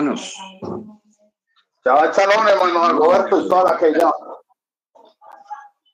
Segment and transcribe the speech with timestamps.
[0.00, 0.34] hermanos.
[1.84, 4.10] Hermano Roberto, toda aquella.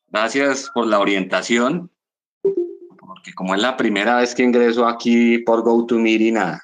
[0.08, 1.90] Gracias por la orientación,
[2.98, 6.62] porque como es la primera vez que ingreso aquí por GoToMeeting a,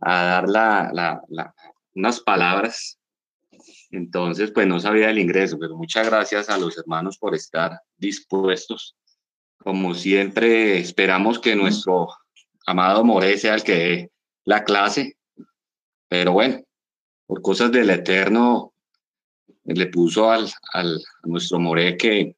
[0.00, 1.54] a dar la, la, la,
[1.94, 2.98] unas palabras,
[3.90, 8.96] entonces pues no sabía el ingreso, pero muchas gracias a los hermanos por estar dispuestos.
[9.58, 12.08] Como siempre, esperamos que nuestro
[12.66, 14.12] amado More sea el que dé
[14.44, 15.17] la clase,
[16.08, 16.60] pero bueno,
[17.26, 18.72] por cosas del Eterno,
[19.64, 22.36] le puso al, al, nuestro More que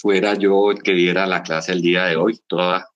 [0.00, 2.88] fuera yo el que diera la clase el día de hoy, toda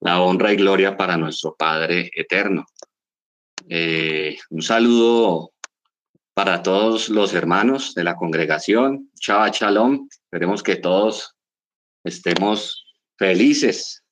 [0.00, 2.66] la honra y gloria para nuestro Padre Eterno.
[3.68, 5.52] Eh, un saludo
[6.34, 9.10] para todos los hermanos de la congregación.
[9.20, 10.08] Chava Shalom.
[10.10, 11.36] Esperemos que todos
[12.04, 12.84] estemos
[13.16, 14.02] felices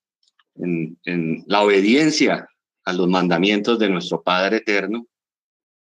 [0.57, 2.47] en, en, la obediencia
[2.85, 5.07] a los mandamientos de nuestro Padre Eterno.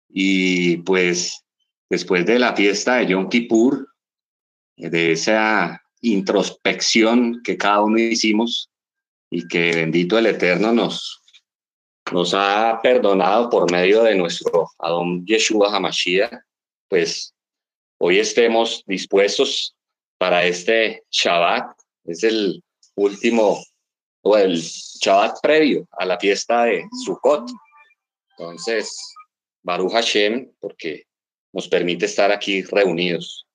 [0.09, 1.44] Y pues
[1.90, 3.88] después de la fiesta de Yom Kippur,
[4.75, 8.70] de esa introspección que cada uno hicimos
[9.30, 11.22] y que bendito el Eterno nos,
[12.11, 16.33] nos ha perdonado por medio de nuestro Adón Yeshua Hamashiach,
[16.88, 17.33] pues
[18.00, 19.76] hoy estemos dispuestos
[20.17, 22.64] para este Shabbat, es el
[22.95, 23.64] último
[24.22, 27.50] o el Shabbat previo a la fiesta de Sukkot.
[28.38, 28.98] Entonces,
[29.61, 31.05] Baruch Hashem, porque
[31.53, 33.47] nos permite estar aquí reunidos.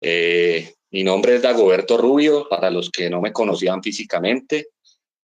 [0.00, 4.68] Eh, mi nombre es Dagoberto Rubio, para los que no me conocían físicamente.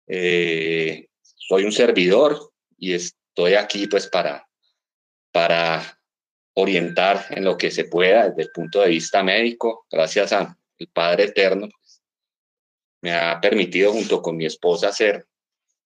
[0.07, 4.47] Eh, soy un servidor y estoy aquí pues para,
[5.33, 6.01] para
[6.55, 9.87] orientar en lo que se pueda desde el punto de vista médico.
[9.91, 10.57] Gracias al
[10.93, 12.03] Padre Eterno, pues,
[13.03, 15.27] me ha permitido junto con mi esposa hacer,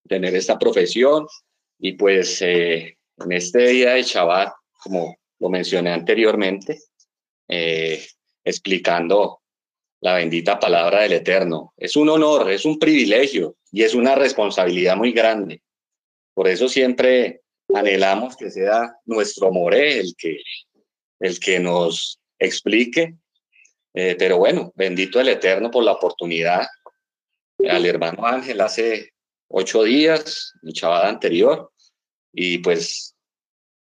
[0.08, 1.26] tener esta profesión
[1.78, 6.78] y pues eh, en este día de Shabbat, como lo mencioné anteriormente,
[7.48, 8.04] eh,
[8.44, 9.40] explicando
[10.00, 11.74] la bendita palabra del Eterno.
[11.76, 15.62] Es un honor, es un privilegio y es una responsabilidad muy grande.
[16.34, 17.42] Por eso siempre
[17.74, 20.38] anhelamos que sea nuestro More el que,
[21.20, 23.16] el que nos explique.
[23.92, 26.66] Eh, pero bueno, bendito el Eterno por la oportunidad.
[27.68, 29.10] Al hermano Ángel hace
[29.48, 31.70] ocho días, mi chavada anterior,
[32.32, 33.14] y pues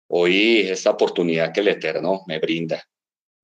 [0.08, 2.82] hoy esta oportunidad que el Eterno me brinda.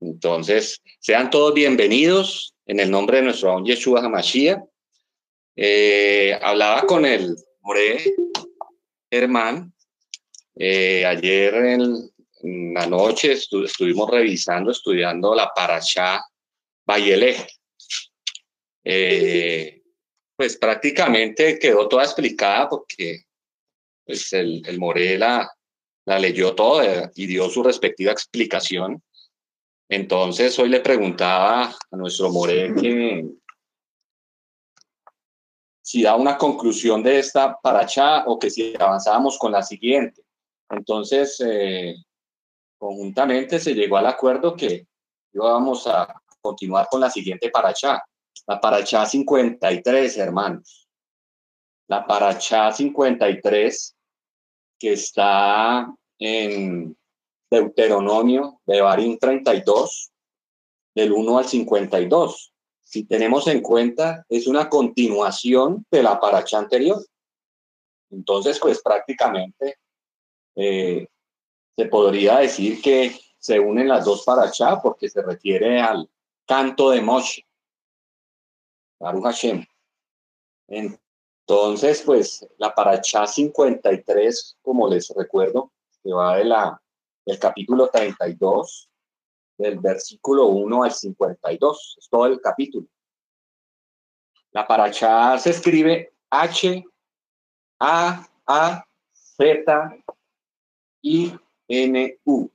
[0.00, 4.60] Entonces, sean todos bienvenidos en el nombre de nuestro don Yeshua Hamashiach.
[5.56, 8.14] Eh, hablaba con el More
[9.10, 9.72] Herman.
[10.56, 12.10] Eh, ayer en,
[12.74, 16.20] la noche estuvimos revisando, estudiando la Parashá
[16.84, 17.36] Bayele.
[18.84, 19.80] Eh,
[20.36, 23.22] pues prácticamente quedó toda explicada porque
[24.04, 25.50] pues el, el More la,
[26.06, 29.02] la leyó toda y dio su respectiva explicación.
[29.88, 33.24] Entonces hoy le preguntaba a nuestro More que
[35.84, 40.22] si da una conclusión de esta paracha o que si avanzábamos con la siguiente.
[40.70, 41.94] Entonces, eh,
[42.78, 44.86] conjuntamente se llegó al acuerdo que
[45.32, 48.02] íbamos a continuar con la siguiente paracha,
[48.46, 50.88] la paracha 53, hermanos.
[51.86, 53.94] La paracha 53
[54.84, 56.94] que está en
[57.50, 60.12] Deuteronomio de Barín 32,
[60.94, 62.54] del 1 al 52
[62.94, 67.04] si tenemos en cuenta, es una continuación de la paracha anterior.
[68.08, 69.78] Entonces, pues prácticamente
[70.54, 71.08] eh,
[71.76, 76.08] se podría decir que se unen las dos parachá porque se refiere al
[76.46, 77.44] canto de Moshe.
[79.00, 79.66] Baruch Hashem.
[81.46, 85.72] Entonces, pues la paracha 53, como les recuerdo,
[86.02, 86.82] que va de la,
[87.26, 88.88] del capítulo 32
[89.58, 92.86] del versículo 1 al 52, es todo el capítulo.
[94.52, 96.82] La paracha se escribe H,
[97.78, 99.96] A, A, Z,
[101.02, 101.32] I,
[101.68, 102.50] N, U.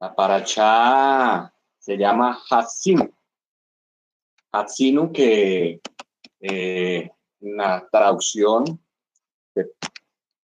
[0.00, 3.10] La paracha se llama Hatzinu.
[4.52, 5.80] Hatzinu que
[6.40, 7.10] eh,
[7.42, 8.80] en la traducción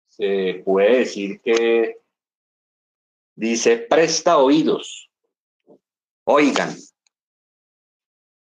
[0.09, 2.01] se puede decir que
[3.37, 5.11] Dice, presta oídos,
[6.25, 6.75] oigan.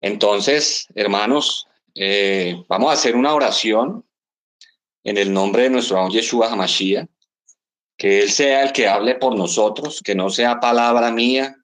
[0.00, 4.06] Entonces, hermanos, eh, vamos a hacer una oración
[5.04, 7.06] en el nombre de nuestro Yeshua Hamashiach,
[7.98, 11.54] que Él sea el que hable por nosotros, que no sea palabra mía,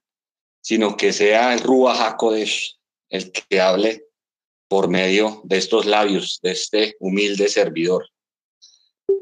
[0.61, 4.08] sino que sea el Ruach HaKodesh el que hable
[4.73, 8.09] por medio de estos labios, de este humilde servidor.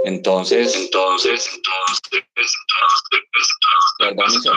[0.05, 2.53] Entonces, entonces, entonces,
[3.99, 4.53] entonces,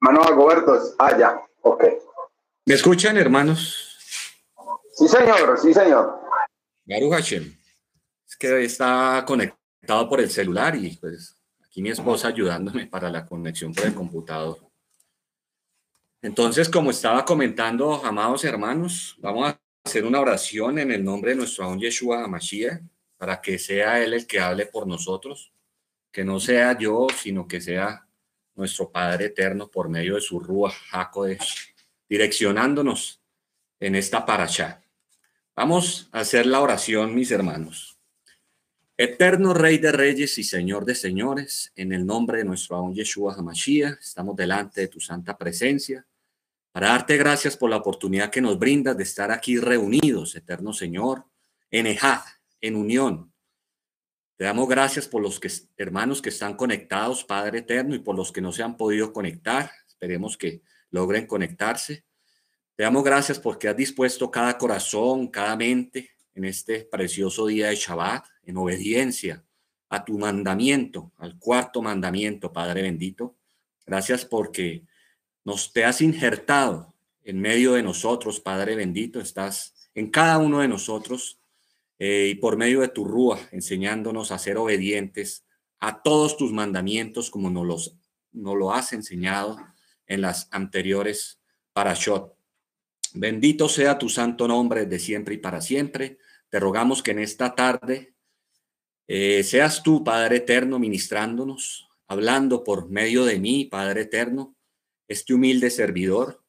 [0.00, 0.94] Mano Agobertos.
[0.98, 1.40] Ah, ya.
[1.62, 1.84] Ok.
[2.66, 3.96] ¿Me escuchan, hermanos?
[4.94, 5.58] Sí, señor.
[5.58, 6.20] Sí, señor.
[6.84, 7.56] Garu Hashem.
[8.26, 13.24] Es que está conectado por el celular y pues aquí mi esposa ayudándome para la
[13.24, 14.58] conexión por el computador.
[16.20, 21.36] Entonces, como estaba comentando, amados hermanos, vamos a hacer una oración en el nombre de
[21.36, 22.82] nuestro Aún Yeshua Hamashiach
[23.16, 25.52] para que sea Él el que hable por nosotros,
[26.10, 28.07] que no sea yo, sino que sea
[28.58, 31.74] nuestro Padre Eterno por medio de su Rúa Hakodesh,
[32.08, 33.22] direccionándonos
[33.80, 34.82] en esta paracha.
[35.54, 37.98] Vamos a hacer la oración, mis hermanos.
[38.96, 43.34] Eterno Rey de Reyes y Señor de Señores, en el nombre de nuestro Aún Yeshua
[43.34, 46.04] Hamashiach, estamos delante de tu santa presencia
[46.72, 51.24] para darte gracias por la oportunidad que nos brindas de estar aquí reunidos, Eterno Señor,
[51.70, 52.22] en Ejad,
[52.60, 53.32] en unión,
[54.38, 58.30] te damos gracias por los que, hermanos que están conectados, Padre Eterno, y por los
[58.30, 59.68] que no se han podido conectar.
[59.88, 62.04] Esperemos que logren conectarse.
[62.76, 67.74] Te damos gracias porque has dispuesto cada corazón, cada mente en este precioso día de
[67.74, 69.44] Shabbat, en obediencia
[69.88, 73.36] a tu mandamiento, al cuarto mandamiento, Padre bendito.
[73.84, 74.84] Gracias porque
[75.44, 76.94] nos te has injertado
[77.24, 79.18] en medio de nosotros, Padre bendito.
[79.18, 81.37] Estás en cada uno de nosotros
[81.98, 85.44] eh, y por medio de tu rúa, enseñándonos a ser obedientes
[85.80, 87.98] a todos tus mandamientos como nos, los,
[88.32, 89.58] nos lo has enseñado
[90.06, 91.40] en las anteriores
[91.72, 92.34] parashot.
[93.14, 96.18] Bendito sea tu santo nombre de siempre y para siempre.
[96.50, 98.14] Te rogamos que en esta tarde
[99.06, 104.56] eh, seas tú, Padre Eterno, ministrándonos, hablando por medio de mí, Padre Eterno,
[105.08, 106.44] este humilde servidor,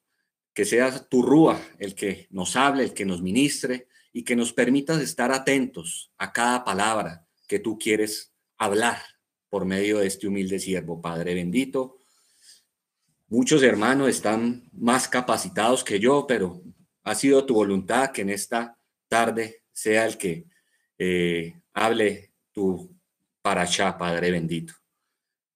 [0.53, 4.53] que sea tu rúa el que nos hable, el que nos ministre, y que nos
[4.53, 9.01] permitas estar atentos a cada palabra que tú quieres hablar
[9.49, 11.97] por medio de este humilde siervo, Padre bendito.
[13.27, 16.61] Muchos hermanos están más capacitados que yo, pero
[17.03, 18.77] ha sido tu voluntad que en esta
[19.07, 20.45] tarde sea el que
[20.97, 22.99] eh, hable tu
[23.57, 24.73] allá, Padre bendito.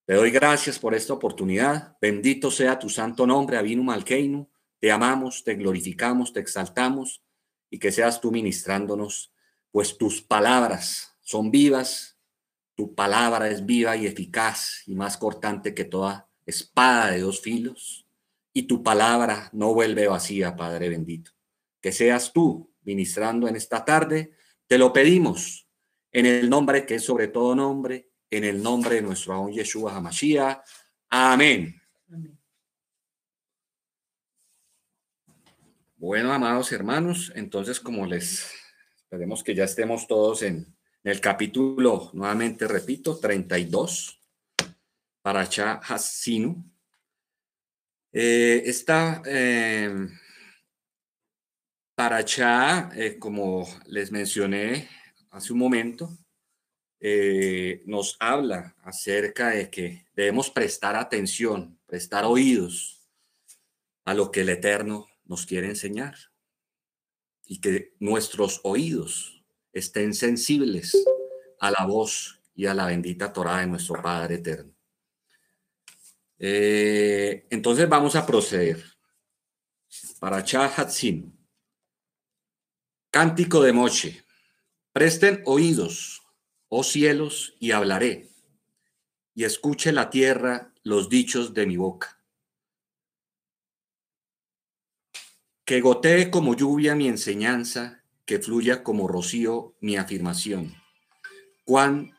[0.06, 1.98] Te doy gracias por esta oportunidad.
[2.02, 4.50] Bendito sea tu santo nombre, Avinu Malkeinu.
[4.80, 7.23] Te amamos, te glorificamos, te exaltamos
[7.74, 9.34] y que seas tú ministrándonos,
[9.72, 12.20] pues tus palabras son vivas,
[12.76, 18.06] tu palabra es viva y eficaz y más cortante que toda espada de dos filos,
[18.54, 21.32] y tu palabra no vuelve vacía, Padre bendito.
[21.82, 24.34] Que seas tú ministrando en esta tarde,
[24.68, 25.68] te lo pedimos
[26.12, 29.96] en el nombre que es sobre todo nombre, en el nombre de nuestro Aún Yeshua
[29.96, 30.60] HaMashiach.
[31.10, 31.82] Amén.
[32.08, 32.38] Amén.
[36.06, 38.52] Bueno, amados hermanos, entonces como les
[38.98, 44.20] esperemos que ya estemos todos en, el capítulo, nuevamente repito, 32,
[45.22, 46.70] para Cha Hassinu.
[48.12, 50.10] Eh, esta eh,
[51.96, 54.90] para Cha, eh, como les mencioné
[55.30, 56.18] hace un momento,
[57.00, 63.08] eh, nos habla acerca de que debemos prestar atención, prestar oídos
[64.04, 66.16] a lo que el Eterno nos quiere enseñar
[67.46, 70.96] y que nuestros oídos estén sensibles
[71.60, 74.74] a la voz y a la bendita Torah de nuestro Padre Eterno.
[76.38, 78.84] Eh, entonces vamos a proceder.
[80.20, 81.38] Para Chahatzin.
[83.10, 84.24] Cántico de Moche.
[84.92, 86.22] Presten oídos,
[86.68, 88.30] oh cielos, y hablaré,
[89.34, 92.13] y escuche la tierra los dichos de mi boca.
[95.66, 100.76] Que gotee como lluvia mi enseñanza, que fluya como rocío mi afirmación.
[101.66, 102.14] Cuán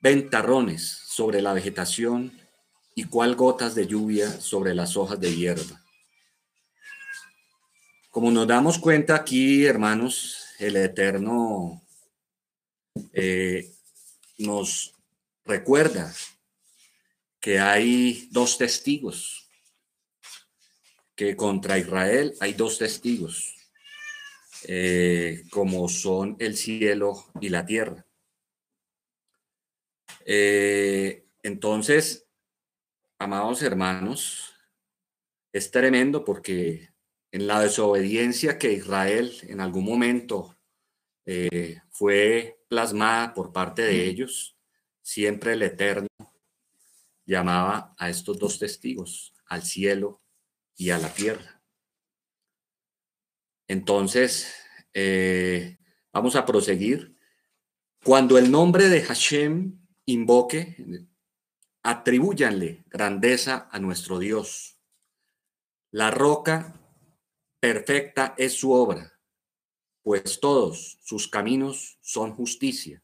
[0.00, 2.32] ventarrones sobre la vegetación
[2.94, 5.84] y cuál gotas de lluvia sobre las hojas de hierba.
[8.10, 11.82] Como nos damos cuenta aquí, hermanos, el Eterno
[13.12, 13.72] eh,
[14.38, 14.94] nos
[15.44, 16.12] recuerda
[17.40, 19.47] que hay dos testigos
[21.18, 23.52] que contra Israel hay dos testigos,
[24.68, 28.06] eh, como son el cielo y la tierra.
[30.24, 32.28] Eh, entonces,
[33.18, 34.54] amados hermanos,
[35.52, 36.90] es tremendo porque
[37.32, 40.56] en la desobediencia que Israel en algún momento
[41.26, 44.56] eh, fue plasmada por parte de ellos,
[45.02, 46.06] siempre el Eterno
[47.26, 50.22] llamaba a estos dos testigos, al cielo
[50.78, 51.60] y a la tierra.
[53.66, 54.54] Entonces,
[54.94, 55.76] eh,
[56.12, 57.18] vamos a proseguir.
[58.02, 61.06] Cuando el nombre de Hashem invoque,
[61.82, 64.78] atribúyanle grandeza a nuestro Dios.
[65.90, 66.80] La roca
[67.60, 69.12] perfecta es su obra,
[70.02, 73.02] pues todos sus caminos son justicia.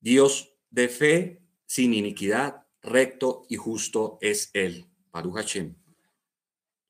[0.00, 5.81] Dios de fe sin iniquidad, recto y justo es Él, Baruch Hashem.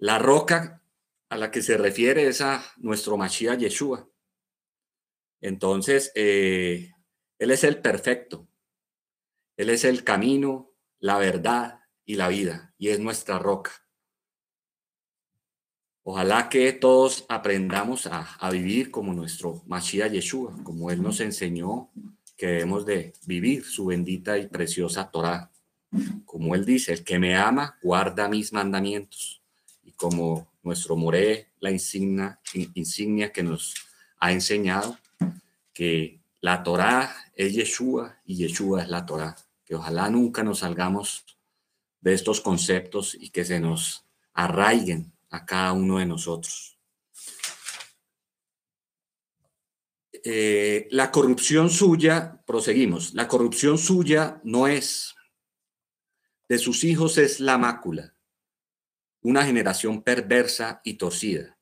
[0.02, 0.82] La roca
[1.28, 4.11] a la que se refiere es a nuestro Mashiach Yeshua.
[5.40, 6.90] Entonces, eh,
[7.38, 8.49] Él es el perfecto.
[9.56, 13.71] Él es el camino, la verdad y la vida, y es nuestra roca.
[16.02, 21.92] Ojalá que todos aprendamos a, vivir como nuestro Mashiach Yeshua, como Él nos enseñó
[22.37, 25.52] que debemos de vivir su bendita y preciosa Torah.
[26.25, 29.42] Como Él dice, el que me ama guarda mis mandamientos.
[29.83, 32.41] Y como nuestro Moré, la insignia,
[32.75, 33.75] insignia que nos
[34.19, 34.99] ha enseñado,
[35.73, 39.37] que la Torah es Yeshua y Yeshua es la Torah.
[39.65, 41.25] Que ojalá nunca nos salgamos
[42.01, 46.79] de estos conceptos y que se nos arraiguen a cada uno de nosotros.
[50.25, 55.15] Eh, la corrupción suya, proseguimos, la corrupción suya no es,
[56.49, 58.15] de sus hijos es la mácula,
[59.23, 61.59] una generación perversa y torcida.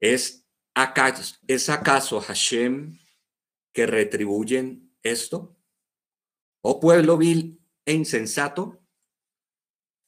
[0.00, 2.98] ¿Es acaso, ¿Es acaso Hashem
[3.72, 5.56] que retribuyen esto?
[6.60, 8.84] ¿Oh pueblo vil e insensato?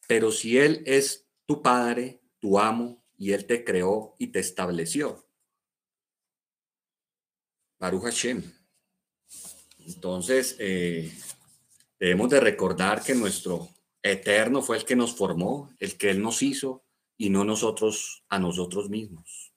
[0.06, 5.26] Pero si Él es tu Padre, tu amo, y Él te creó y te estableció.
[7.78, 8.42] Baruch Hashem.
[9.78, 11.12] Entonces, eh,
[11.98, 13.73] debemos de recordar que nuestro
[14.04, 16.84] eterno fue el que nos formó, el que Él nos hizo
[17.16, 19.52] y no nosotros a nosotros mismos.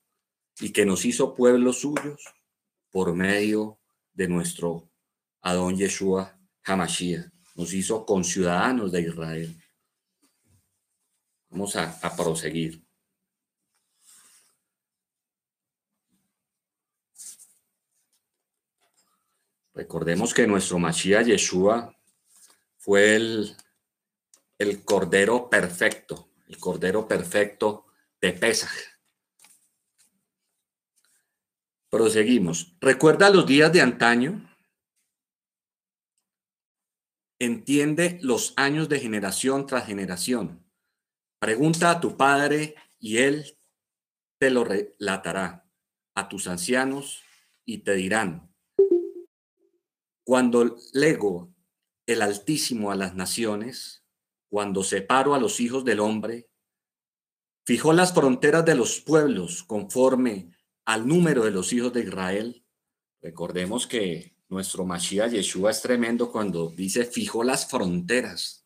[0.59, 2.23] Y que nos hizo pueblos suyos
[2.89, 3.79] por medio
[4.13, 4.89] de nuestro
[5.41, 7.29] Adón Yeshua Hamashiach.
[7.55, 9.61] Nos hizo conciudadanos de Israel.
[11.49, 12.83] Vamos a, proseguir.
[19.73, 21.95] Recordemos que nuestro Mashiach Yeshua
[22.77, 23.55] fue el,
[24.57, 27.85] el cordero perfecto, el cordero perfecto
[28.21, 28.71] de Pesaj.
[31.89, 32.75] Proseguimos.
[32.81, 34.49] ¿Recuerda los días de antaño?
[37.39, 40.65] Entiende los años de generación tras generación.
[41.39, 43.57] Pregunta a tu padre y él
[44.39, 45.65] te lo relatará
[46.15, 47.23] a tus ancianos
[47.63, 48.53] y te dirán,
[50.23, 51.53] cuando lego
[52.07, 54.06] el Altísimo a las naciones,
[54.49, 56.49] cuando separo a los hijos del hombre,
[57.65, 60.51] fijó las fronteras de los pueblos conforme
[60.85, 62.65] al número de los hijos de Israel.
[63.21, 68.65] Recordemos que nuestro Mashiach Yeshua es tremendo cuando dice fijó las fronteras.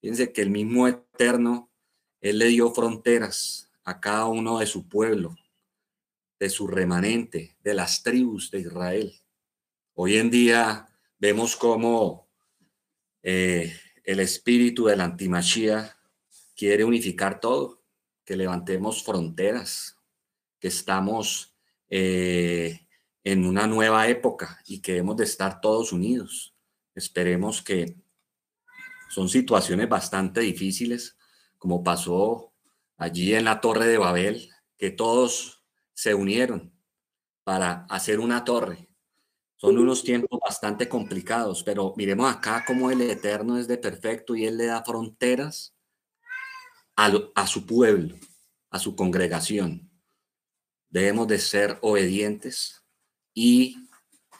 [0.00, 1.70] Fíjense que el mismo Eterno
[2.20, 5.36] él le dio fronteras a cada uno de su pueblo,
[6.38, 9.12] de su remanente, de las tribus de Israel.
[9.94, 10.88] Hoy en día
[11.18, 12.28] vemos cómo
[13.22, 15.96] eh, el espíritu del antimachía
[16.56, 17.82] quiere unificar todo,
[18.24, 19.96] que levantemos fronteras,
[20.58, 21.54] que estamos
[21.88, 22.86] eh,
[23.24, 26.54] en una nueva época y que debemos de estar todos unidos.
[26.94, 27.96] Esperemos que
[29.10, 31.16] son situaciones bastante difíciles,
[31.58, 32.52] como pasó
[32.96, 36.72] allí en la Torre de Babel, que todos se unieron
[37.44, 38.88] para hacer una torre.
[39.62, 44.44] Son unos tiempos bastante complicados, pero miremos acá cómo el Eterno es de perfecto y
[44.44, 45.72] Él le da fronteras
[46.96, 48.16] a, a su pueblo,
[48.70, 49.88] a su congregación.
[50.90, 52.82] Debemos de ser obedientes
[53.34, 53.88] y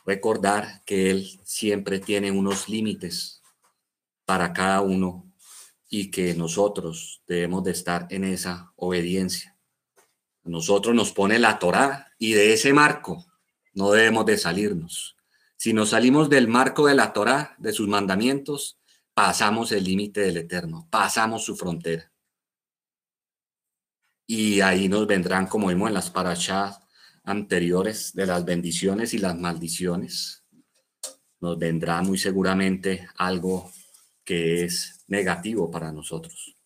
[0.04, 3.42] recordar que Él siempre tiene unos límites
[4.24, 5.32] para cada uno
[5.88, 9.56] y que nosotros debemos de estar en esa obediencia.
[10.42, 13.24] Nosotros nos pone la Torá y de ese marco
[13.74, 15.16] no debemos de salirnos.
[15.56, 18.78] Si nos salimos del marco de la Torá, de sus mandamientos,
[19.14, 22.12] pasamos el límite del Eterno, pasamos su frontera.
[24.26, 26.80] Y ahí nos vendrán, como vimos en las parachas
[27.24, 30.44] anteriores, de las bendiciones y las maldiciones.
[31.40, 33.72] nos vendrá muy seguramente algo
[34.24, 36.56] que es negativo para nosotros.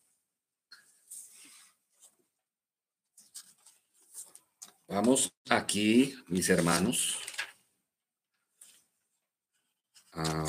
[4.88, 7.19] Vamos aquí, mis hermanos,
[10.12, 10.45] a,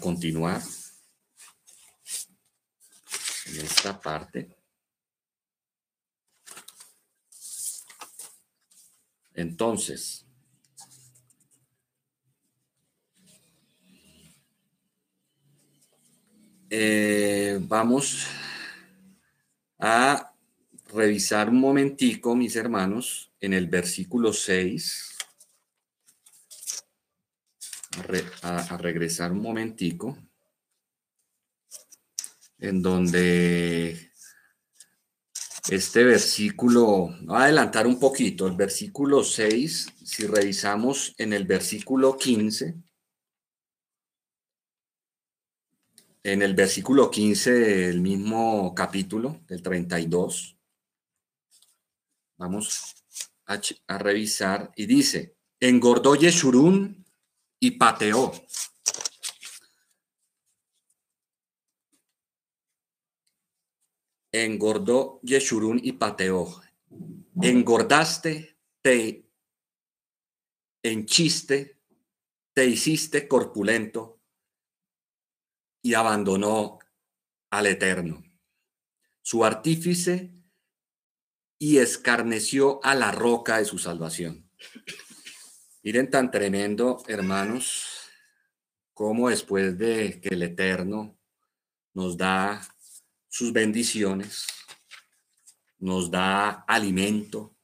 [0.00, 0.62] continuar
[3.46, 4.56] en esta parte.
[9.34, 10.24] Entonces,
[16.70, 18.26] eh, vamos
[19.78, 20.35] a
[20.88, 25.12] revisar un momentico, mis hermanos, en el versículo 6.
[28.42, 30.18] A, regresar un momentico,
[32.58, 34.12] en donde
[35.70, 42.18] este versículo, voy a adelantar un poquito, el versículo 6, si revisamos en el versículo
[42.18, 42.74] 15,
[46.22, 50.55] en el versículo 15 del mismo capítulo, del 32,
[52.36, 52.94] vamos
[53.46, 54.72] a, revisar.
[54.76, 57.04] Y dice, engordó Yeshurún
[57.58, 58.32] y pateó
[64.44, 66.62] engordó Yeshurún y pateó.
[67.40, 69.28] Engordaste, te
[70.82, 71.78] enchiste,
[72.52, 74.20] te hiciste corpulento
[75.82, 76.78] y abandonó
[77.50, 78.22] al Eterno,
[79.22, 80.32] su artífice,
[81.58, 84.50] y escarneció a la roca de su salvación.
[85.82, 88.10] Miren tan tremendo, hermanos,
[88.92, 91.16] como después de que el Eterno
[91.94, 92.60] nos da
[93.28, 94.46] sus bendiciones,
[95.78, 97.54] nos da alimento,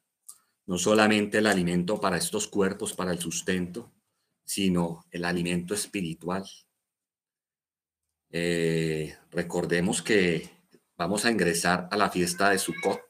[0.67, 3.93] no solamente el alimento para estos cuerpos, para el sustento,
[4.45, 6.45] sino el alimento espiritual.
[8.31, 10.51] Eh, recordemos que
[10.97, 13.01] vamos a ingresar a la fiesta de Sukkot.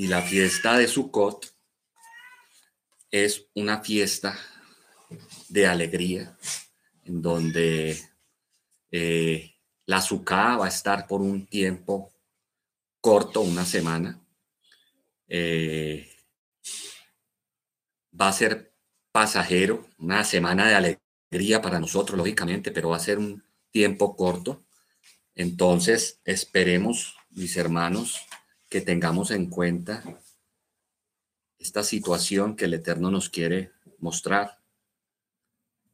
[0.00, 1.54] Y la fiesta de Sukkot
[3.10, 4.34] es una fiesta
[5.50, 6.38] de alegría,
[7.04, 8.00] en donde
[8.90, 12.14] eh, la azúcar va a estar por un tiempo
[13.02, 14.18] corto, una semana.
[15.28, 16.10] Eh,
[18.18, 18.72] va a ser
[19.12, 20.76] pasajero, una semana de
[21.30, 24.64] alegría para nosotros, lógicamente, pero va a ser un tiempo corto.
[25.34, 28.26] Entonces, esperemos, mis hermanos,
[28.70, 30.02] que tengamos en cuenta
[31.58, 34.60] esta situación que el Eterno nos quiere mostrar.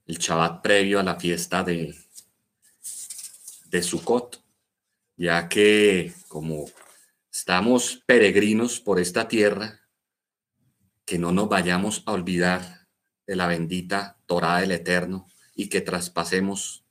[0.06, 1.96] El Shabbat previo a la fiesta de,
[3.70, 4.44] de Sukkot,
[5.16, 6.66] ya que como
[7.32, 9.80] estamos peregrinos por esta tierra,
[11.06, 12.88] que no nos vayamos a olvidar
[13.26, 16.84] de la bendita Torah del Eterno y que traspasemos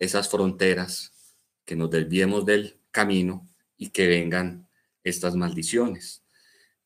[0.00, 1.12] esas fronteras,
[1.64, 4.67] que nos desviemos del camino y que vengan
[5.08, 6.24] estas maldiciones.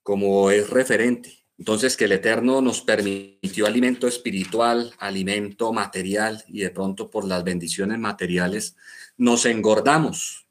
[0.02, 6.70] Como es referente entonces, que el Eterno nos permitió alimento espiritual, alimento material y de
[6.70, 8.74] pronto por las bendiciones materiales
[9.16, 10.48] nos engordamos.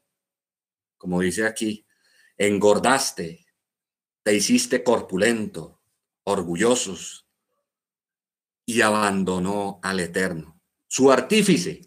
[0.98, 1.86] Como dice aquí,
[2.38, 3.46] engordaste,
[4.24, 5.82] te hiciste corpulento,
[6.24, 7.28] orgullosos
[8.66, 11.82] y abandonó al Eterno, su artífice,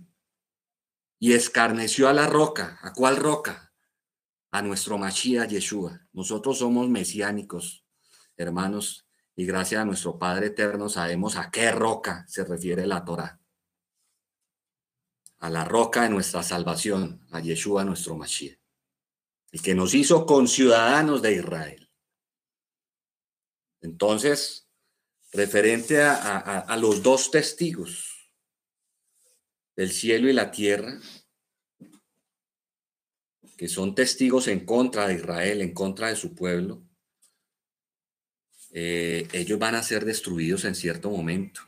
[1.18, 2.78] y escarneció a la roca.
[2.82, 3.72] ¿A cuál roca?
[4.54, 6.00] A nuestro Mashiach Yeshua.
[6.12, 7.84] Nosotros somos mesiánicos,
[8.36, 13.40] hermanos, y gracias a nuestro Padre Eterno sabemos a qué roca se refiere la Torah.
[15.38, 18.56] A la roca de nuestra salvación, a Yeshua nuestro Mashiach,
[19.50, 21.90] el que nos hizo conciudadanos de Israel.
[23.80, 24.70] Entonces,
[25.32, 28.30] referente a, a los dos testigos
[29.74, 31.00] del cielo y la tierra,
[33.56, 36.82] que son testigos en contra de Israel, en contra de su pueblo,
[38.72, 41.60] eh, ellos van a ser destruidos en cierto momento.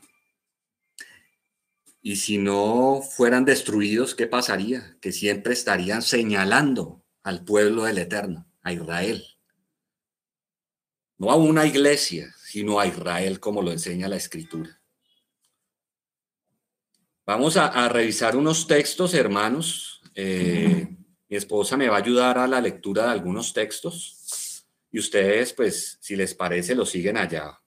[2.01, 4.97] Y si no fueran destruidos, ¿qué pasaría?
[5.01, 9.25] Que siempre estarían señalando al pueblo del Eterno, a Israel.
[11.17, 14.81] No a una iglesia, sino a Israel, como lo enseña la Escritura.
[17.25, 20.01] Vamos a, revisar unos textos, hermanos.
[20.15, 20.87] Eh,
[21.29, 25.97] mi esposa me va a ayudar a la lectura de algunos textos y ustedes, pues,
[25.99, 27.59] si les parece, lo siguen allá.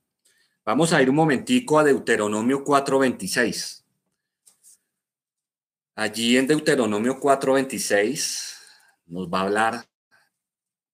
[0.65, 3.85] Vamos a ir un momentico a Deuteronomio 4.26.
[5.95, 8.57] Allí en Deuteronomio 4.26
[9.07, 9.87] nos va a hablar,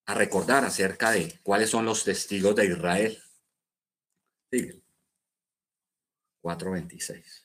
[0.06, 3.22] a recordar acerca de cuáles son los testigos de Israel.
[6.42, 7.44] 4.26.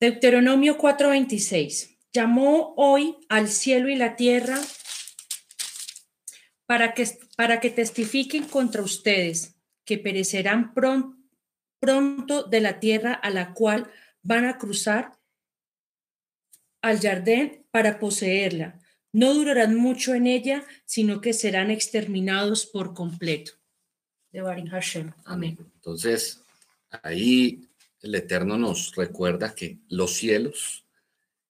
[0.00, 1.98] Deuteronomio 4:26.
[2.12, 4.58] Llamó hoy al cielo y la tierra
[6.66, 11.28] para que, para que testifiquen contra ustedes, que perecerán pron-
[11.78, 13.90] pronto de la tierra a la cual
[14.22, 15.12] van a cruzar
[16.82, 18.80] al Jardín para poseerla.
[19.16, 23.52] No durarán mucho en ella, sino que serán exterminados por completo.
[24.30, 25.10] De Barim Hashem.
[25.24, 25.56] Amén.
[25.76, 26.42] Entonces,
[27.02, 27.66] ahí
[28.02, 30.84] el Eterno nos recuerda que los cielos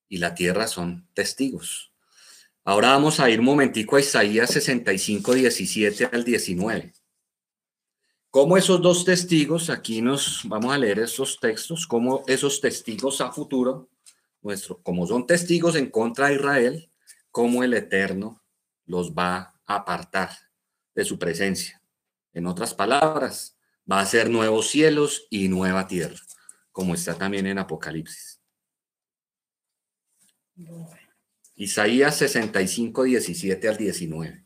[0.07, 1.91] y la tierra son testigos.
[2.63, 6.93] Ahora vamos a ir un momentico a Isaías 65, 17 al 19.
[8.29, 13.33] Como esos dos testigos, aquí nos vamos a leer esos textos, como esos testigos a
[13.33, 13.89] futuro,
[14.41, 16.86] nuestro, como son testigos en contra de Israel,
[17.37, 18.43] cómo el Eterno
[18.87, 20.31] los va a apartar
[20.95, 21.79] de su presencia.
[22.33, 26.19] En otras palabras, va a ser nuevos cielos y nueva tierra,
[26.71, 28.41] como está también en Apocalipsis.
[31.53, 34.43] Isaías 65, 17 al 19.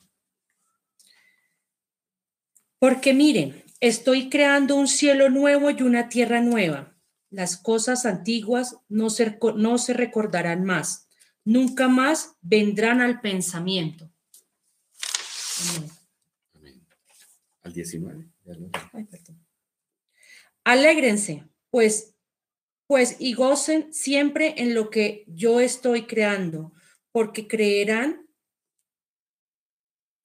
[2.77, 6.93] Porque miren, estoy creando un cielo nuevo y una tierra nueva.
[7.30, 11.08] Las cosas antiguas no se, no se recordarán más.
[11.45, 14.12] Nunca más vendrán al pensamiento.
[15.75, 15.89] Amén.
[16.54, 16.88] Amén.
[17.63, 18.30] Al 19.
[18.45, 19.08] ya lo- Ay.
[20.63, 22.15] Alégrense, pues,
[22.88, 26.73] pues y gocen siempre en lo que yo estoy creando,
[27.12, 28.27] porque creerán,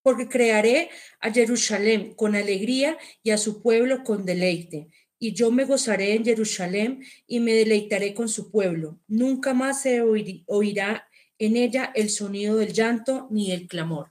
[0.02, 4.88] porque crearé a Jerusalén con alegría y a su pueblo con deleite.
[5.18, 8.98] Y yo me gozaré en Jerusalén y me deleitaré con su pueblo.
[9.09, 14.11] Nunca más se oirá en ella el sonido del llanto ni el clamor.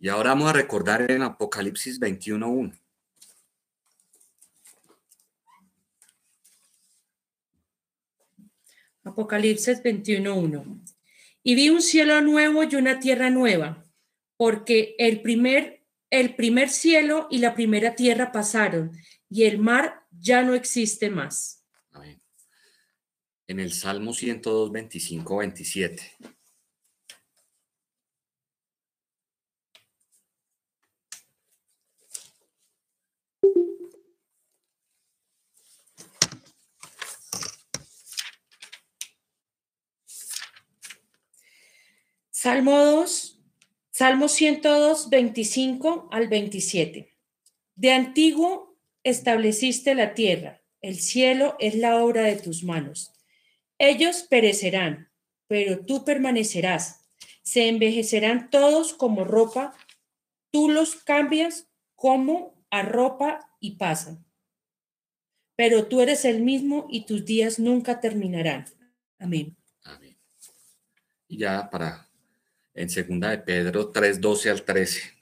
[0.00, 2.72] Y ahora vamos a recordar en Apocalipsis 21, 1.
[9.04, 10.80] Apocalipsis 21.1.
[11.42, 13.84] Y vi un cielo nuevo y una tierra nueva,
[14.36, 18.92] porque el primer, el primer cielo y la primera tierra pasaron,
[19.28, 21.62] y el mar ya no existe más.
[21.92, 22.20] Amén.
[23.46, 26.02] En el Salmo 102, 25, 27.
[42.30, 43.42] Salmo 2,
[43.90, 47.14] Salmo 102, 25 al 27.
[47.74, 48.73] De antiguo
[49.04, 53.12] estableciste la tierra, el cielo es la obra de tus manos.
[53.78, 55.10] Ellos perecerán,
[55.46, 57.06] pero tú permanecerás.
[57.42, 59.74] Se envejecerán todos como ropa,
[60.50, 64.24] tú los cambias como a ropa y pasan.
[65.56, 68.64] Pero tú eres el mismo y tus días nunca terminarán.
[69.18, 69.56] Amén.
[69.84, 70.18] Amén.
[71.28, 72.08] Y ya para
[72.74, 75.13] en segunda de Pedro 3, 12 al 13.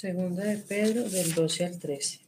[0.00, 2.20] Segunda de Pedro, del 12 al 13.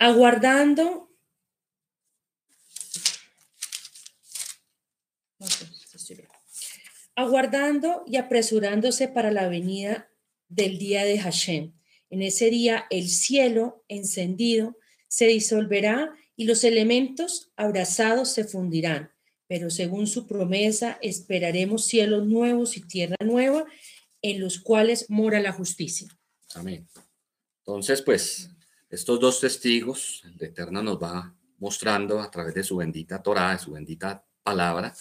[0.00, 1.08] Aguardando.
[5.38, 6.28] Bien.
[7.14, 10.10] Aguardando y apresurándose para la venida
[10.48, 11.72] del día de Hashem.
[12.10, 19.13] En ese día el cielo encendido se disolverá y los elementos abrazados se fundirán
[19.46, 23.64] pero según su promesa esperaremos cielos nuevos y tierra nueva
[24.22, 26.08] en los cuales mora la justicia.
[26.54, 26.88] Amén.
[27.58, 28.50] Entonces, pues,
[28.90, 33.58] estos dos testigos, el Eterno nos va mostrando a través de su bendita Torah, de
[33.58, 34.94] su bendita palabra,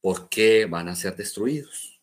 [0.00, 2.00] por qué van a ser destruidos.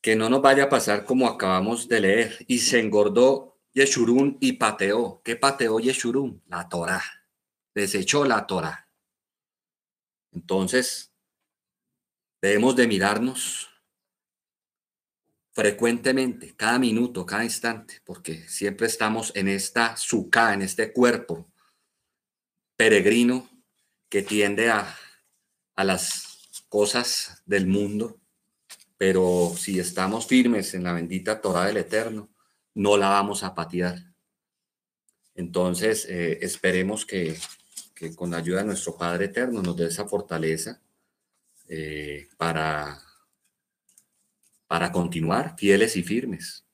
[0.00, 2.44] Que no nos vaya a pasar como acabamos de leer.
[2.46, 5.20] Y se engordó Yeshurun y pateó.
[5.24, 6.42] ¿Qué pateó Yeshurun?
[6.46, 7.02] La Torah.
[7.74, 8.85] Desechó la Torah.
[10.36, 11.14] Entonces,
[12.42, 13.70] debemos de mirarnos
[15.52, 21.50] frecuentemente, cada minuto, cada instante, porque siempre estamos en esta suca, en este cuerpo
[22.76, 23.48] peregrino
[24.10, 24.94] que tiende a,
[25.74, 28.20] a las cosas del mundo,
[28.98, 32.28] pero si estamos firmes en la bendita Torah del Eterno,
[32.74, 34.12] no la vamos a patear.
[35.34, 37.38] Entonces, eh, esperemos que,
[37.96, 40.82] que con la ayuda de nuestro Padre Eterno nos dé esa fortaleza
[41.66, 43.00] eh, para
[44.66, 46.66] para continuar fieles y firmes.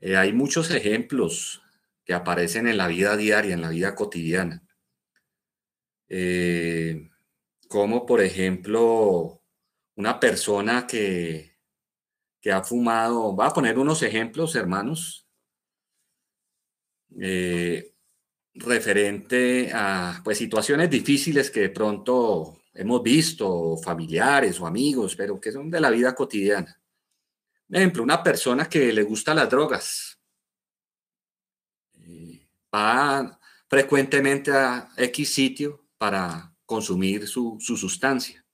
[0.00, 1.62] Eh, hay muchos ejemplos
[2.04, 4.66] que aparecen en la vida diaria, en la vida cotidiana.
[6.08, 7.10] Eh,
[7.68, 9.42] como por ejemplo
[9.94, 11.56] una persona que,
[12.40, 15.28] que ha fumado, va a poner unos ejemplos, hermanos,
[18.58, 25.52] referente a pues, situaciones difíciles que de pronto hemos visto, familiares o amigos, pero que
[25.52, 26.78] son de la vida cotidiana.
[27.68, 30.18] Por ejemplo, una persona que le gusta las drogas,
[31.94, 33.38] eh, va
[33.68, 38.44] frecuentemente a X sitio para consumir su, su sustancia.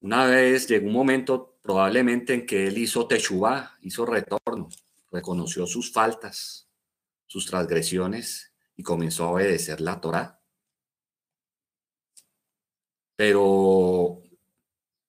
[0.00, 4.68] Una vez llegó un momento probablemente en que él hizo techubá, hizo retorno,
[5.10, 6.63] reconoció sus faltas,
[7.34, 10.40] sus transgresiones y comenzó a obedecer la Torá.
[13.16, 14.22] Pero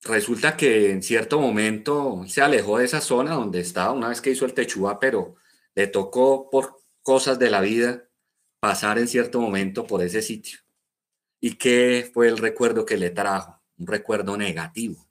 [0.01, 4.31] resulta que en cierto momento se alejó de esa zona donde estaba una vez que
[4.31, 5.35] hizo el techubá, pero
[5.75, 8.09] le tocó por cosas de la vida
[8.59, 10.57] pasar en cierto momento por ese sitio.
[11.39, 13.61] ¿Y qué fue el recuerdo que le trajo?
[13.77, 15.07] Un recuerdo negativo,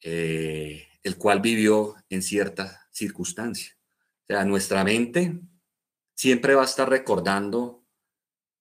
[0.00, 3.76] eh, el cual vivió en cierta circunstancia.
[4.24, 5.40] O sea, nuestra mente
[6.14, 7.84] siempre va a estar recordando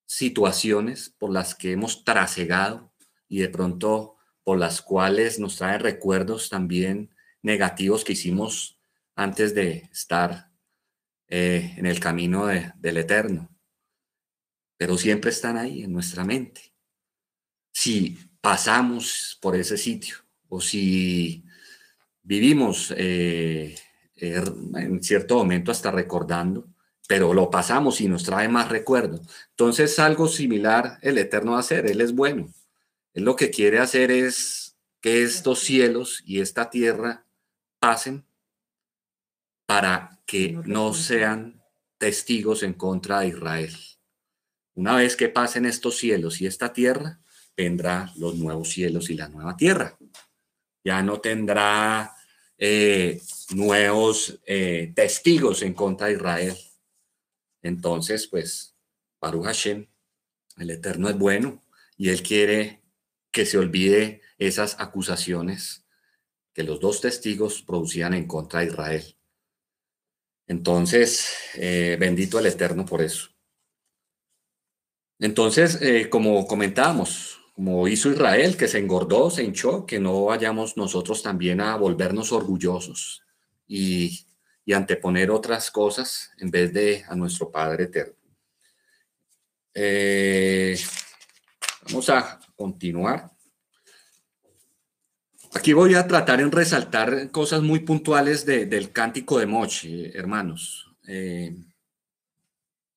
[0.06, 2.93] situaciones por las que hemos trasegado
[3.28, 8.80] y de pronto por las cuales nos trae recuerdos también negativos que hicimos
[9.15, 10.52] antes de estar
[11.28, 13.54] eh, en el camino del eterno
[14.84, 16.73] pero siempre están ahí en nuestra mente.
[17.71, 20.17] Si pasamos por ese sitio
[20.49, 21.45] o si
[22.21, 23.76] vivimos eh,
[24.15, 24.43] er,
[24.76, 26.67] en cierto momento hasta recordando,
[27.08, 29.21] pero lo pasamos y nos trae más recuerdo.
[29.49, 32.52] Entonces algo similar el Eterno va a hacer, Él es bueno.
[33.13, 37.26] Él lo que quiere hacer es que estos cielos y esta tierra
[37.80, 38.26] pasen
[39.65, 41.62] para que no sean
[41.97, 43.76] testigos en contra de Israel.
[44.76, 47.19] Una vez que pasen estos cielos y esta tierra,
[47.56, 49.97] vendrá los nuevos cielos y la nueva tierra.
[50.84, 52.15] Ya no tendrá
[52.58, 53.21] eh,
[53.53, 56.57] nuevos eh, testigos en contra de Israel.
[57.61, 58.75] Entonces, pues,
[59.19, 59.87] Baruch Hashem,
[60.57, 61.63] el Eterno es bueno
[61.97, 62.83] y Él quiere
[63.31, 65.85] que se olvide esas acusaciones
[66.53, 69.17] que los dos testigos producían en contra de Israel.
[70.45, 73.29] Entonces, eh, bendito el Eterno por eso.
[75.19, 80.75] Entonces, eh, como comentábamos, como hizo Israel, que se engordó, se hinchó, que no vayamos
[80.75, 83.22] nosotros también a volvernos orgullosos
[83.67, 84.26] y,
[84.73, 88.15] anteponer otras cosas en vez de a nuestro Padre Eterno.
[89.73, 90.78] Eh,
[91.86, 93.30] vamos a continuar.
[95.54, 100.89] Aquí voy a tratar en resaltar cosas muy puntuales del cántico de Mochi, hermanos.
[101.08, 101.56] Eh,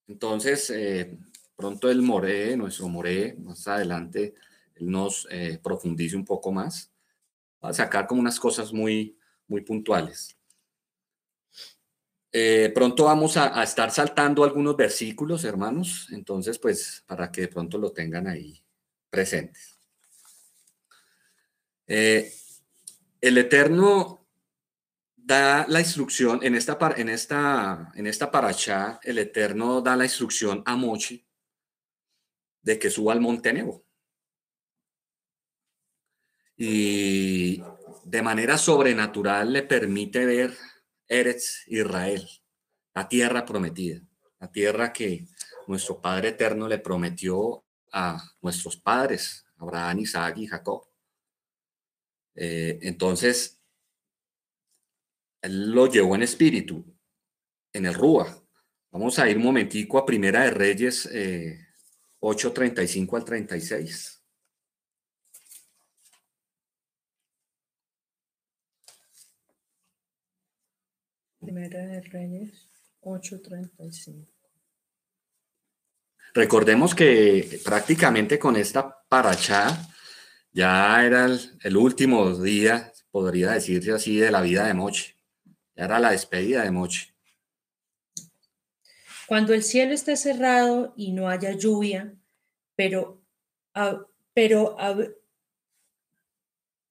[0.06, 0.72] entonces,
[1.56, 4.34] pronto el Moré, nuestro Moré, más adelante,
[4.76, 6.92] él nos eh, profundice un poco más.
[7.64, 10.35] Va a sacar como unas cosas muy, muy puntuales.
[12.32, 17.78] Eh, pronto vamos a, estar saltando algunos versículos, hermanos, entonces, pues, para que de pronto
[17.78, 18.62] lo tengan ahí
[19.08, 19.78] presentes.
[21.86, 22.32] Eh,
[23.20, 24.26] el Eterno
[25.16, 30.62] da la instrucción, en esta, en esta, en esta paracha, el Eterno da la instrucción
[30.66, 31.26] a Mochi
[32.62, 33.84] de que suba al monte Nebo.
[36.56, 37.62] Y
[38.04, 40.56] de manera sobrenatural le permite ver
[41.08, 42.28] Eretz Israel,
[42.94, 44.00] la tierra prometida,
[44.40, 45.26] la tierra que
[45.66, 50.86] nuestro Padre Eterno le prometió a nuestros padres, Abraham, Isaac y Jacob.
[52.34, 53.58] Eh, entonces,
[55.40, 56.84] él lo llevó en espíritu,
[57.72, 58.42] en el Rúa.
[58.90, 61.66] Vamos a ir un momentico a Primera de Reyes eh,
[62.20, 64.15] 8.35 al 36.
[71.46, 72.68] Primera de Reyes
[73.02, 74.26] 8.35.
[76.34, 79.88] Recordemos que prácticamente con esta paracha
[80.50, 81.26] ya era
[81.62, 85.14] el, último día, podría decirse así, de la vida de Moche.
[85.76, 87.14] Ya era la despedida de Moche.
[89.28, 92.12] Cuando el cielo esté cerrado y no haya lluvia,
[92.74, 93.22] pero,
[94.34, 94.76] pero,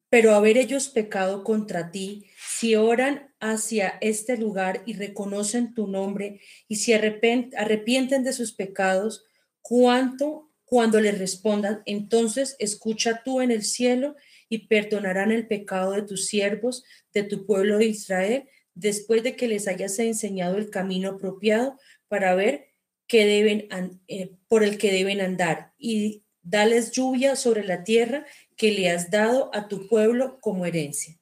[0.10, 6.42] pero haber ellos pecado contra ti, si oran hacia este lugar y reconocen tu nombre
[6.68, 9.26] y si arrepienten de sus pecados,
[9.62, 14.16] cuánto cuando les respondan, entonces escucha tú en el cielo
[14.50, 19.48] y perdonarán el pecado de tus siervos, de tu pueblo de Israel, después de que
[19.48, 22.68] les hayas enseñado el camino apropiado para ver
[23.08, 23.68] que deben,
[24.08, 29.12] eh, por el que deben andar y dales lluvia sobre la tierra que le has
[29.12, 31.20] dado a tu pueblo como herencia.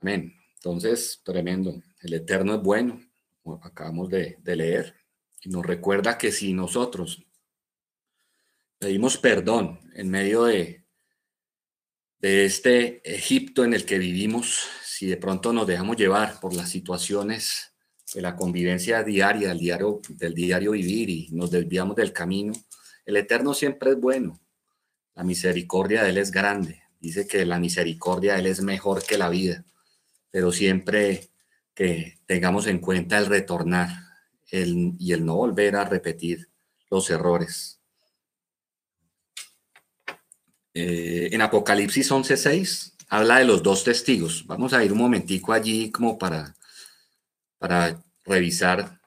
[0.00, 0.39] Amén.
[0.62, 1.82] Entonces, tremendo.
[2.00, 3.00] El Eterno es bueno,
[3.62, 4.94] acabamos de, de leer,
[5.42, 7.24] y nos recuerda que si nosotros
[8.78, 10.84] pedimos perdón en medio de,
[12.18, 16.68] de este Egipto en el que vivimos, si de pronto nos dejamos llevar por las
[16.68, 17.72] situaciones
[18.14, 22.52] de la convivencia diaria, del diario, del diario vivir y nos desviamos del camino,
[23.06, 24.40] el Eterno siempre es bueno.
[25.14, 26.82] La misericordia de Él es grande.
[27.00, 29.64] Dice que la misericordia de Él es mejor que la vida,
[30.30, 31.30] pero siempre
[31.74, 33.88] que tengamos en cuenta el retornar
[34.50, 36.48] el, y el no volver a repetir
[36.90, 37.80] los errores.
[40.74, 44.46] Eh, en Apocalipsis 11:6 habla de los dos testigos.
[44.46, 46.54] Vamos a ir un momentico allí como para,
[47.58, 49.00] para revisar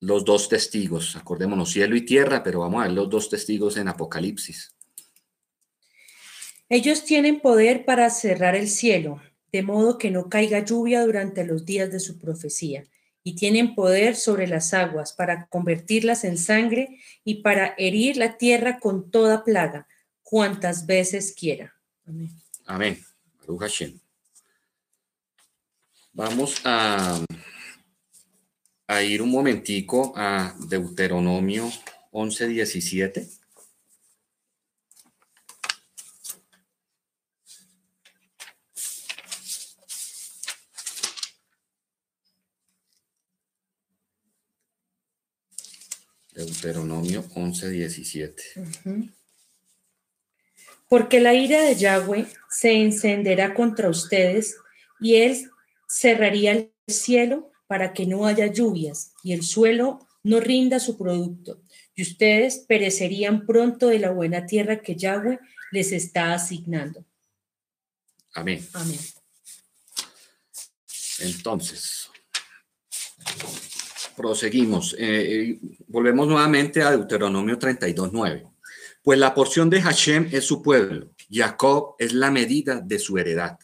[0.00, 1.16] los dos testigos.
[1.16, 4.74] Acordémonos, cielo y tierra, pero vamos a ver los dos testigos en Apocalipsis.
[6.68, 9.20] Ellos tienen poder para cerrar el cielo,
[9.54, 12.88] de modo que no caiga lluvia durante los días de su profecía,
[13.22, 18.80] y tienen poder sobre las aguas para convertirlas en sangre y para herir la tierra
[18.80, 19.86] con toda plaga,
[20.24, 21.72] cuantas veces quiera.
[22.04, 22.30] Amén.
[22.66, 22.98] Amén.
[26.12, 27.24] Vamos a,
[28.88, 31.70] a ir un momentico a Deuteronomio
[32.10, 33.28] 11, 17.
[46.64, 48.42] Deuteronomio 11, 17.
[50.88, 54.56] Porque la ira de Yahweh se encenderá contra ustedes
[54.98, 55.50] y él
[55.86, 61.60] cerraría el cielo para que no haya lluvias y el suelo no rinda su producto.
[61.94, 65.38] Y ustedes perecerían pronto de la buena tierra que Yahweh
[65.70, 67.04] les está asignando.
[68.32, 68.66] Amén.
[68.72, 68.98] Amén.
[71.20, 72.08] Entonces,
[74.16, 74.94] proseguimos.
[74.98, 78.50] Eh, volvemos nuevamente a Deuteronomio 32.9.
[79.02, 83.58] Pues la porción de Hashem es su pueblo, Jacob es la medida de su heredad.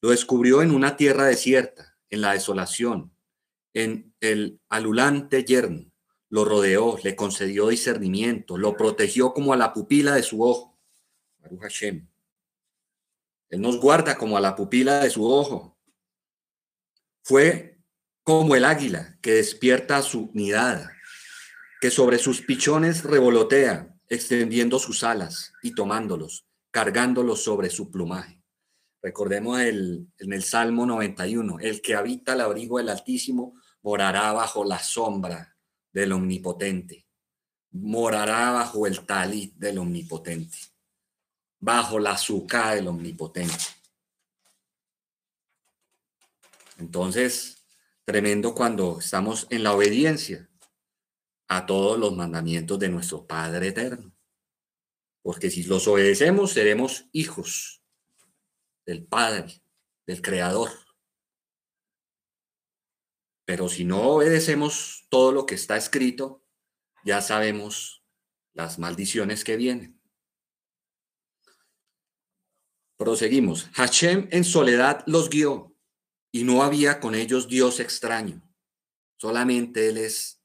[0.00, 3.12] Lo descubrió en una tierra desierta, en la desolación,
[3.74, 5.90] en el alulante yerno.
[6.30, 10.78] Lo rodeó, le concedió discernimiento, lo protegió como a la pupila de su ojo.
[11.38, 12.06] Baruch Hashem.
[13.50, 15.76] Él nos guarda como a la pupila de su ojo.
[17.22, 17.77] Fue
[18.28, 20.92] como el águila que despierta su nidada,
[21.80, 28.42] que sobre sus pichones revolotea, extendiendo sus alas y tomándolos, cargándolos sobre su plumaje.
[29.00, 34.62] Recordemos el, en el Salmo 91, el que habita el abrigo del Altísimo morará bajo
[34.62, 35.56] la sombra
[35.90, 37.06] del Omnipotente,
[37.70, 40.58] morará bajo el talit del Omnipotente,
[41.60, 43.64] bajo la azúcar del Omnipotente.
[46.76, 47.57] Entonces,
[48.08, 50.48] Tremendo cuando estamos en la obediencia
[51.46, 54.16] a todos los mandamientos de nuestro Padre Eterno.
[55.20, 57.82] Porque si los obedecemos, seremos hijos
[58.86, 59.60] del Padre,
[60.06, 60.70] del Creador.
[63.44, 66.42] Pero si no obedecemos todo lo que está escrito,
[67.04, 68.02] ya sabemos
[68.54, 70.00] las maldiciones que vienen.
[72.96, 73.68] Proseguimos.
[73.74, 75.77] Hashem en soledad los guió
[76.32, 78.42] y no había con ellos Dios extraño.
[79.16, 80.42] Solamente Él es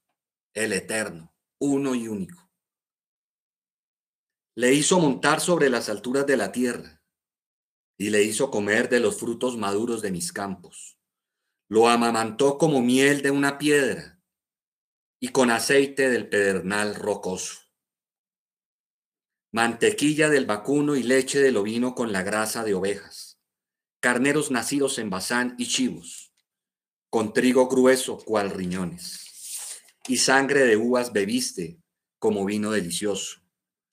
[0.54, 2.50] el eterno, uno y único.
[4.56, 7.04] Le hizo montar sobre las alturas de la tierra
[7.98, 10.98] y le hizo comer de los frutos maduros de mis campos.
[11.69, 14.22] Lo amamantó como miel de una piedra
[15.19, 17.62] y con aceite del pedernal rocoso.
[19.52, 23.33] Mantequilla del vacuno y leche del ovino con la grasa de ovejas
[24.04, 26.34] carneros nacidos en Bazán y chivos,
[27.10, 29.80] con trigo grueso cual riñones,
[30.10, 31.80] y sangre de uvas bebiste
[32.20, 33.39] como vino delicioso.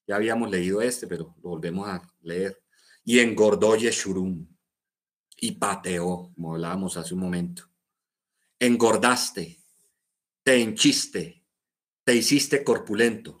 [0.05, 2.61] Ya habíamos leído este, pero lo volvemos a leer.
[3.05, 4.49] Y engordó Yeshurum
[5.37, 7.69] y pateó, como hablábamos hace un momento.
[8.59, 9.63] Engordaste,
[10.43, 11.45] te henchiste,
[12.03, 13.37] te hiciste corpulento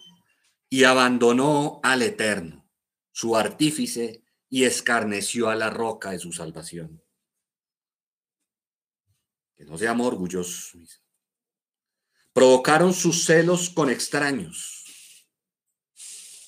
[0.69, 2.65] y abandonó al Eterno,
[3.11, 4.20] su artífice
[4.53, 7.01] y escarneció a la roca de su salvación.
[9.55, 11.01] Que no seamos orgullosos.
[12.33, 15.25] Provocaron sus celos con extraños,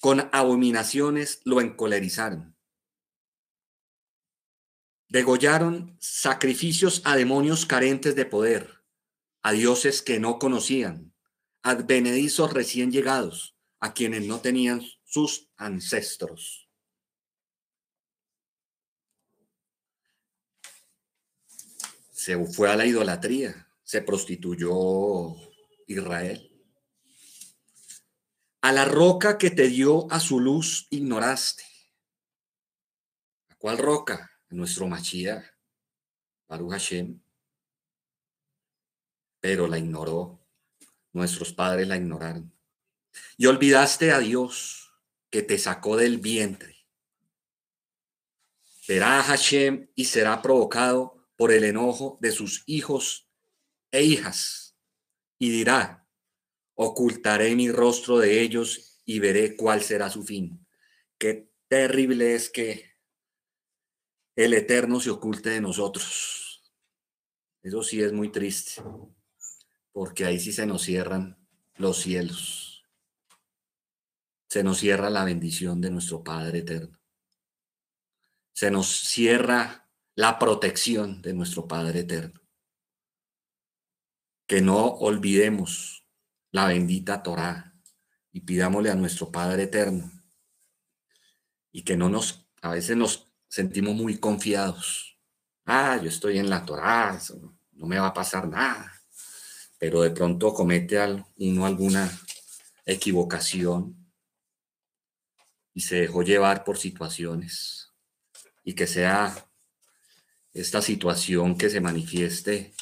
[0.01, 2.57] con abominaciones lo encolerizaron.
[5.07, 8.83] Degollaron sacrificios a demonios carentes de poder,
[9.43, 11.13] a dioses que no conocían,
[11.61, 16.62] advenedizos recién llegados, a quienes no tenían sus ancestros.
[22.23, 25.35] Se fue a la idolatría, se prostituyó
[25.87, 26.57] Israel.
[28.61, 31.65] A la roca que te dio a su luz ignoraste.
[33.49, 34.31] ¿A cuál roca?
[34.51, 35.43] Nuestro Mashiach,
[36.47, 37.21] Baruch Hashem.
[39.41, 40.47] Pero la ignoró.
[41.11, 42.57] Nuestros padres la ignoraron.
[43.35, 44.93] Y olvidaste a Dios
[45.29, 46.87] que te sacó del vientre.
[48.87, 53.29] Verá Hashem y será provocado por el enojo de sus hijos
[53.91, 54.75] e hijas.
[55.39, 56.07] Y dirá,
[56.75, 60.65] ocultaré mi rostro de ellos y veré cuál será su fin.
[61.17, 62.93] Qué terrible es que
[64.35, 66.63] el Eterno se oculte de nosotros.
[67.61, 68.81] Eso sí es muy triste,
[69.91, 71.37] porque ahí sí se nos cierran
[71.75, 72.83] los cielos.
[74.49, 76.99] Se nos cierra la bendición de nuestro Padre Eterno.
[78.53, 79.82] Se nos cierra
[80.15, 82.39] la protección de nuestro Padre Eterno.
[84.45, 86.05] Que no olvidemos
[86.51, 87.73] la bendita Torá
[88.31, 90.11] y pidámosle a nuestro Padre Eterno
[91.71, 95.17] y que no nos, a veces nos sentimos muy confiados.
[95.65, 97.19] Ah, yo estoy en la Torá,
[97.71, 98.91] no me va a pasar nada.
[99.79, 100.99] Pero de pronto comete
[101.37, 102.09] uno alguna
[102.85, 104.11] equivocación
[105.73, 107.91] y se dejó llevar por situaciones
[108.63, 109.49] y que sea
[110.53, 112.73] esta situación que se manifieste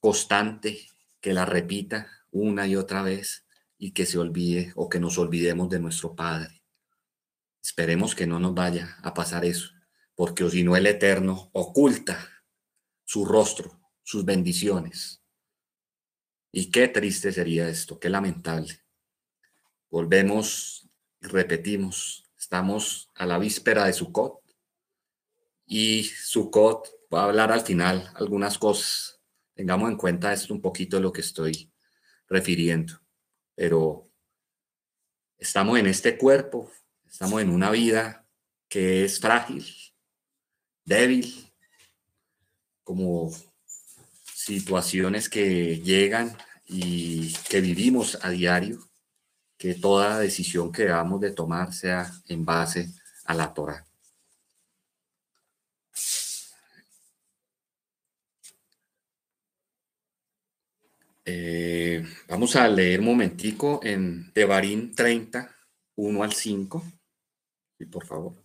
[0.00, 0.88] constante,
[1.20, 3.46] que la repita una y otra vez
[3.78, 6.62] y que se olvide o que nos olvidemos de nuestro Padre.
[7.62, 9.70] Esperemos que no nos vaya a pasar eso,
[10.14, 12.28] porque si no el Eterno oculta
[13.04, 15.22] su rostro, sus bendiciones.
[16.50, 18.80] Y qué triste sería esto, qué lamentable.
[19.90, 20.88] Volvemos
[21.20, 24.40] y repetimos, estamos a la víspera de Sukkot
[25.66, 29.20] y Sukkot va a hablar al final algunas cosas.
[29.54, 31.70] Tengamos en cuenta esto un poquito de lo que estoy
[32.28, 33.00] refiriendo.
[33.54, 34.10] Pero
[35.38, 36.70] estamos en este cuerpo,
[37.06, 38.26] estamos en una vida
[38.68, 39.66] que es frágil,
[40.84, 41.52] débil,
[42.82, 43.30] como
[44.34, 46.36] situaciones que llegan
[46.66, 48.78] y que vivimos a diario,
[49.58, 52.90] que toda decisión que debamos de tomar sea en base
[53.26, 53.86] a la Torah.
[61.24, 65.54] Eh, vamos a leer un momentico en Devarim 30,
[65.96, 66.84] 1 al 5.
[67.78, 68.42] Sí, por favor.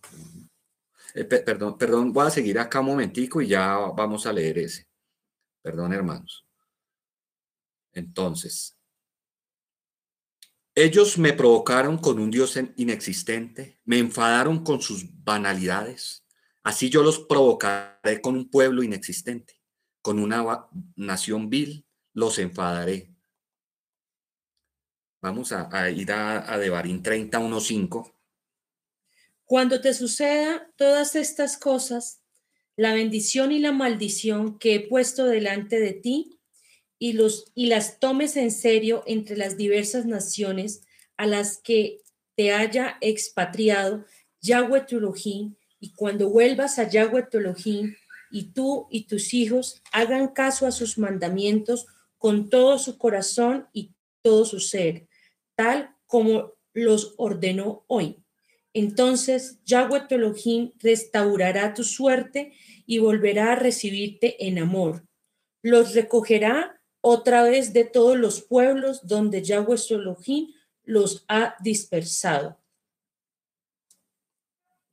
[1.14, 4.86] Eh, perdón, perdón, voy a seguir acá un momentico y ya vamos a leer ese.
[5.62, 6.46] Perdón, hermanos.
[7.92, 8.78] Entonces,
[10.74, 16.24] ellos me provocaron con un Dios inexistente, me enfadaron con sus banalidades.
[16.62, 19.60] Así yo los provocaré con un pueblo inexistente,
[20.00, 21.87] con una nación vil
[22.18, 23.14] los enfadaré.
[25.20, 28.12] Vamos a, ir a, a Devarim 31.5.
[29.44, 32.20] Cuando te suceda todas estas cosas,
[32.76, 36.40] la bendición y la maldición que he puesto delante de ti,
[36.98, 40.82] y, los, y las tomes en serio entre las diversas naciones
[41.16, 42.00] a las que
[42.34, 44.04] te haya expatriado
[44.40, 45.14] Yahweh tu
[45.80, 47.38] y cuando vuelvas a Yahweh tu
[48.32, 51.86] y tú y tus hijos hagan caso a sus mandamientos
[52.18, 55.08] con todo su corazón y todo su ser,
[55.54, 58.22] tal como los ordenó hoy.
[58.74, 62.52] Entonces Yahweh tu Elohim restaurará tu suerte
[62.86, 65.06] y volverá a recibirte en amor.
[65.62, 70.52] Los recogerá otra vez de todos los pueblos donde Yahweh tu Elohim
[70.84, 72.58] los ha dispersado.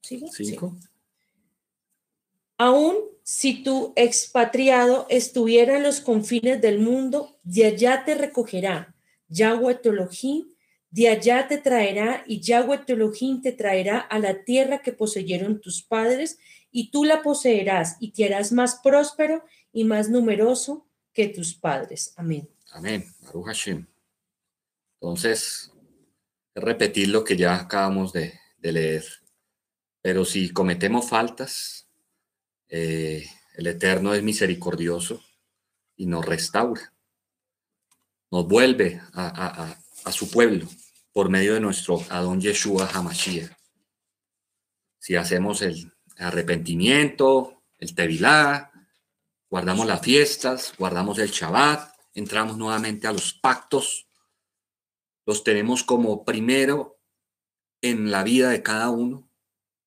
[0.01, 0.77] ¿Cinco?
[2.57, 8.95] Aún si tu expatriado estuviera en los confines del mundo, de allá te recogerá
[9.27, 10.47] Yahweh Elohim,
[10.91, 15.81] de allá te traerá y Yahweh Elohim te traerá a la tierra que poseyeron tus
[15.81, 16.37] padres
[16.71, 19.43] y tú la poseerás y te harás más próspero
[19.73, 22.13] y más numeroso que tus padres.
[22.15, 22.47] Amén.
[22.71, 23.11] Amén.
[23.21, 23.87] Baruch Hashem.
[25.01, 25.71] Entonces,
[26.53, 29.03] repetir lo que ya acabamos de leer.
[30.01, 31.84] Pero si cometemos faltas,
[32.69, 35.23] eh, el Eterno es misericordioso
[35.95, 36.93] y nos restaura.
[38.31, 39.77] Nos vuelve a,
[40.11, 40.67] su pueblo
[41.13, 43.51] por medio de nuestro Adón Yeshua Hamashiach.
[44.99, 48.71] Si hacemos el arrepentimiento, el Tevilá,
[49.49, 54.07] guardamos las fiestas, guardamos el Shabbat, entramos nuevamente a los pactos,
[55.25, 56.99] los tenemos como primero
[57.81, 59.29] en la vida de cada uno,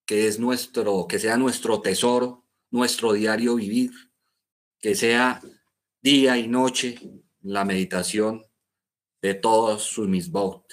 [0.06, 3.90] que es nuestro, que sea nuestro tesoro, nuestro diario vivir,
[4.80, 5.40] que sea
[6.02, 6.98] día y noche
[7.40, 8.44] la meditación
[9.20, 10.64] de todos sus misbot,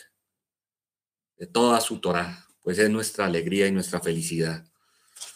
[1.38, 4.66] de toda su Torah, pues es nuestra alegría y nuestra felicidad.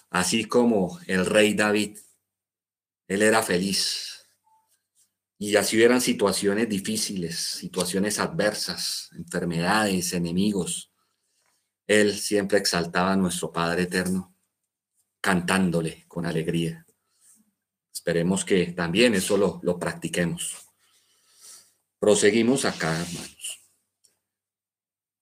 [0.10, 1.98] Así como el rey David,
[3.08, 4.28] él era feliz.
[5.38, 10.92] Y así hubieran situaciones difíciles, situaciones adversas, enfermedades, enemigos.
[11.88, 14.29] Él siempre exaltaba a nuestro Padre Eterno,
[15.22, 16.86] cantándole con alegría.
[17.94, 20.56] Esperemos que también eso lo, lo practiquemos.
[22.00, 23.60] Proseguimos acá, hermanos.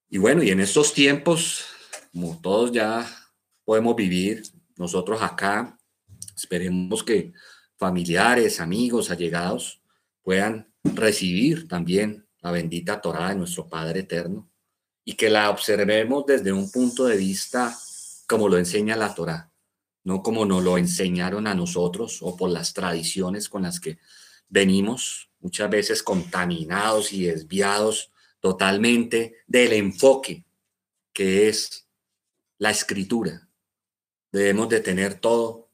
[0.09, 1.65] Y bueno, y en estos tiempos,
[2.13, 3.05] como todos ya
[3.65, 4.43] podemos vivir,
[4.77, 5.77] nosotros acá,
[6.35, 7.33] esperemos que
[7.77, 9.81] familiares, amigos, allegados
[10.21, 14.49] puedan recibir también la bendita Torah de nuestro Padre Eterno
[15.03, 17.77] y que la observemos desde un punto de vista
[18.27, 19.51] como lo enseña la Torah,
[20.07, 23.99] no como nos lo enseñaron a nosotros o por las tradiciones con las que
[24.47, 30.45] venimos, muchas veces contaminados y desviados totalmente del enfoque
[31.11, 31.89] que es
[32.57, 33.49] la escritura.
[34.31, 35.71] Debemos de tener todo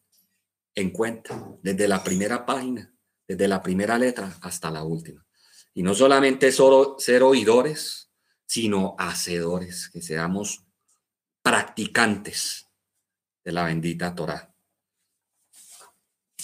[0.74, 2.92] en cuenta, desde la primera página,
[3.28, 5.24] desde la primera letra hasta la última.
[5.76, 8.10] Y no solamente solo ser oidores,
[8.48, 10.66] sino hacedores, que seamos
[11.44, 12.63] practicantes
[13.44, 14.54] de la bendita Torah.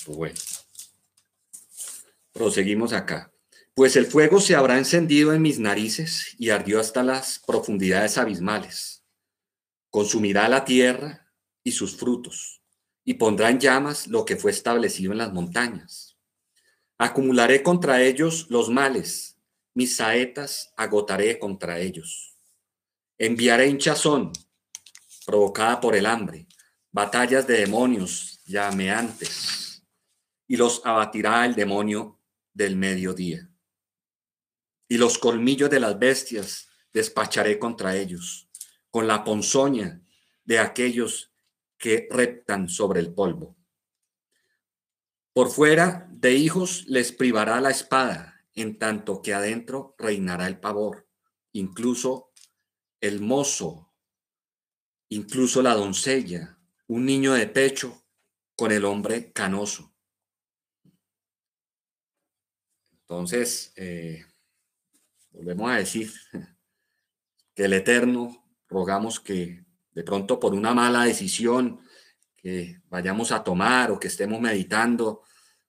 [0.05, 0.39] Pues bueno,
[2.31, 3.31] proseguimos acá.
[3.73, 9.03] Pues el fuego se habrá encendido en mis narices y ardió hasta las profundidades abismales.
[9.89, 11.27] Consumirá la tierra
[11.63, 12.61] y sus frutos,
[13.05, 16.17] y pondrá en llamas lo que fue establecido en las montañas.
[16.97, 19.37] Acumularé contra ellos los males,
[19.73, 22.35] mis saetas agotaré contra ellos.
[23.17, 24.33] Enviaré hinchazón,
[25.25, 26.47] provocada por el hambre,
[26.91, 29.83] batallas de demonios llameantes,
[30.47, 32.19] y los abatirá el demonio
[32.53, 33.49] del mediodía.
[34.87, 38.49] Y los colmillos de las bestias despacharé contra ellos,
[38.89, 40.01] con la ponzoña
[40.43, 41.31] de aquellos
[41.77, 43.55] que reptan sobre el polvo.
[45.33, 51.07] Por fuera de hijos les privará la espada, en tanto que adentro reinará el pavor,
[51.53, 52.33] incluso
[52.99, 53.93] el mozo,
[55.09, 56.58] incluso la doncella,
[56.89, 58.03] un niño de pecho
[58.55, 59.93] con el hombre canoso.
[63.01, 64.25] Entonces, eh,
[65.31, 66.11] volvemos a decir
[67.55, 71.79] que el Eterno rogamos que de pronto por una mala decisión
[72.35, 75.21] que vayamos a tomar o que estemos meditando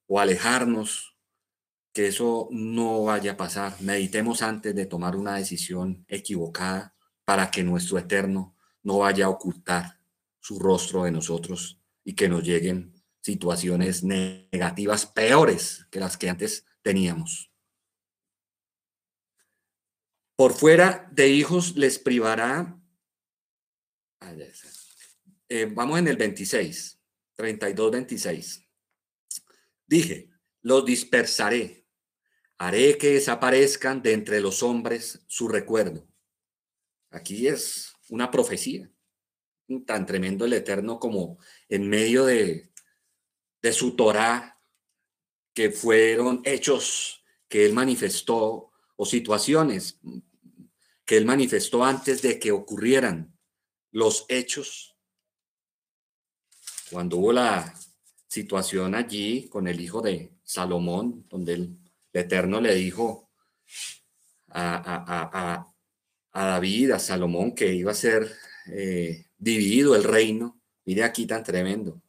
[0.06, 1.18] o alejarnos,
[1.92, 3.76] que eso no vaya a pasar.
[3.80, 6.94] Meditemos antes de tomar una decisión equivocada
[7.26, 9.99] para que nuestro Eterno no vaya a ocultar
[10.40, 16.64] su rostro de nosotros y que nos lleguen situaciones negativas peores que las que antes
[16.82, 17.52] teníamos.
[20.36, 22.80] Por fuera de hijos les privará.
[25.48, 26.98] Eh, vamos en el 26,
[27.36, 28.68] 32, 26.
[29.86, 30.30] Dije,
[30.62, 31.86] los dispersaré,
[32.56, 36.08] haré que desaparezcan de entre los hombres su recuerdo.
[37.10, 38.90] Aquí es una profecía
[39.86, 42.70] tan tremendo el Eterno como en medio de,
[43.72, 44.58] su Torah,
[45.54, 50.00] que fueron hechos que él manifestó o situaciones
[51.10, 53.36] que él manifestó antes de que ocurrieran
[53.90, 54.96] los hechos.
[56.88, 57.74] Cuando hubo la
[58.28, 61.76] situación allí con el hijo de Salomón, donde el,
[62.12, 63.30] Eterno le dijo
[64.50, 65.66] a,
[66.32, 68.32] David, a Salomón, que iba a ser
[68.72, 70.60] eh, dividido el reino.
[70.84, 72.00] Mire aquí tan tremendo.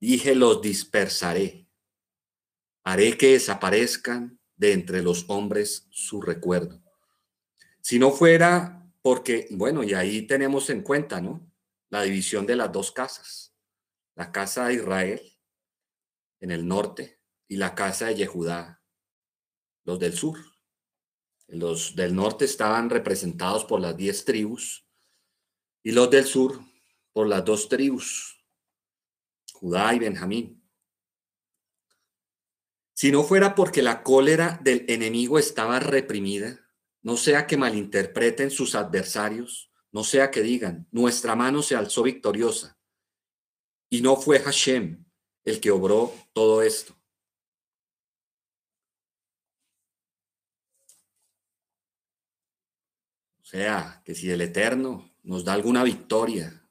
[0.00, 1.66] Dije, los dispersaré.
[2.84, 6.82] Haré que desaparezcan de entre los hombres su recuerdo.
[7.82, 11.46] Si no fuera porque, bueno, y ahí tenemos en cuenta, ¿no?
[11.90, 13.54] La división de las dos casas.
[14.14, 15.22] La casa de Israel
[16.40, 18.82] en el norte y la casa de Yehudá,
[19.84, 20.38] los del sur.
[21.48, 24.87] Los del norte estaban representados por las diez tribus
[25.88, 26.60] y los del sur
[27.14, 28.44] por las dos tribus,
[29.54, 30.62] Judá y Benjamín.
[32.92, 36.60] Si no fuera porque la cólera del enemigo estaba reprimida,
[37.00, 42.78] no sea que malinterpreten sus adversarios, no sea que digan, nuestra mano se alzó victoriosa.
[43.88, 45.06] Y no fue Hashem,
[45.46, 46.92] el que obró todo esto.
[53.40, 56.66] O sea, que si el Eterno nos da alguna victoria,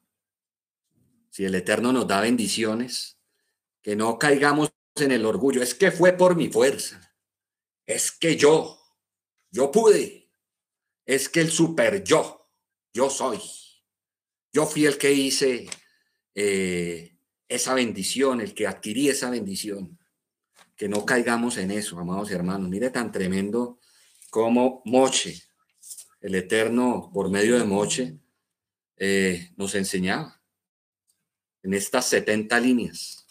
[1.30, 3.16] si el Eterno nos da bendiciones,
[3.80, 5.62] que no caigamos en el orgullo.
[5.62, 7.14] Es que fue por mi fuerza.
[7.86, 8.80] Es que yo,
[9.52, 10.32] yo pude.
[11.06, 12.50] Es que el super yo,
[12.92, 13.38] yo soy.
[14.52, 15.68] Yo fui el que hice
[16.34, 20.00] eh, esa bendición, el que adquirí esa bendición.
[20.74, 22.68] Que no caigamos en eso, amados hermanos.
[22.68, 23.78] Mire tan tremendo
[24.30, 25.44] como Moche,
[26.20, 28.18] el Eterno, por medio de Moche,
[28.98, 30.40] eh, nos enseñaba
[31.62, 33.26] en estas 70 líneas.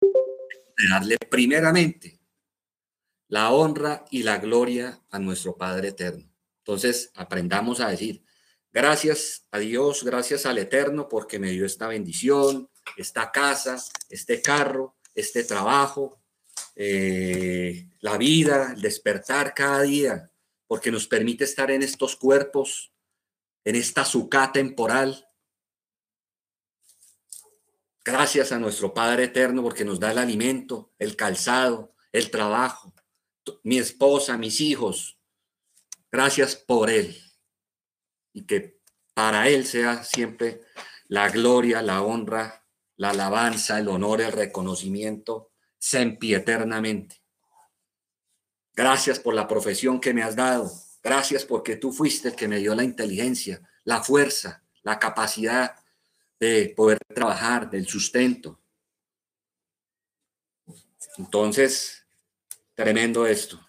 [0.00, 2.18] De darle primeramente
[3.28, 6.28] la honra y la gloria a nuestro Padre Eterno.
[6.58, 8.24] Entonces, aprendamos a decir,
[8.72, 14.96] gracias a Dios, gracias al Eterno, porque me dio esta bendición, esta casa, este carro,
[15.14, 16.21] este trabajo,
[16.74, 20.30] eh, la vida, despertar cada día,
[20.66, 22.92] porque nos permite estar en estos cuerpos,
[23.64, 25.28] en esta suca temporal.
[28.04, 32.92] Gracias a nuestro Padre Eterno, porque nos da el alimento, el calzado, el trabajo,
[33.62, 35.18] mi esposa, mis hijos.
[36.10, 37.16] Gracias por Él.
[38.32, 38.80] Y que
[39.14, 40.62] para Él sea siempre
[41.06, 45.51] la gloria, la honra, la alabanza, el honor, el reconocimiento,
[46.34, 47.22] eternamente.
[48.74, 50.70] Gracias por la profesión que me has dado.
[51.02, 55.74] Gracias porque tú fuiste el que me dio la inteligencia, la fuerza, la capacidad
[56.38, 58.60] de poder trabajar, del sustento.
[61.18, 62.02] Entonces,
[62.74, 63.60] Tremendo esto.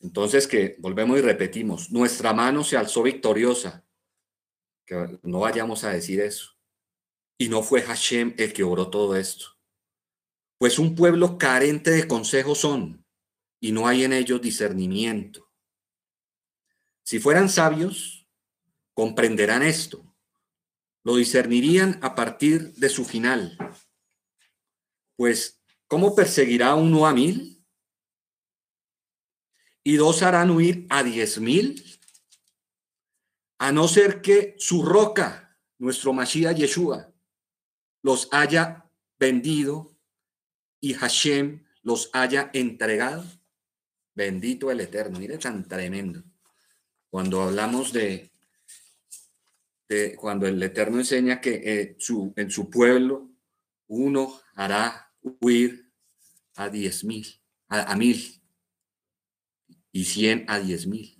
[0.00, 3.84] Entonces que volvemos y repetimos, nuestra mano se alzó victoriosa.
[4.84, 6.53] Que no vayamos a decir eso.
[7.44, 9.58] Y no fue Hashem el que obró todo esto.
[10.56, 13.06] Pues un pueblo carente de consejos son,
[13.60, 15.52] y no hay en ellos discernimiento.
[17.02, 18.26] Si fueran sabios,
[18.94, 20.16] comprenderán esto.
[21.02, 23.58] Lo discernirían a partir de su final.
[25.16, 27.62] Pues ¿Cómo perseguirá uno a mil?
[29.82, 31.84] Y dos harán huir a diez mil.
[33.58, 37.13] A no ser que su roca, nuestro Mashiach Yeshua,
[38.04, 38.84] los haya
[39.18, 39.96] vendido
[40.78, 43.24] y Hashem los haya entregado.
[44.14, 45.18] Bendito el Eterno.
[45.18, 46.22] Mire tan tremendo.
[47.08, 48.30] Cuando hablamos de,
[50.18, 53.30] cuando el Eterno enseña que eh, su, en su pueblo
[53.86, 55.90] uno hará huir
[56.56, 57.26] a diez mil,
[57.68, 58.42] a, mil,
[59.92, 61.13] y cien a diez mil.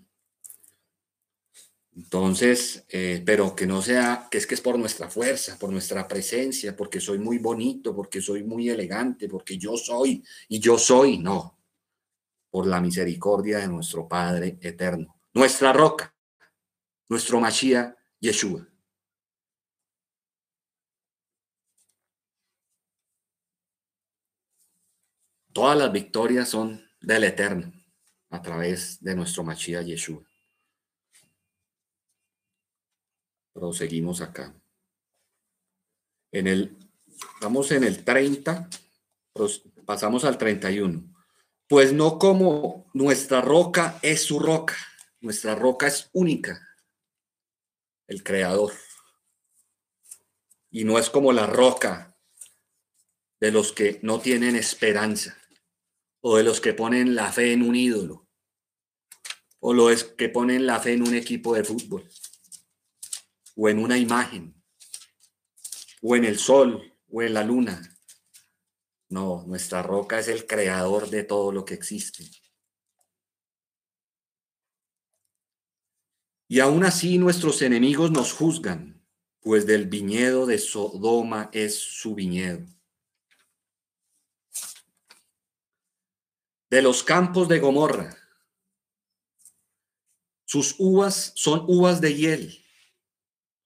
[1.97, 6.09] Entonces, eh, pero que no sea, que es que es por nuestra fuerza, por nuestra
[6.09, 11.19] presencia, porque soy muy bonito, porque soy muy elegante, porque yo soy y yo soy,
[11.19, 11.61] no,
[12.51, 16.13] por la misericordia de nuestro Padre eterno, nuestra roca,
[17.09, 18.67] nuestro Mashiach Yeshua.
[25.53, 27.73] Todas las victorias son del Eterno
[28.31, 30.25] a través de nuestro Mashiach Yeshua.
[33.55, 34.53] Proseguimos acá.
[36.33, 36.77] En el,
[37.41, 38.69] vamos en el 30,
[39.87, 41.03] pasamos al 31.
[41.69, 44.77] Pues no como nuestra roca es su roca,
[45.21, 46.61] nuestra roca es única,
[48.09, 48.73] el creador.
[50.71, 52.19] Y no es como la roca
[53.41, 55.39] de los que no tienen esperanza
[56.21, 58.27] o de los que ponen la fe en un ídolo,
[59.61, 62.09] o los que ponen la fe en un equipo de fútbol,
[63.55, 64.55] o en una imagen,
[66.03, 67.97] o en el sol, o en la luna.
[69.09, 72.25] No, nuestra roca es el creador de todo lo que existe.
[76.49, 79.03] Y aún así nuestros enemigos nos juzgan,
[79.41, 82.67] pues del viñedo de Sodoma es su viñedo
[86.75, 88.19] de los campos de Gomorra.
[90.45, 92.64] Sus uvas son uvas de hiel,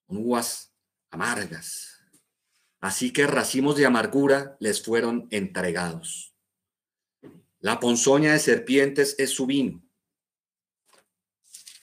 [0.08, 0.74] uvas
[1.10, 2.02] amargas.
[2.80, 6.34] Así que racimos de amargura les fueron entregados.
[7.60, 9.82] La ponzoña de serpientes es su vino,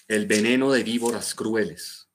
[0.07, 2.09] el veneno de víboras crueles.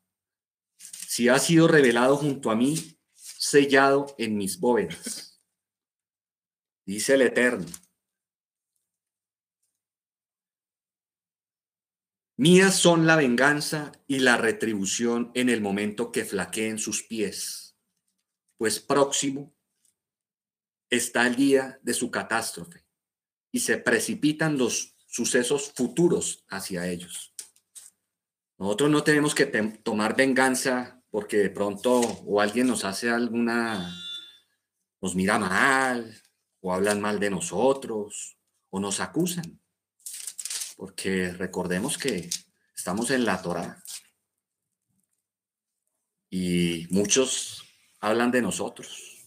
[0.78, 5.40] Si ha sido revelado junto a mí, sellado en mis bóvedas.
[6.86, 7.66] Dice el Eterno
[12.40, 17.76] Mías son la venganza y la retribución en el momento que flaqueen sus pies,
[18.56, 19.54] pues próximo
[20.88, 22.86] está el día de su catástrofe
[23.52, 27.34] y se precipitan los sucesos futuros hacia ellos.
[28.56, 33.94] Nosotros no tenemos que tomar venganza porque de pronto o alguien nos hace alguna,
[35.02, 36.10] nos mira mal
[36.60, 38.38] o hablan mal de nosotros
[38.70, 39.59] o nos acusan.
[40.80, 42.30] Porque recordemos que
[42.74, 43.84] estamos en la Torah
[46.30, 47.62] y muchos
[48.00, 49.26] hablan de nosotros,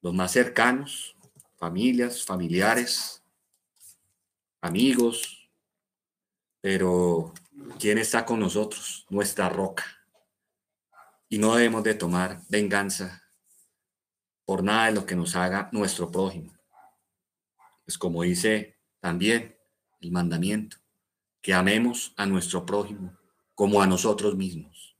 [0.00, 1.14] los más cercanos,
[1.56, 3.22] familias, familiares,
[4.60, 5.48] amigos,
[6.60, 7.32] pero
[7.78, 9.06] ¿quién está con nosotros?
[9.10, 9.84] Nuestra roca.
[11.28, 13.22] Y no debemos de tomar venganza
[14.44, 16.52] por nada de lo que nos haga nuestro prójimo.
[17.86, 19.59] Es como dice también
[20.00, 20.78] el mandamiento,
[21.40, 23.16] que amemos a nuestro prójimo
[23.54, 24.96] como a nosotros mismos.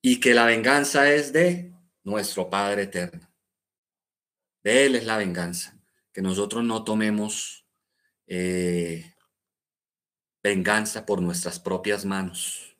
[0.00, 3.28] Y que la venganza es de nuestro Padre eterno.
[4.62, 5.78] De Él es la venganza.
[6.12, 7.66] Que nosotros no tomemos
[8.26, 9.12] eh,
[10.42, 12.76] venganza por nuestras propias manos,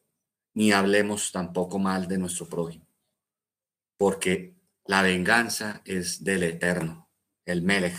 [0.54, 2.86] ni hablemos tampoco mal de nuestro prójimo.
[3.96, 4.54] Porque
[4.84, 7.08] la venganza es del Eterno,
[7.44, 7.96] el Melech.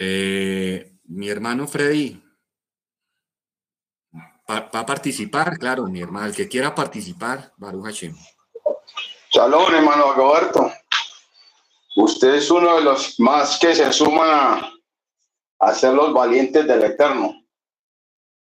[0.00, 2.22] Eh, mi hermano Freddy
[4.48, 8.14] va, a participar, claro, mi hermano, el que quiera participar, Baruch Hashem.
[9.30, 10.72] Shalom, hermano Roberto.
[11.96, 14.70] Usted es uno de los más que se suman
[15.58, 17.34] a, ser los valientes del Eterno,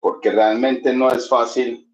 [0.01, 1.89] porque realmente no es fácil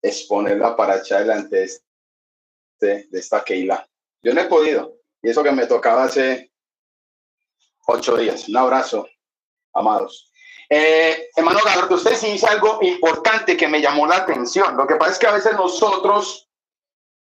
[0.00, 3.84] exponer la paracha delante de, este, de esta Keila.
[4.22, 6.52] Yo no he podido, y eso que me tocaba hace
[7.88, 8.48] ocho días.
[8.48, 9.06] Un abrazo,
[9.74, 10.30] amados.
[10.70, 14.76] Eh, hermano Roberto, usted sí dice algo importante que me llamó la atención.
[14.76, 16.48] Lo que pasa es que a veces nosotros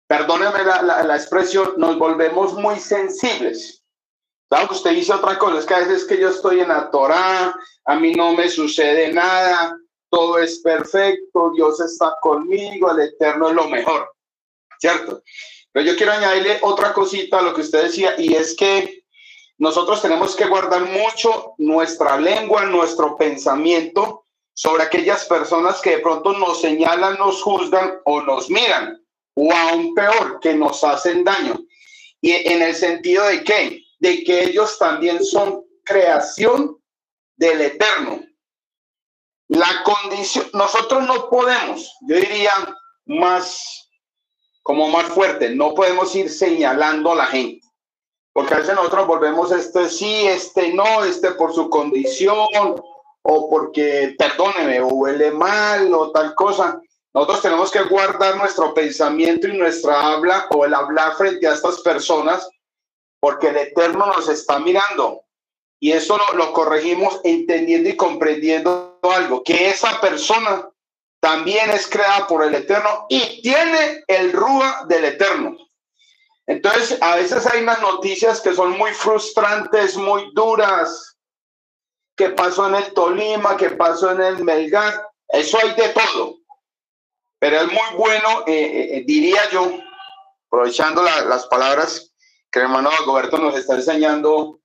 [0.08, 3.82] perdóneme la, expresión, nos volvemos muy sensibles.
[4.48, 6.90] Claro que usted dice otra cosa, es que a veces que yo estoy en la
[6.90, 7.54] Torah,
[7.84, 9.76] a mí no me sucede nada,
[10.08, 14.08] todo es perfecto, Dios está conmigo, el Eterno es lo mejor,
[14.78, 15.22] ¿cierto?
[15.72, 19.04] Pero yo quiero añadirle otra cosita a lo que usted decía, y es que
[19.58, 26.32] nosotros tenemos que guardar mucho nuestra lengua, nuestro pensamiento sobre aquellas personas que de pronto
[26.32, 29.02] nos señalan, nos juzgan o nos miran
[29.34, 31.58] o aún peor, que nos hacen daño.
[32.20, 33.82] Y en el sentido de qué?
[33.98, 36.78] De que ellos también son creación
[37.36, 38.20] del Eterno.
[39.48, 42.52] La condición, nosotros no podemos, yo diría
[43.04, 43.90] más,
[44.62, 47.65] como más fuerte, no podemos ir señalando a la gente.
[48.36, 52.36] Porque a veces nosotros volvemos este sí, este no, este por su condición,
[53.22, 56.78] o porque, perdóneme, o huele mal, o tal cosa.
[57.14, 61.80] Nosotros tenemos que guardar nuestro pensamiento y nuestra habla o el hablar frente a estas
[61.80, 62.46] personas
[63.20, 65.22] porque el Eterno nos está mirando.
[65.80, 70.68] Y eso lo, corregimos entendiendo y comprendiendo algo, que esa persona
[71.20, 75.56] también es creada por el Eterno y tiene el rúa del Eterno.
[76.46, 81.16] Entonces, a veces hay unas noticias que son muy frustrantes, muy duras,
[82.16, 86.38] que pasó en el Tolima, que pasó en el Melgar, eso hay de todo.
[87.38, 89.70] Pero es muy bueno, eh, eh, eh, diría yo,
[90.46, 92.12] aprovechando las palabras
[92.50, 94.60] que el hermano Alberto nos está enseñando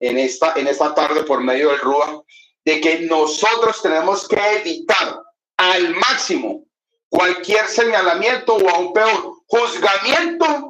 [0.00, 2.22] en esta, en esta tarde por medio del RUA,
[2.64, 5.22] de que nosotros tenemos que evitar
[5.58, 6.64] al máximo
[7.08, 10.67] cualquier señalamiento o aún peor, juzgamiento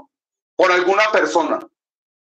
[0.58, 1.60] por alguna persona.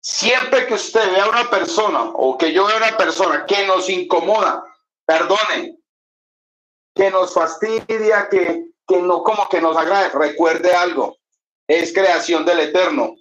[0.01, 4.63] Siempre que usted vea una persona o que yo vea una persona que nos incomoda,
[5.07, 5.79] perdone,
[6.95, 10.11] que nos fastidia, que, que no como que nos agrade.
[10.11, 11.17] Recuerde algo,
[11.67, 13.17] es creación del Eterno.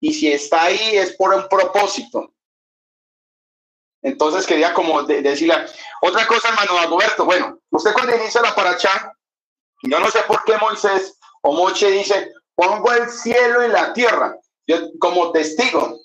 [0.00, 2.32] Y si está ahí es por un propósito.
[4.00, 5.66] Entonces quería como decirle
[6.00, 7.26] otra cosa, hermano Alberto.
[7.26, 9.12] Bueno, usted cuando inicia la paracha,
[9.82, 14.36] yo no sé por qué Moisés o Moche dice, pongo el cielo y la tierra
[14.66, 16.00] yo, como testigo.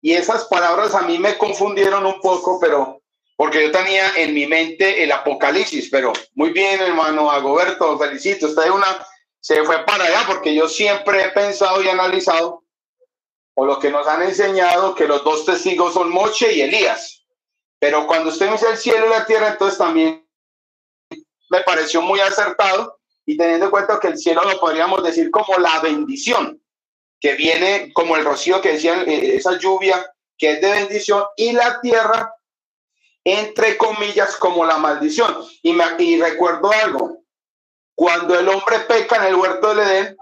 [0.00, 3.02] Y esas palabras a mí me confundieron un poco, pero
[3.34, 8.70] porque yo tenía en mi mente el apocalipsis, pero muy bien, hermano Agoberto, felicito, usted
[8.70, 9.04] una,
[9.40, 12.62] se fue para allá, porque yo siempre he pensado y analizado,
[13.54, 17.26] o lo que nos han enseñado, que los dos testigos son Moche y Elías.
[17.80, 20.26] Pero cuando usted me dice el cielo y la tierra, entonces también
[21.50, 22.96] me pareció muy acertado,
[23.26, 26.62] y teniendo en cuenta que el cielo lo podríamos decir como la bendición,
[27.20, 31.52] que viene como el rocío que decían, eh, esa lluvia que es de bendición, y
[31.52, 32.32] la tierra
[33.26, 35.36] entre comillas, como la maldición.
[35.60, 37.24] Y, me, y recuerdo algo,
[37.96, 40.16] cuando el hombre peca en el huerto del Edén,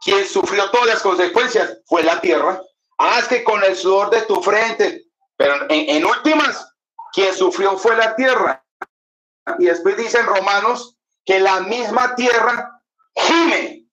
[0.00, 2.60] quien sufrió todas las consecuencias fue la tierra.
[2.98, 5.04] Haz que con el sudor de tu frente,
[5.36, 6.68] pero en, últimas,
[7.12, 8.61] quien sufrió fue la tierra.
[9.58, 12.82] Y después dicen Romanos que la misma tierra
[13.14, 13.86] gime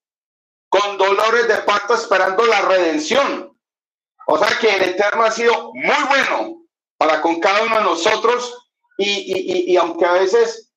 [0.70, 3.58] con dolores de parto esperando la redención.
[4.28, 6.62] O sea que el Eterno ha sido muy bueno
[6.98, 10.74] para con cada uno de nosotros y, y, aunque a veces,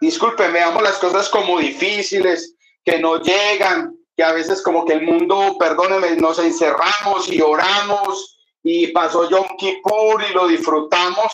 [0.00, 2.54] disculpen, veamos las cosas como difíciles,
[2.84, 8.38] que no llegan, que a veces como que el mundo, perdóneme, nos encerramos y oramos
[8.62, 11.32] y pasó Yom Kippur y lo disfrutamos,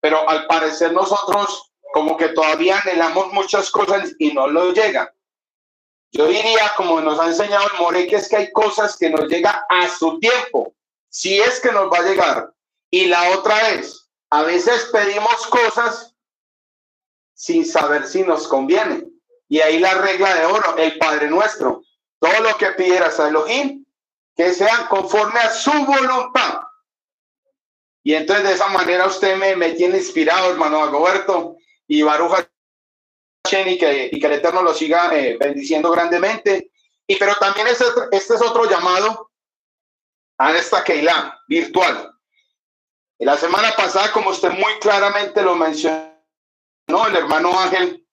[0.00, 5.08] pero al parecer nosotros como que todavía anhelamos muchas cosas y no lo llegan.
[6.10, 9.28] Yo diría, como nos ha enseñado el More, que es que hay cosas que nos
[9.28, 10.74] llegan a su tiempo,
[11.08, 12.52] si es que nos va a llegar.
[12.90, 16.14] Y la otra es, a veces pedimos cosas
[17.34, 19.04] sin saber si nos conviene.
[19.48, 21.82] Y ahí la regla de oro, el Padre Nuestro.
[22.18, 23.84] Todo lo que pidieras a Elohim,
[24.36, 26.60] que sea conforme a su voluntad.
[28.02, 31.56] Y entonces de esa manera usted me, me tiene inspirado, hermano Agoberto,
[31.92, 36.70] y y que, y que el Eterno lo siga eh, bendiciendo grandemente.
[37.06, 39.30] Y pero también este, este es otro llamado
[40.38, 42.10] a esta Keilah virtual.
[43.18, 46.08] Y la semana pasada, como usted muy claramente lo mencionó,
[47.08, 48.06] el hermano Ángel,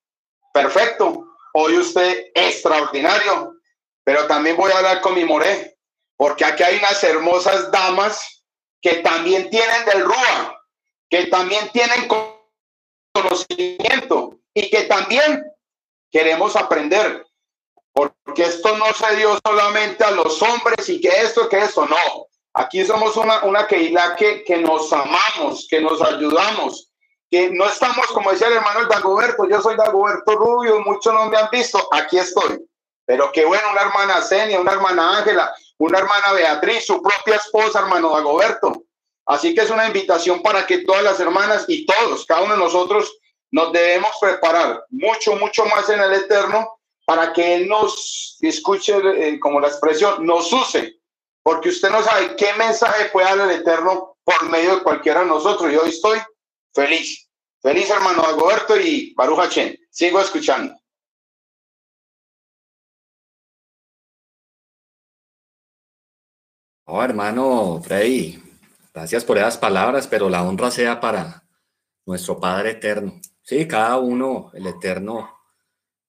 [0.53, 1.25] perfecto.
[1.53, 3.55] Hoy usted extraordinario.
[4.03, 5.77] Pero también voy a hablar con mi moré,
[6.17, 8.43] porque aquí hay unas hermosas damas
[8.81, 10.61] que también tienen del Rúa,
[11.09, 12.07] que también tienen
[13.11, 15.43] conocimiento y que también
[16.11, 17.25] queremos aprender.
[17.93, 22.27] Porque esto no se dio solamente a los hombres y que esto, que eso, no.
[22.53, 26.91] Aquí somos una, una Keila que, que nos amamos, que nos ayudamos,
[27.29, 31.37] que no estamos, como decía el hermano Dagoberto, yo soy Dagoberto Rubio, muchos no me
[31.37, 32.59] han visto, aquí estoy.
[33.05, 37.79] Pero qué bueno, una hermana Senia, una hermana Ángela, una hermana Beatriz, su propia esposa,
[37.79, 38.83] hermano Dagoberto.
[39.29, 42.59] Así que es una invitación para que todas las hermanas y todos, cada uno de
[42.61, 43.15] nosotros,
[43.51, 49.39] nos debemos preparar mucho, mucho más en el Eterno para que Él nos escuche, eh,
[49.39, 50.95] como la expresión, nos use,
[51.43, 55.27] porque usted no sabe qué mensaje puede dar el Eterno por medio de cualquiera de
[55.27, 55.71] nosotros.
[55.71, 56.17] Yo estoy
[56.73, 57.29] feliz,
[57.61, 59.77] feliz hermano Agoberto y Baruch Chen.
[59.91, 60.75] Sigo escuchando.
[66.85, 68.48] Oh, hermano Freddy,
[68.99, 71.47] gracias por esas palabras, pero la honra sea para
[72.05, 73.21] nuestro Padre Eterno.
[73.41, 75.37] Sí, cada uno, el Eterno,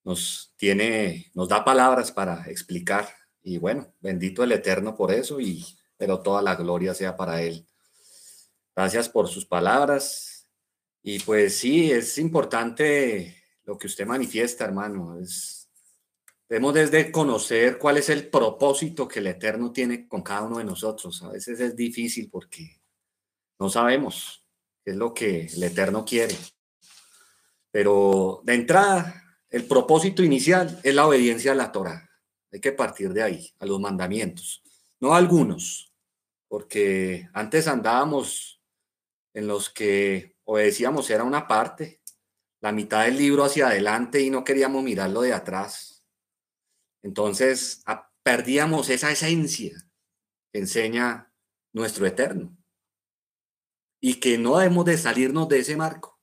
[0.02, 3.08] nos tiene, nos da palabras para explicar.
[3.42, 5.64] Y bueno, bendito el Eterno por eso, y,
[5.96, 7.64] pero toda la gloria sea para Él.
[8.74, 10.48] Gracias por sus palabras.
[11.00, 15.16] Y pues sí, es importante lo que usted manifiesta, hermano.
[15.20, 15.70] Es,
[16.48, 20.64] debemos desde conocer cuál es el propósito que el Eterno tiene con cada uno de
[20.64, 21.22] nosotros.
[21.22, 22.79] A veces es difícil porque
[23.60, 24.42] no sabemos
[24.82, 26.34] qué es lo que el Eterno quiere.
[27.70, 32.10] Pero de entrada, el propósito inicial es la obediencia a la Torah.
[32.50, 34.62] Hay que partir de ahí, a los mandamientos.
[34.98, 35.94] No algunos,
[36.48, 38.62] porque antes andábamos
[39.34, 42.00] en los que obedecíamos, era una parte,
[42.60, 46.04] la mitad del libro hacia adelante y no queríamos mirarlo de atrás.
[47.02, 47.84] Entonces
[48.22, 49.72] perdíamos esa esencia
[50.52, 51.32] que enseña
[51.72, 52.59] nuestro eterno
[54.00, 56.18] y que no debemos de salirnos de ese marco.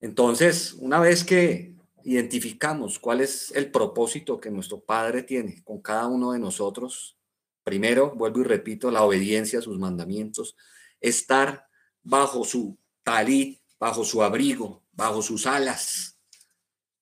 [0.00, 6.06] Entonces, una vez que identificamos cuál es el propósito que nuestro Padre tiene con cada
[6.06, 7.18] uno de nosotros,
[7.64, 10.56] primero, vuelvo y repito, la obediencia a sus mandamientos,
[11.00, 11.66] estar
[12.02, 16.20] bajo su talit, bajo su abrigo, bajo sus alas,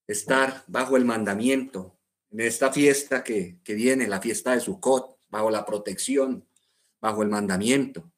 [0.07, 1.99] estar bajo el mandamiento,
[2.31, 6.49] en esta fiesta que, que viene, la fiesta de Sukkot, bajo la protección,
[7.01, 8.11] bajo el mandamiento.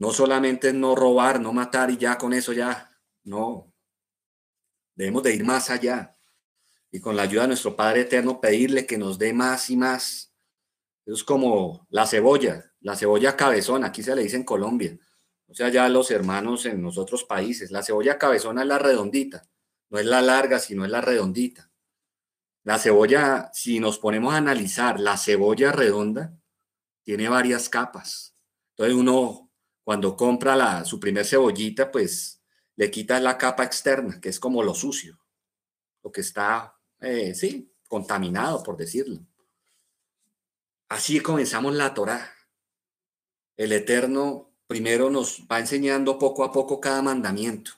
[0.00, 2.90] No solamente no robar, no matar y ya con eso ya
[3.22, 3.70] no.
[4.94, 6.16] Debemos de ir más allá
[6.90, 10.34] y con la ayuda de nuestro Padre Eterno pedirle que nos dé más y más.
[11.04, 14.98] es como la cebolla, la cebolla cabezona, aquí se le dice en Colombia.
[15.46, 19.46] O sea, ya los hermanos en los otros países, la cebolla cabezona es la redondita,
[19.90, 21.70] no es la larga, sino es la redondita.
[22.62, 26.38] La cebolla, si nos ponemos a analizar, la cebolla redonda
[27.02, 28.34] tiene varias capas.
[28.70, 29.49] Entonces uno,
[29.90, 32.40] cuando compra la, su primer cebollita, pues
[32.76, 35.18] le quitas la capa externa, que es como lo sucio,
[36.04, 39.18] lo que está, eh, sí, contaminado, por decirlo.
[40.88, 42.32] Así comenzamos la Torá.
[43.56, 47.72] El Eterno primero nos va enseñando poco a poco cada mandamiento,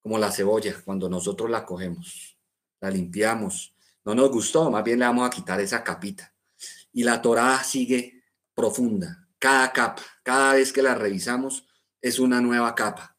[0.00, 2.38] como la cebolla, cuando nosotros la cogemos,
[2.78, 3.74] la limpiamos,
[4.04, 6.32] no nos gustó, más bien le vamos a quitar esa capita.
[6.92, 8.22] Y la Torá sigue
[8.54, 11.66] profunda, cada capa, cada vez que la revisamos
[12.00, 13.16] es una nueva capa,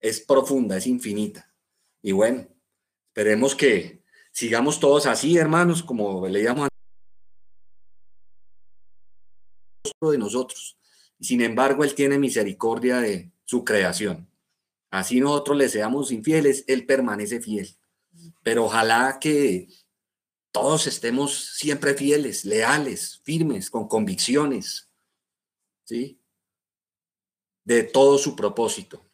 [0.00, 1.52] es profunda, es infinita.
[2.02, 2.48] Y bueno,
[3.08, 4.02] esperemos que
[4.32, 6.68] sigamos todos así, hermanos, como leíamos
[10.00, 10.78] de nosotros.
[11.20, 14.28] Sin embargo, Él tiene misericordia de su creación.
[14.90, 17.76] Así nosotros le seamos infieles, Él permanece fiel.
[18.42, 19.68] Pero ojalá que
[20.52, 24.89] todos estemos siempre fieles, leales, firmes, con convicciones,
[27.64, 29.06] De todo su propósito,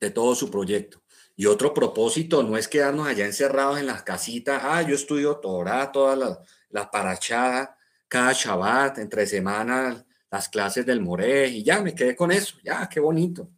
[0.00, 1.02] de todo su proyecto.
[1.36, 4.60] Y otro propósito no es quedarnos allá encerrados en las casitas.
[4.64, 6.38] Ah, yo estudio Torah, toda la,
[6.68, 7.76] la parachada,
[8.08, 12.58] cada Shabbat, entre semanas, las clases del Moré, y ya me quedé con eso.
[12.62, 13.50] Ya, qué bonito.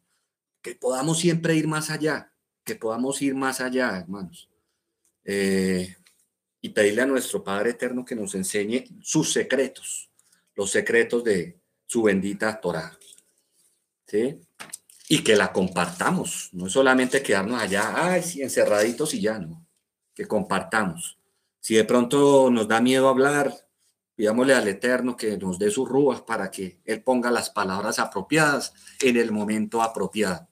[0.61, 2.32] Que podamos siempre ir más allá,
[2.64, 4.49] que podamos ir más allá, hermanos.
[5.24, 5.97] Eh,
[6.61, 10.11] y pedirle a nuestro Padre Eterno que nos enseñe sus secretos,
[10.55, 11.61] los secretos de
[11.93, 12.99] su bendita Torah.
[14.07, 14.40] ¿Sí?
[15.11, 19.66] Y que la compartamos, no es solamente quedarnos allá, ay, sí, encerraditos y ya, no,
[20.14, 21.18] que compartamos.
[21.61, 23.55] Si de pronto nos da miedo hablar,
[24.14, 28.72] pidámosle al Eterno que nos dé sus rúas para que Él ponga las palabras apropiadas
[29.03, 30.49] en el momento apropiado.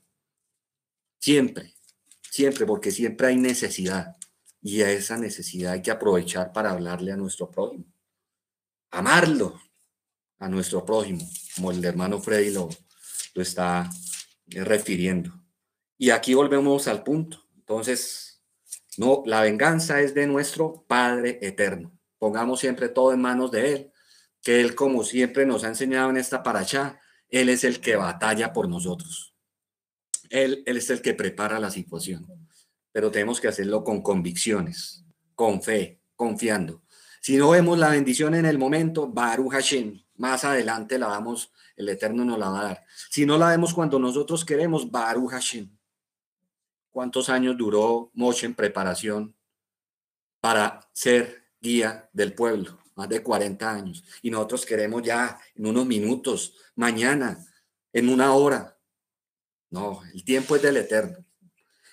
[1.18, 1.72] Siempre,
[2.20, 4.14] siempre, porque siempre hay necesidad.
[4.60, 7.86] Y a esa necesidad hay que aprovechar para hablarle a nuestro prójimo.
[8.90, 9.58] Amarlo
[10.40, 11.24] a nuestro prójimo,
[11.54, 12.68] como el hermano Freddy lo,
[13.34, 13.88] lo está
[14.48, 15.32] eh, refiriendo.
[15.96, 17.46] Y aquí volvemos al punto.
[17.56, 18.42] Entonces,
[18.96, 21.96] no, la venganza es de nuestro Padre eterno.
[22.18, 23.92] Pongamos siempre todo en manos de Él,
[24.42, 28.52] que Él, como siempre nos ha enseñado en esta paracha, Él es el que batalla
[28.52, 29.34] por nosotros.
[30.30, 32.26] Él, él es el que prepara la situación
[32.92, 36.82] pero tenemos que hacerlo con convicciones, con fe, confiando.
[37.20, 41.88] Si no vemos la bendición en el momento, Baruch Hashem, más adelante la damos, el
[41.88, 42.84] Eterno nos la va a dar.
[43.08, 45.74] Si no la vemos cuando nosotros queremos, Baruch Hashem.
[46.90, 49.34] ¿Cuántos años duró Moshe en preparación
[50.38, 52.78] para ser guía del pueblo?
[52.96, 54.04] Más de 40 años.
[54.20, 57.38] Y nosotros queremos ya en unos minutos, mañana,
[57.90, 58.76] en una hora.
[59.70, 61.24] No, el tiempo es del Eterno.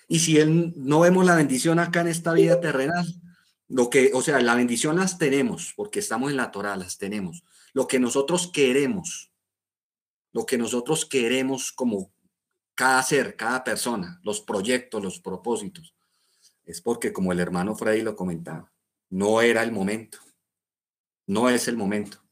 [0.06, 3.06] Y si él, no vemos la bendición acá en esta vida terrenal,
[3.68, 7.42] lo que, o sea, la bendición las tenemos, porque estamos en la Torah, las tenemos.
[7.72, 9.32] Lo que nosotros queremos,
[10.32, 12.12] lo que nosotros queremos como
[12.74, 15.94] cada ser, cada persona, los proyectos, los propósitos,
[16.64, 18.72] es porque como el hermano Freddy lo comentaba,
[19.10, 20.18] no era el momento,
[21.26, 22.22] no es el momento.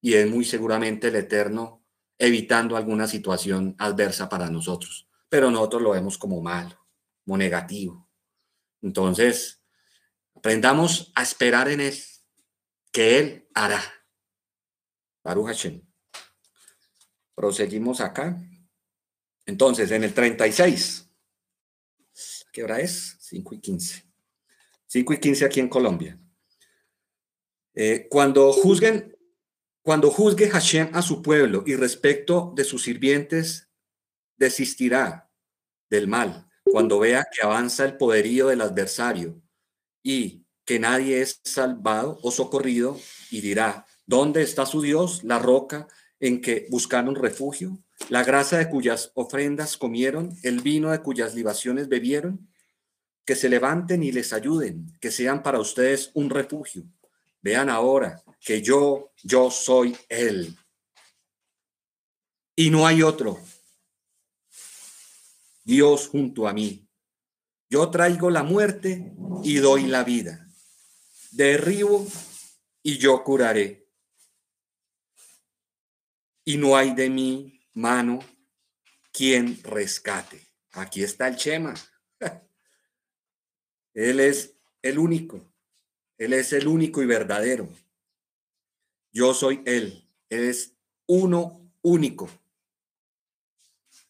[0.00, 1.84] Y es muy seguramente el Eterno
[2.18, 6.78] evitando alguna situación adversa para nosotros, pero nosotros lo vemos como malo
[7.36, 8.08] negativo.
[8.80, 9.62] Entonces,
[10.34, 11.98] aprendamos a esperar en Él,
[12.92, 13.82] que Él hará.
[15.28, 15.82] Baruch Hashem.
[17.34, 18.40] Proseguimos acá.
[19.44, 21.06] Entonces, en el 36,
[22.50, 23.18] ¿qué hora es?
[23.20, 24.04] 5 y 15.
[24.86, 26.18] 5 y 15 aquí en Colombia.
[27.74, 29.18] Eh, cuando juzguen,
[29.82, 33.68] cuando juzgue Hashem a su pueblo y respecto de sus sirvientes,
[34.38, 35.30] desistirá
[35.90, 39.42] del mal cuando vea que avanza el poderío del adversario
[40.02, 42.98] y que nadie es salvado o socorrido,
[43.30, 45.86] y dirá, ¿dónde está su Dios, la roca
[46.18, 47.78] en que buscaron refugio,
[48.08, 52.48] la grasa de cuyas ofrendas comieron, el vino de cuyas libaciones bebieron?
[53.24, 56.84] Que se levanten y les ayuden, que sean para ustedes un refugio.
[57.42, 60.56] Vean ahora que yo, yo soy Él.
[62.56, 63.38] Y no hay otro.
[65.62, 66.88] Dios junto a mí.
[67.68, 69.12] Yo traigo la muerte
[69.44, 70.48] y doy la vida.
[71.30, 72.06] Derribo
[72.82, 73.87] y yo curaré.
[76.48, 78.20] Y no hay de mi mano
[79.12, 80.40] quien rescate.
[80.70, 81.74] Aquí está el Chema.
[83.92, 85.46] Él es el único.
[86.16, 87.68] Él es el único y verdadero.
[89.12, 90.08] Yo soy Él.
[90.30, 90.72] Él es
[91.04, 92.30] uno único.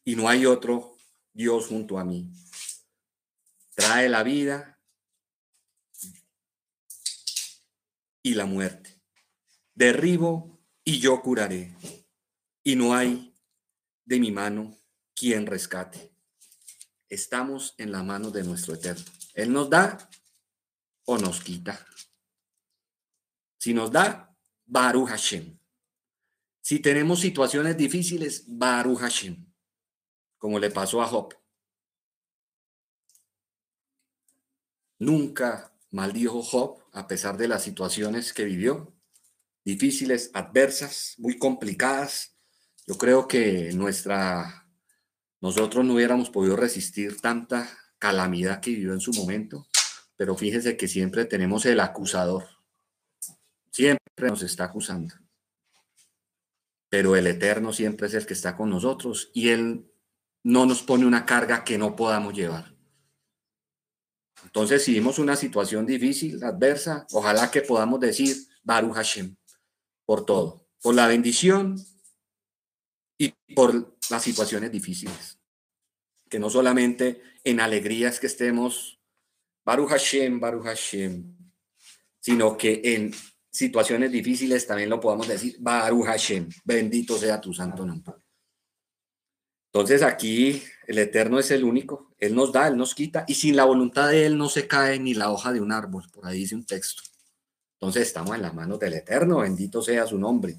[0.05, 0.97] Y no hay otro
[1.33, 2.31] Dios junto a mí.
[3.75, 4.81] Trae la vida
[8.23, 9.03] y la muerte.
[9.75, 11.75] Derribo y yo curaré.
[12.69, 13.35] Y no hay
[14.05, 14.79] de mi mano
[15.15, 16.13] quien rescate.
[17.09, 19.11] Estamos en la mano de nuestro Eterno.
[19.33, 20.11] Él nos da
[21.07, 21.83] o nos quita.
[23.57, 25.59] Si nos da, Baruch Hashem.
[26.61, 29.47] Si tenemos situaciones difíciles, Baruch Hashem
[30.37, 31.35] como le pasó a Job.
[34.99, 38.95] Nunca maldijo Job a pesar de las situaciones que vivió,
[39.65, 42.38] difíciles, adversas, muy complicadas.
[42.89, 44.67] Yo creo que nuestra
[45.43, 47.69] nosotros no hubiéramos podido resistir tanta
[47.99, 49.67] calamidad que vivió en su momento,
[50.17, 52.47] pero fíjese que siempre tenemos el acusador.
[53.71, 55.15] Siempre nos está acusando.
[56.89, 59.93] Pero el Eterno siempre es el que está con nosotros y Él
[60.43, 62.75] no nos pone una carga que no podamos llevar.
[64.45, 69.37] Entonces, si vimos una situación difícil, adversa, ojalá que podamos decir Baruch Hashem
[70.07, 71.77] por todo, por la bendición
[73.19, 75.39] y por las situaciones difíciles.
[76.31, 79.01] Que no solamente en alegrías que estemos
[79.65, 81.37] Baruch Hashem, Baruch Hashem,
[82.21, 83.13] sino que en
[83.51, 88.15] situaciones difíciles también lo podamos decir Baruch Hashem, bendito sea tu santo nombre.
[89.73, 93.57] Entonces aquí el Eterno es el único, Él nos da, Él nos quita, y sin
[93.57, 96.39] la voluntad de Él no se cae ni la hoja de un árbol, por ahí
[96.39, 97.03] dice un texto.
[97.75, 100.57] Entonces estamos en las manos del Eterno, bendito sea su nombre.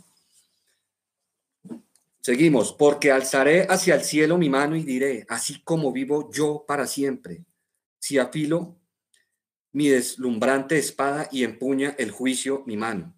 [2.22, 6.86] Seguimos, porque alzaré hacia el cielo mi mano y diré, así como vivo yo para
[6.86, 7.46] siempre,
[8.00, 8.78] si afilo
[9.72, 13.16] mi deslumbrante espada y empuña el juicio mi mano.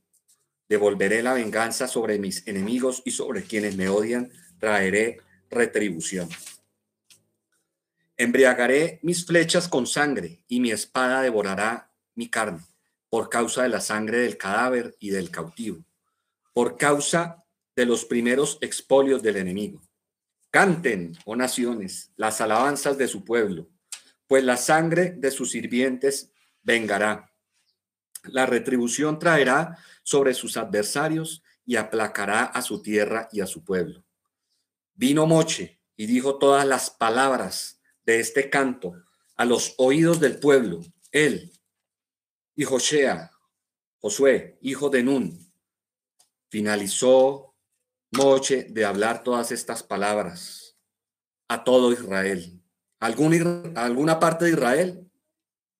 [0.69, 6.29] Devolveré la venganza sobre mis enemigos y sobre quienes me odian, traeré retribución.
[8.17, 12.61] Embriagaré mis flechas con sangre y mi espada devorará mi carne
[13.09, 15.83] por causa de la sangre del cadáver y del cautivo,
[16.53, 17.40] por causa
[17.75, 19.81] de los primeros expolios del enemigo.
[20.49, 23.69] Canten, oh naciones, las alabanzas de su pueblo,
[24.27, 27.33] pues la sangre de sus sirvientes vengará.
[28.23, 34.03] La retribución traerá sobre sus adversarios y aplacará a su tierra y a su pueblo.
[34.93, 38.93] Vino Moche y dijo todas las palabras de este canto
[39.35, 40.81] a los oídos del pueblo.
[41.11, 41.51] Él
[42.55, 45.51] y Josué, hijo de Nun,
[46.49, 47.50] finalizó
[48.11, 50.77] Moche de hablar todas estas palabras
[51.47, 52.61] a todo Israel.
[52.99, 55.09] ¿Algún, ¿Alguna parte de Israel?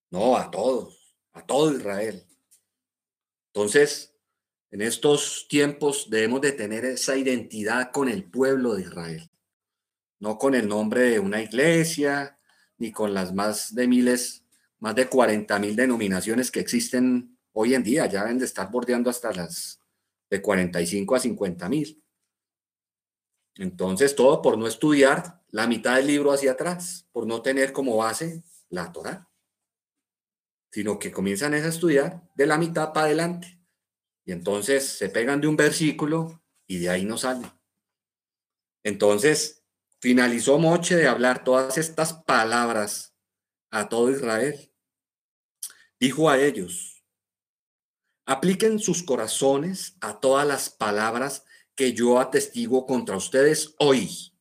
[0.10, 2.26] No, a todos, a todo Israel.
[3.54, 4.16] Entonces,
[4.72, 9.30] en estos tiempos debemos de tener esa identidad con el pueblo de Israel,
[10.20, 12.40] no con el nombre de una iglesia,
[12.78, 14.46] ni con las más de miles,
[14.80, 19.10] más de 40 mil denominaciones que existen hoy en día, ya deben de estar bordeando
[19.10, 19.82] hasta las
[20.30, 22.02] de 45 a 50 mil.
[23.56, 27.98] Entonces, todo por no estudiar la mitad del libro hacia atrás, por no tener como
[27.98, 29.30] base la Torah,
[30.72, 33.60] sino que comienzan a estudiar de la mitad para adelante.
[34.26, 37.52] Y entonces se pegan de un versículo y de ahí no salen.
[38.84, 39.64] Entonces
[40.00, 43.14] finalizó Moche de hablar todas estas palabras
[43.70, 44.74] a todo Israel.
[46.00, 47.04] Dijo a ellos,
[48.26, 51.46] apliquen sus corazones a todas las palabras
[51.82, 54.32] que yo atestiguo contra ustedes hoy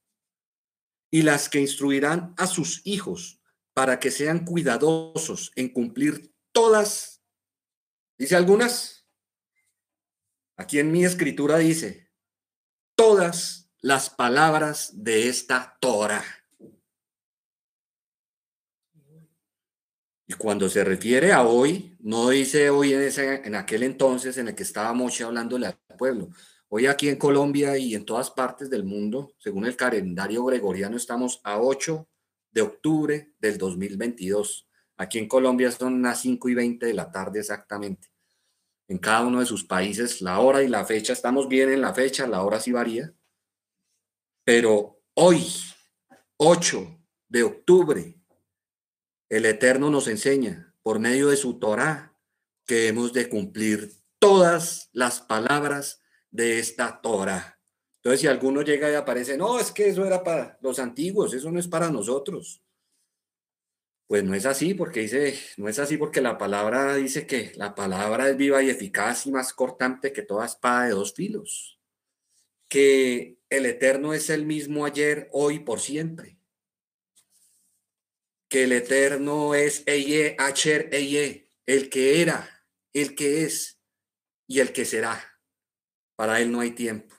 [1.11, 3.41] y las que instruirán a sus hijos
[3.73, 7.23] para que sean cuidadosos en cumplir todas,
[8.19, 9.07] dice algunas,
[10.61, 12.11] Aquí en mi escritura dice,
[12.95, 16.23] todas las palabras de esta Torah.
[20.27, 24.49] Y cuando se refiere a hoy, no dice hoy en, ese, en aquel entonces en
[24.49, 26.29] el que estaba Moche hablándole al pueblo.
[26.73, 31.41] Hoy aquí en Colombia y en todas partes del mundo, según el calendario gregoriano, estamos
[31.43, 32.09] a 8
[32.53, 34.69] de octubre del 2022.
[34.97, 38.11] Aquí en Colombia son las 5 y 20 de la tarde exactamente
[38.91, 41.13] en cada uno de sus países la hora y la fecha.
[41.13, 43.15] Estamos bien en la fecha, la hora sí varía.
[44.45, 45.47] Pero hoy,
[46.39, 48.21] 8 de octubre,
[49.29, 52.17] el Eterno nos enseña por medio de su Torah
[52.67, 56.00] que hemos de cumplir todas las palabras
[56.31, 57.59] de esta Torah.
[57.97, 61.51] Entonces, si alguno llega y aparece, no, es que eso era para los antiguos, eso
[61.51, 62.63] no es para nosotros.
[64.07, 67.75] Pues no es así, porque dice, no es así porque la palabra dice que la
[67.75, 71.79] palabra es viva y eficaz y más cortante que toda espada de dos filos.
[72.69, 76.39] Que el eterno es el mismo ayer, hoy, por siempre.
[78.49, 83.79] Que el eterno es Eye, Acher, Eye, el que era, el que es
[84.49, 85.30] y el que será.
[86.21, 87.17] Para él no hay tiempo.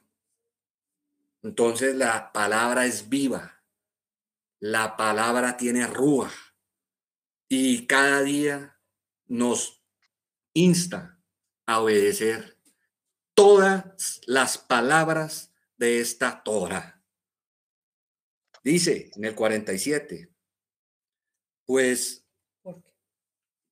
[1.42, 3.64] Entonces la palabra es viva.
[4.60, 6.32] La palabra tiene rúa
[7.50, 8.80] y cada día
[9.26, 9.84] nos
[10.54, 11.20] insta
[11.66, 12.60] a obedecer
[13.34, 17.04] todas las palabras de esta Torah.
[18.64, 20.32] Dice en el 47,
[21.66, 22.24] pues,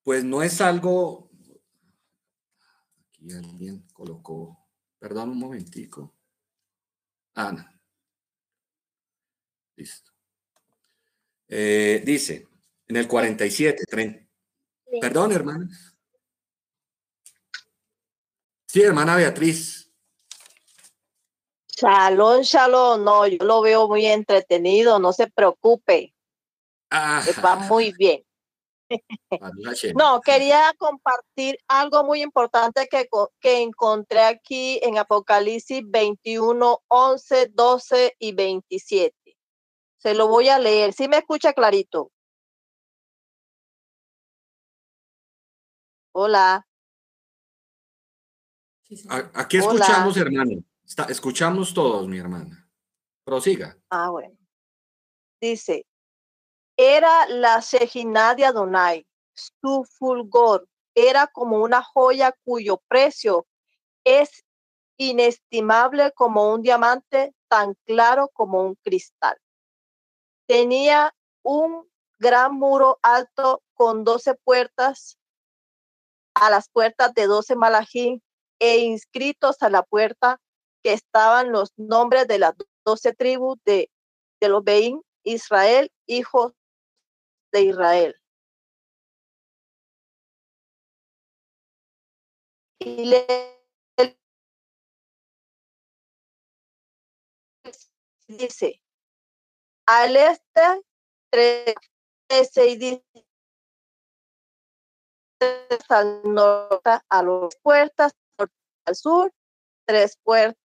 [0.02, 1.30] pues no es algo,
[3.14, 4.59] aquí alguien colocó,
[5.00, 6.14] perdón un momentico.
[7.34, 7.66] Ana.
[7.68, 7.80] Ah,
[9.76, 10.12] Listo.
[11.48, 12.48] Eh, dice,
[12.88, 14.28] en el 47, 30.
[15.02, 15.70] Perdón, hermana.
[18.68, 19.92] Sí, hermana Beatriz.
[21.68, 23.04] Shalom, shalom.
[23.04, 26.14] No, yo lo veo muy entretenido, no se preocupe.
[26.92, 28.24] Va muy bien.
[29.95, 33.07] No, quería compartir algo muy importante que,
[33.40, 39.16] que encontré aquí en Apocalipsis 21, 11, 12 y 27.
[39.98, 40.94] Se lo voy a leer.
[40.94, 42.11] ¿Sí me escucha clarito?
[46.11, 46.66] Hola.
[49.34, 50.64] Aquí escuchamos, hermano.
[51.10, 52.68] escuchamos todos, mi hermana.
[53.24, 53.78] Prosiga.
[53.90, 54.36] Ah, bueno.
[55.40, 55.86] Dice,
[56.82, 60.66] era la Shejina de Adonai, su fulgor
[60.96, 63.46] era como una joya cuyo precio
[64.06, 64.46] es
[64.96, 69.38] inestimable como un diamante, tan claro como un cristal.
[70.48, 71.86] Tenía un
[72.18, 75.18] gran muro alto con doce puertas,
[76.34, 78.24] a las puertas de doce malajín
[78.58, 80.40] e inscritos a la puerta
[80.82, 82.54] que estaban los nombres de las
[82.86, 83.92] doce tribus de,
[84.40, 86.54] de los Beín, Israel, hijos
[87.52, 88.16] de Israel.
[92.80, 93.26] Y le
[98.28, 98.82] dice,
[99.86, 100.86] al este,
[101.32, 103.04] trece y dice,
[105.90, 108.14] al norte, a las puertas,
[108.86, 109.34] al sur,
[109.86, 110.58] tres puertas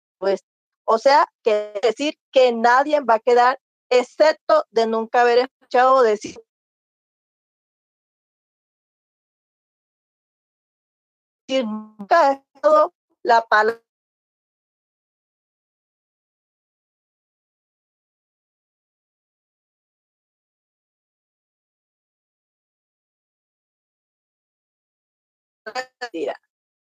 [0.86, 6.44] O sea, que decir que nadie va a quedar excepto de nunca haber escuchado decir
[11.48, 12.44] nunca
[13.24, 13.82] la palabra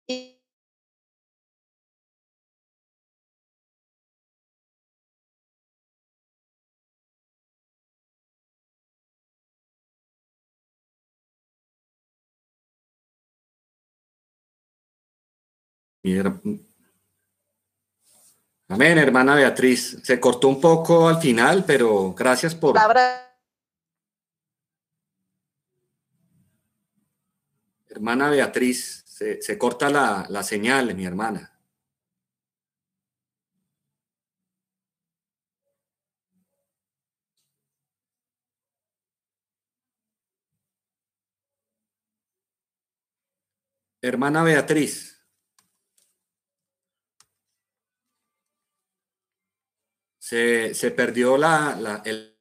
[0.08, 0.35] Y
[18.68, 19.98] Amén, hermana Beatriz.
[20.04, 22.76] Se cortó un poco al final, pero gracias por...
[27.88, 31.52] Hermana Beatriz, se, corta la, la señal, mi hermana.
[44.02, 45.15] Hermana Beatriz.
[50.28, 52.36] Se, se perdió la, la el...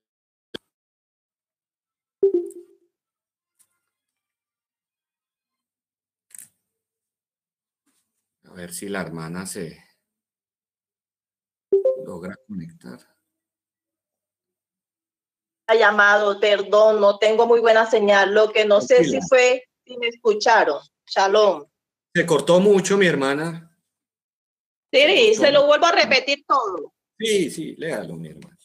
[8.45, 9.85] A ver si la hermana se
[12.03, 12.99] logra conectar.
[15.67, 18.33] Ha llamado, perdón, no tengo muy buena señal.
[18.33, 20.81] Lo que no sé si fue, si me escucharon.
[21.05, 21.67] Shalom.
[22.15, 23.77] Se cortó mucho, mi hermana.
[24.91, 26.95] Sí, se lo vuelvo a repetir todo.
[27.17, 28.55] Sí, sí, léalo, mi hermano.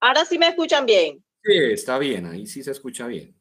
[0.00, 1.24] Ahora sí me escuchan bien.
[1.44, 3.34] Sí, está bien, ahí sí se escucha bien.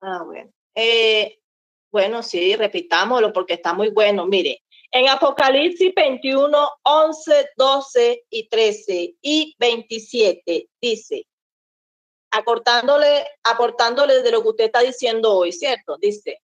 [0.00, 0.50] Ah, bueno.
[0.74, 1.38] Eh,
[1.90, 4.26] bueno, sí, repitámoslo porque está muy bueno.
[4.26, 11.26] Mire, en Apocalipsis 21, 11, 12 y 13 y 27 dice,
[12.30, 15.96] acortándole, aportándole de lo que usted está diciendo hoy, ¿cierto?
[15.98, 16.40] Dice,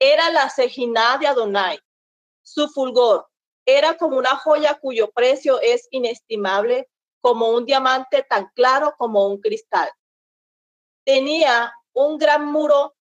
[0.00, 1.78] era la Sejina de Adonai,
[2.42, 3.28] su fulgor,
[3.66, 6.88] era como una joya cuyo precio es inestimable,
[7.20, 9.90] como un diamante tan claro como un cristal.
[11.04, 12.94] Tenía un gran muro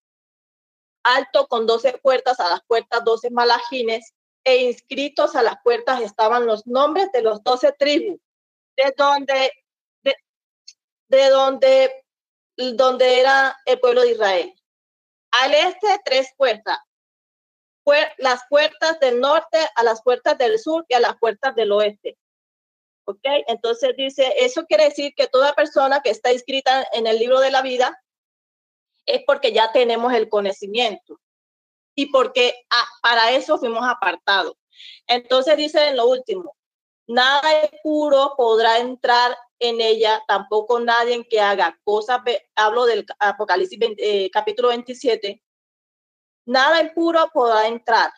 [1.03, 4.13] alto con doce puertas, a las puertas doce malajines,
[4.43, 8.19] e inscritos a las puertas estaban los nombres de los doce tribus,
[8.75, 9.51] de donde,
[10.03, 10.15] de,
[11.09, 12.05] de donde,
[12.75, 14.55] donde era el pueblo de Israel.
[15.31, 16.77] Al este, tres puertas,
[18.17, 22.17] las puertas del norte a las puertas del sur y a las puertas del oeste.
[23.05, 23.21] ¿Ok?
[23.47, 27.51] Entonces dice, eso quiere decir que toda persona que está inscrita en el libro de
[27.51, 27.99] la vida
[29.05, 31.19] es porque ya tenemos el conocimiento
[31.95, 34.53] y porque ah, para eso fuimos apartados.
[35.07, 36.55] Entonces dice en lo último,
[37.07, 37.41] nada
[37.83, 42.21] puro podrá entrar en ella, tampoco nadie que haga cosas,
[42.55, 45.41] hablo del Apocalipsis eh, capítulo 27,
[46.51, 48.11] nada impuro podrá entrar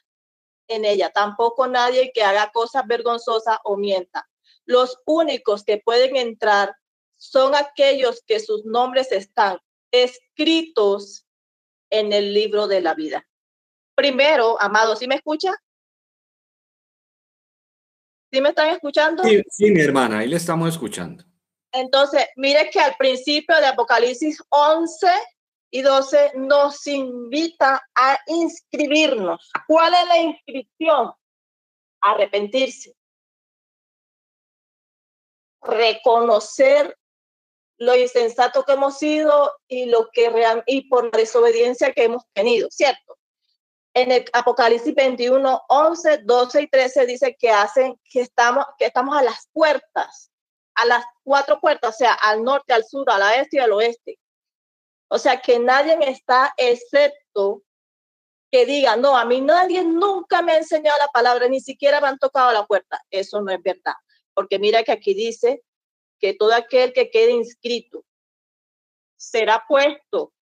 [0.68, 4.28] en ella, tampoco nadie que haga cosas vergonzosas o mienta.
[4.66, 6.76] Los únicos que pueden entrar
[7.18, 9.60] son aquellos que sus nombres están
[9.92, 11.26] escritos
[11.90, 13.28] en el libro de la vida.
[13.96, 15.54] Primero, amado, ¿sí me escucha?
[18.32, 19.24] ¿Sí me están escuchando?
[19.24, 21.24] Sí, sí, mi hermana, ahí le estamos escuchando.
[21.72, 25.08] Entonces, mire que al principio de Apocalipsis 11
[25.74, 29.52] y 12 nos invita a inscribirnos.
[29.68, 31.12] ¿Cuál es la inscripción?
[32.00, 32.96] Arrepentirse.
[35.64, 36.96] Reconocer
[37.80, 40.32] lo insensato que hemos sido y lo que
[40.68, 43.18] y por la desobediencia que hemos tenido, ¿cierto?
[43.96, 49.18] En el Apocalipsis 21, 11, 12 y 13 dice que hacen que estamos que estamos
[49.18, 50.30] a las puertas,
[50.76, 54.20] a las cuatro puertas, o sea, al norte, al sur, al este y al oeste.
[55.14, 57.62] O sea, que nadie está excepto
[58.52, 62.08] que diga, no, a mí nadie nunca me ha enseñado la palabra, ni siquiera me
[62.08, 63.00] han tocado la puerta.
[63.12, 63.94] Eso no es verdad.
[64.34, 65.62] Porque mira que aquí dice
[66.20, 68.04] que todo aquel que quede inscrito
[69.16, 70.34] será puesto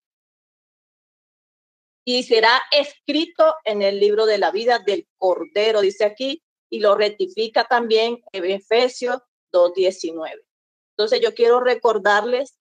[2.06, 6.96] y será escrito en el libro de la vida del Cordero, dice aquí, y lo
[6.96, 9.18] rectifica también en Efesios
[9.52, 10.46] 2.19.
[10.96, 12.61] Entonces yo quiero recordarles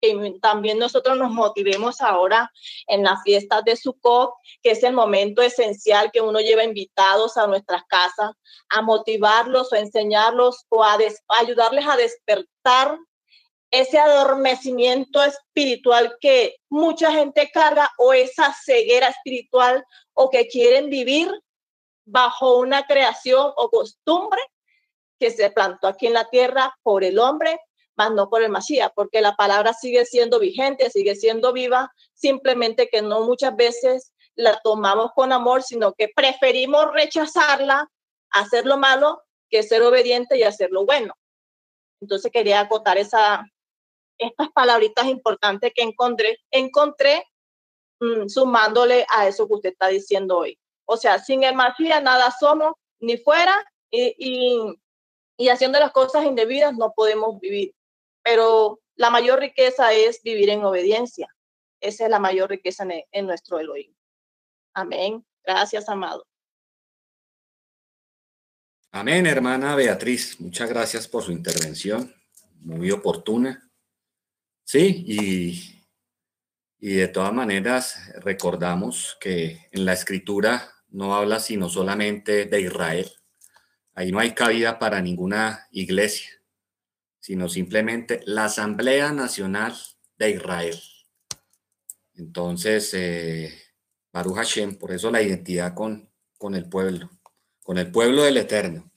[0.00, 2.50] que también nosotros nos motivemos ahora
[2.86, 7.46] en las fiestas de Sukkot, que es el momento esencial que uno lleva invitados a
[7.46, 8.32] nuestras casas,
[8.68, 12.98] a motivarlos o enseñarlos o a, a ayudarles a despertar
[13.70, 19.84] ese adormecimiento espiritual que mucha gente carga o esa ceguera espiritual
[20.14, 21.30] o que quieren vivir
[22.06, 24.40] bajo una creación o costumbre
[25.18, 27.60] que se plantó aquí en la tierra por el hombre,
[27.98, 32.88] más no por el Mashiach, porque la palabra sigue siendo vigente, sigue siendo viva, simplemente
[32.88, 37.90] que no muchas veces la tomamos con amor, sino que preferimos rechazarla,
[38.30, 41.12] hacer lo malo, que ser obediente y hacer lo bueno.
[42.00, 43.44] Entonces quería acotar esa,
[44.16, 47.24] estas palabritas importantes que encontré, encontré
[47.98, 50.56] mm, sumándole a eso que usted está diciendo hoy.
[50.86, 53.56] O sea, sin el Mashiach nada somos ni fuera
[53.90, 54.80] y, y,
[55.36, 57.74] y haciendo las cosas indebidas no podemos vivir
[58.28, 61.34] pero la mayor riqueza es vivir en obediencia.
[61.80, 63.94] Esa es la mayor riqueza en, nuestro Elohim.
[64.74, 65.24] Amén.
[65.42, 66.26] Gracias, amado.
[68.90, 70.38] Amén, hermana Beatriz.
[70.40, 72.14] Muchas gracias por su intervención,
[72.60, 73.70] muy oportuna.
[74.64, 75.86] Sí, y,
[76.78, 83.10] y de todas maneras recordamos que en la escritura no habla sino solamente de Israel.
[83.94, 86.37] Ahí no hay cabida para ninguna iglesia
[87.28, 89.76] sino simplemente la Asamblea Nacional
[90.16, 90.80] de Israel.
[92.14, 93.52] Entonces, eh,
[94.10, 97.10] Baruch Hashem, por eso la identidad con, con el pueblo,
[97.62, 98.90] con el pueblo del Eterno,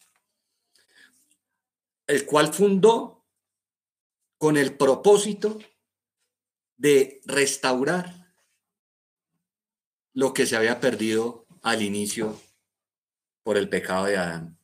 [2.07, 3.27] el cual fundó
[4.37, 5.59] con el propósito
[6.77, 8.33] de restaurar
[10.13, 12.39] lo que se había perdido al inicio
[13.43, 14.57] por el pecado de Adán.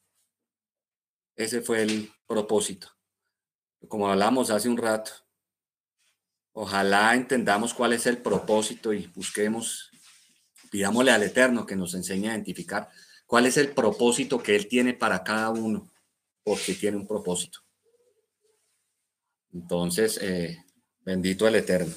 [1.36, 2.97] Ese fue el propósito
[3.88, 5.12] como hablamos hace un rato,
[6.54, 9.92] ojalá entendamos cuál es el propósito y busquemos,
[10.72, 12.90] pidámosle al Eterno que nos enseñe a identificar
[13.26, 15.92] cuál es el propósito que Él tiene para cada uno,
[16.44, 17.60] porque tiene un propósito.
[19.54, 20.64] Entonces, eh,
[21.02, 21.94] bendito el Eterno.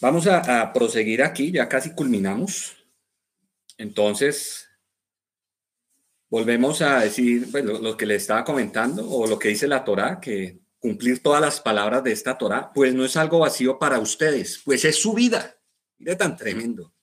[0.00, 2.76] Vamos a, a proseguir aquí, ya casi culminamos.
[3.78, 4.67] Entonces,
[6.30, 10.20] volvemos a decir pues, lo, que le estaba comentando o lo que dice la Torá,
[10.20, 14.60] que cumplir todas las palabras de esta Torá, pues no es algo vacío para ustedes,
[14.64, 15.58] pues es su vida.
[15.98, 16.94] Mire tan tremendo.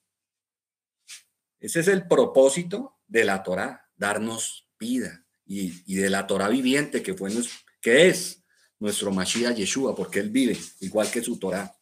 [1.60, 7.14] Ese es el propósito de la Torá, darnos vida y, de la Torá viviente que
[7.14, 7.32] fue
[7.82, 8.44] que es
[8.80, 11.76] nuestro Mashiach Yeshua, porque él vive igual que su Torá.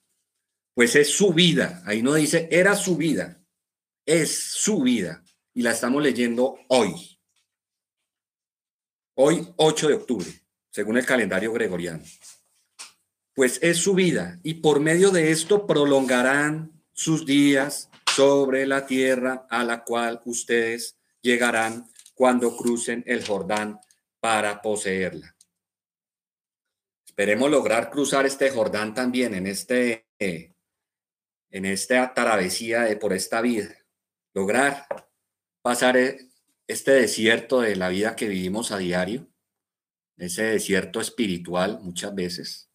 [0.73, 1.83] Pues es su vida.
[1.85, 3.43] Ahí no dice era su vida,
[4.05, 7.12] es su vida y la estamos leyendo hoy.
[9.15, 10.27] Hoy, 8 de octubre,
[10.71, 12.03] según el calendario gregoriano.
[13.35, 19.45] Pues es su vida y por medio de esto prolongarán sus días sobre la tierra
[19.51, 23.79] a la cual ustedes llegarán cuando crucen el Jordán
[24.19, 25.35] para poseerla.
[27.05, 33.75] Esperemos lograr cruzar este Jordán también en este en esta travesía de por esta vida.
[34.33, 34.87] Lograr
[35.61, 35.97] pasar
[36.73, 39.31] este desierto de la vida que vivimos a diario,
[40.17, 42.71] ese desierto espiritual muchas veces,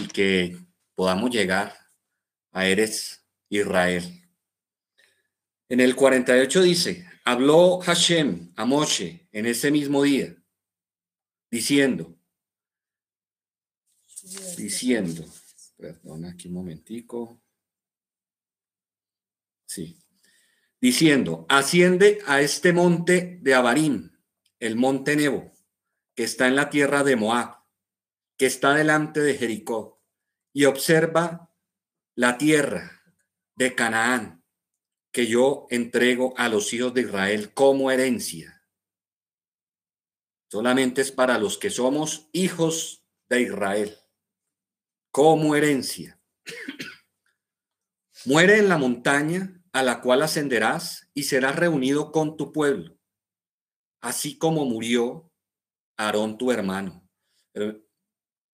[0.00, 0.58] y que
[0.94, 1.74] podamos llegar
[2.52, 4.04] a Eres Israel.
[5.68, 10.34] En el 48 dice, habló Hashem a Moshe en ese mismo día,
[11.50, 12.18] diciendo,
[14.56, 15.24] diciendo,
[15.76, 17.40] perdón, aquí un momentico,
[19.66, 20.02] sí,
[20.80, 24.12] diciendo, asciende a este monte de Abarim,
[24.60, 25.52] el monte Nebo,
[26.14, 27.64] que está en la tierra de Moab,
[28.36, 30.02] que está delante de Jericó,
[30.52, 31.52] y observa
[32.14, 33.02] la tierra
[33.56, 34.44] de Canaán,
[35.12, 38.62] que yo entrego a los hijos de Israel como herencia.
[40.50, 43.98] Solamente es para los que somos hijos de Israel,
[45.10, 46.20] como herencia.
[48.24, 52.96] Muere en la montaña a la cual ascenderás y serás reunido con tu pueblo,
[54.00, 55.30] así como murió
[55.96, 57.08] Aarón tu hermano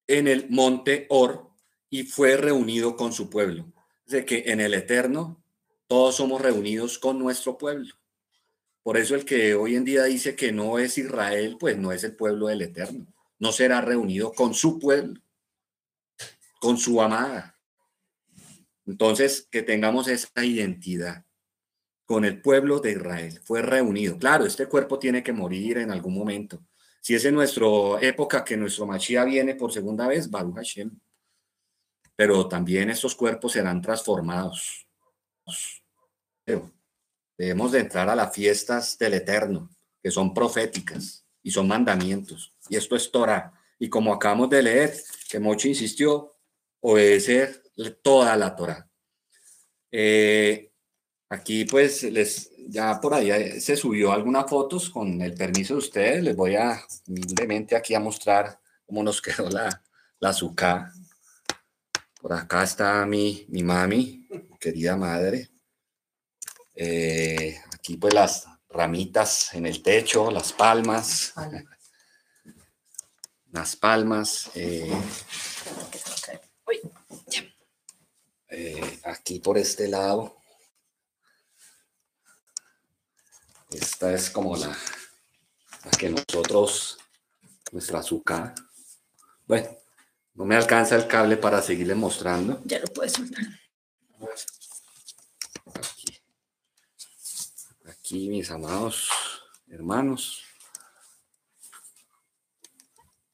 [0.07, 1.51] en el monte Or
[1.91, 3.73] y fue reunido con su pueblo.
[4.07, 5.43] De que en el eterno
[5.87, 7.95] todos somos reunidos con nuestro pueblo.
[8.83, 12.05] Por eso el que hoy en día dice que no es Israel, pues no es
[12.05, 13.07] el pueblo del eterno.
[13.39, 15.21] No será reunido con su pueblo,
[16.61, 17.54] con su amada.
[18.87, 21.25] Entonces, que tengamos esa identidad
[22.05, 23.41] con el pueblo de Israel.
[23.45, 24.19] Fue reunido.
[24.19, 26.63] Claro, este cuerpo tiene que morir en algún momento.
[27.01, 27.67] Si es en nuestra
[28.01, 30.91] época que nuestro Mashiach viene por segunda vez, Baruch Hashem.
[32.17, 34.87] Pero también estos cuerpos serán transformados.
[37.37, 39.69] Debemos de entrar a las fiestas del Eterno,
[40.03, 42.55] que son proféticas y son mandamientos.
[42.69, 43.53] Y esto es Torah.
[43.79, 44.95] Y como acabamos de leer,
[45.29, 46.37] que Mochi insistió,
[46.81, 47.64] obedecer
[48.03, 48.89] toda la Torah.
[49.91, 50.73] Eh,
[51.29, 56.23] aquí pues les, ya por ahí se subió algunas fotos con el permiso de ustedes.
[56.23, 59.83] Les voy a humildemente aquí a mostrar cómo nos quedó la,
[60.19, 60.91] la azúcar.
[62.21, 64.27] Por acá está mi, mi mami,
[64.59, 65.51] querida madre.
[66.75, 71.35] Eh, aquí pues las ramitas en el techo, las palmas.
[73.53, 74.51] Las palmas.
[74.55, 74.91] Eh,
[78.55, 80.37] eh, aquí por este lado.
[83.71, 84.77] Esta es como la,
[85.99, 86.99] que nosotros,
[87.73, 88.55] nuestra azúcar.
[89.47, 89.69] Bueno,
[90.35, 92.63] no me alcanza el cable para seguirle mostrando.
[92.65, 93.45] Ya lo puedes soltar.
[95.75, 96.21] Aquí,
[97.87, 99.11] aquí mis amados
[99.75, 100.45] hermanos.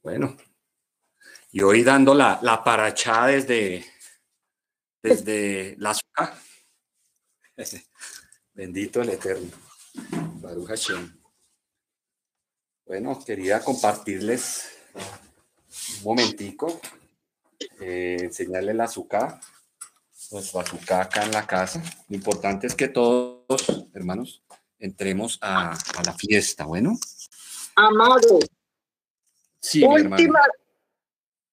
[0.03, 0.37] Bueno,
[1.53, 3.85] y hoy dando la, la parachá desde,
[5.02, 6.35] desde la azúcar.
[8.55, 9.51] Bendito el Eterno.
[10.40, 11.20] Baruch Hashem.
[12.86, 14.68] Bueno, quería compartirles
[15.98, 16.81] un momentico,
[17.81, 19.40] eh, enseñarles la azúcar,
[20.32, 21.82] nuestro azúcar acá en la casa.
[22.09, 24.43] Lo importante es que todos, hermanos,
[24.78, 26.98] entremos a, la fiesta, ¿bueno?
[27.77, 28.40] Amado.
[29.60, 30.40] Sí, Última,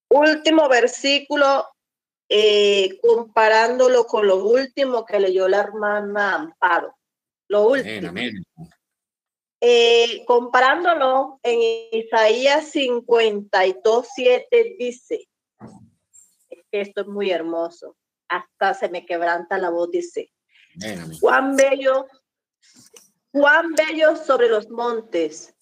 [0.09, 1.67] último versículo
[2.29, 6.97] eh, comparándolo con lo último que leyó la hermana Amparo.
[7.47, 8.11] Lo último.
[9.59, 11.59] Eh, comparándolo en
[11.91, 15.27] Isaías 52, 7 dice,
[16.71, 17.95] esto es muy hermoso,
[18.27, 20.31] hasta se me quebranta la voz, dice,
[21.19, 22.05] cuán bello,
[23.31, 25.56] cuán bello sobre los montes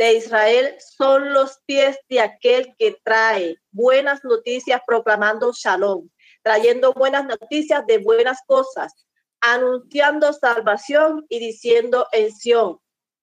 [0.00, 6.08] de Israel son los pies de aquel que trae buenas noticias proclamando shalom,
[6.42, 8.94] trayendo buenas noticias de buenas cosas,
[9.42, 12.78] anunciando salvación y diciendo en Sion,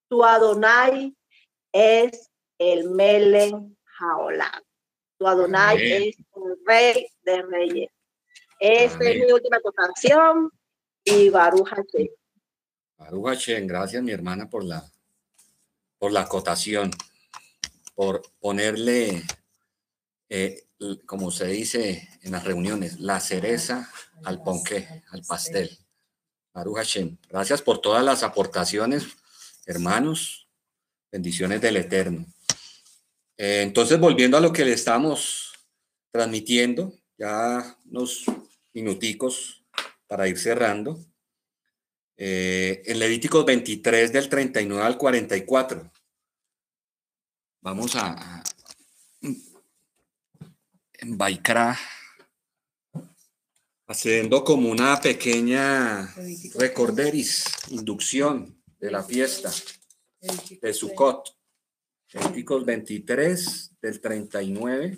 [0.07, 1.17] tu Adonai
[1.71, 2.29] es
[2.59, 4.61] el Melen Jaolán.
[5.17, 7.89] Tu Adonai es el rey de reyes.
[8.59, 10.51] Esta es mi última cotación
[11.03, 12.07] y Baruch Hashem.
[12.97, 14.87] Baruch Hashem, gracias mi hermana por la
[15.97, 16.91] por la acotación,
[17.95, 19.23] por ponerle,
[20.29, 20.67] eh,
[21.05, 23.91] como se dice en las reuniones, la cereza
[24.23, 25.77] al ponqué, al pastel.
[26.53, 27.17] Baruch Hashem.
[27.29, 29.05] Gracias por todas las aportaciones,
[29.65, 30.47] hermanos.
[31.11, 32.25] Bendiciones del Eterno.
[33.37, 35.53] Eh, entonces, volviendo a lo que le estamos
[36.11, 38.25] transmitiendo, ya unos
[38.73, 39.63] minuticos
[40.07, 40.99] para ir cerrando.
[42.19, 45.91] Eh, en Levíticos 23 del 39 al 44.
[47.61, 48.43] Vamos a,
[49.21, 51.77] en Baikra
[53.87, 56.13] haciendo como una pequeña
[56.55, 59.51] recorderis, inducción de la fiesta
[60.61, 61.35] de Sukkot.
[62.13, 64.97] Levíticos 23, del 39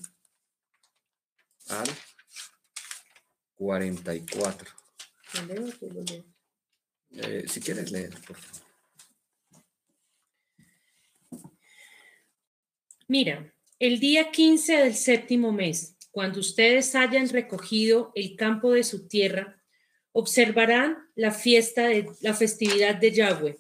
[1.68, 1.90] al
[3.56, 4.72] 44.
[7.12, 8.70] Eh, si quieres leer, por favor.
[13.08, 19.08] Mira, el día 15 del séptimo mes, cuando ustedes hayan recogido el campo de su
[19.08, 19.60] tierra,
[20.12, 23.58] observarán la fiesta de la festividad de Yahweh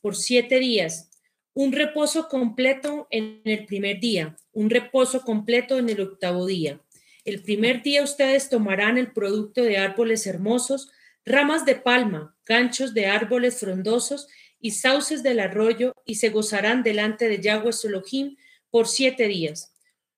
[0.00, 1.10] por siete días,
[1.52, 6.80] un reposo completo en el primer día, un reposo completo en el octavo día.
[7.24, 10.90] El primer día ustedes tomarán el producto de árboles hermosos,
[11.24, 14.28] ramas de palma, ganchos de árboles frondosos
[14.60, 18.36] y sauces del arroyo y se gozarán delante de Yahweh Solohim
[18.70, 19.72] por siete días.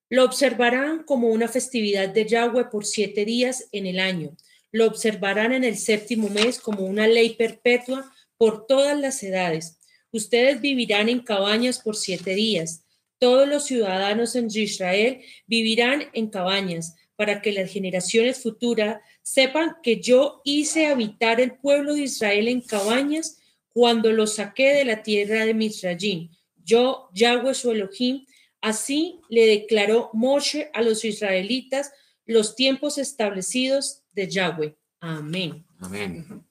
[0.08, 4.36] Lo observarán como una festividad de Yahweh por siete días en el año.
[4.70, 9.78] Lo observarán en el séptimo mes como una ley perpetua por todas las edades.
[10.10, 12.84] Ustedes vivirán en cabañas por siete días.
[13.18, 20.00] Todos los ciudadanos en Israel vivirán en cabañas para que las generaciones futuras sepan que
[20.00, 25.44] yo hice habitar el pueblo de Israel en cabañas cuando los saqué de la tierra
[25.44, 26.30] de Misrayim.
[26.64, 28.24] Yo, Yahweh su Elohim,
[28.62, 31.92] Así le declaró Moshe a los israelitas
[32.24, 34.76] los tiempos establecidos de Yahweh.
[35.00, 35.66] Amén.
[35.80, 36.46] Amén.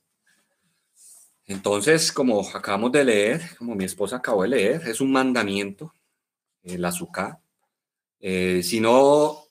[1.46, 5.94] Entonces, como acabamos de leer, como mi esposa acabó de leer, es un mandamiento,
[6.64, 7.40] el azúcar.
[8.20, 9.46] Eh, si no,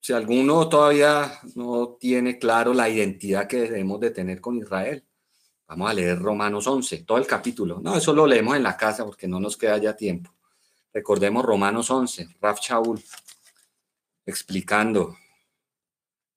[0.00, 5.04] si alguno todavía no tiene claro la identidad que debemos de tener con Israel,
[5.66, 7.80] vamos a leer Romanos 11, todo el capítulo.
[7.80, 10.34] No, eso lo leemos en la casa porque no nos queda ya tiempo.
[10.92, 13.02] Recordemos Romanos 11, Raf Shaul,
[14.24, 15.16] explicando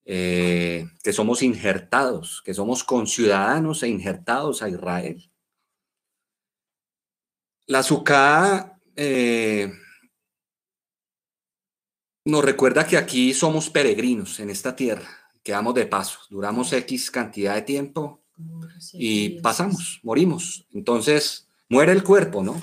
[0.06, 5.32] eh, que somos injertados, que somos conciudadanos e injertados a Israel.
[7.68, 7.86] La
[8.96, 9.72] eh,
[12.26, 15.10] nos recuerda que aquí somos peregrinos en esta tierra,
[15.44, 18.22] quedamos de paso, duramos X cantidad de tiempo
[18.94, 20.66] y pasamos, morimos.
[20.74, 22.62] Entonces, muere el cuerpo, ¿no?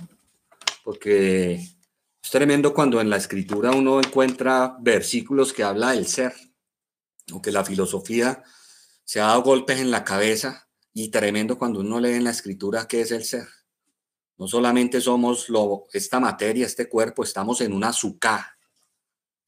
[0.85, 6.35] Porque es tremendo cuando en la escritura uno encuentra versículos que habla del ser,
[7.33, 8.43] o que la filosofía
[9.05, 12.89] se ha dado golpes en la cabeza, y tremendo cuando uno lee en la escritura
[12.89, 13.47] qué es el ser.
[14.37, 18.58] No solamente somos lo, esta materia, este cuerpo, estamos en una suká,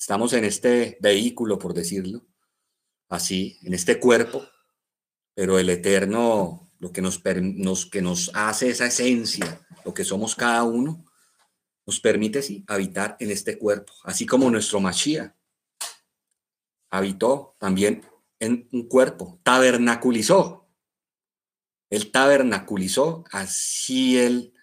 [0.01, 2.27] estamos en este vehículo, por decirlo
[3.11, 4.43] así, en este cuerpo,
[5.35, 10.63] pero el eterno, lo que nos, que nos hace esa esencia, lo que somos cada
[10.63, 11.05] uno,
[11.85, 15.35] nos permite sí, habitar en este cuerpo, así como nuestro Mashiach
[16.91, 18.03] habitó también
[18.39, 20.69] en un cuerpo, tabernaculizó.
[21.91, 24.55] Él tabernaculizó, así él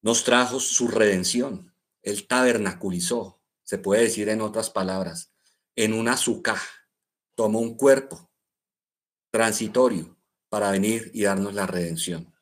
[0.00, 1.74] nos trajo su redención.
[2.02, 3.35] Él tabernaculizó,
[3.66, 5.32] se puede decir en otras palabras,
[5.74, 6.56] en una azúcar.
[7.34, 8.30] Tomó un cuerpo
[9.30, 10.16] transitorio
[10.48, 12.32] para venir y darnos la redención.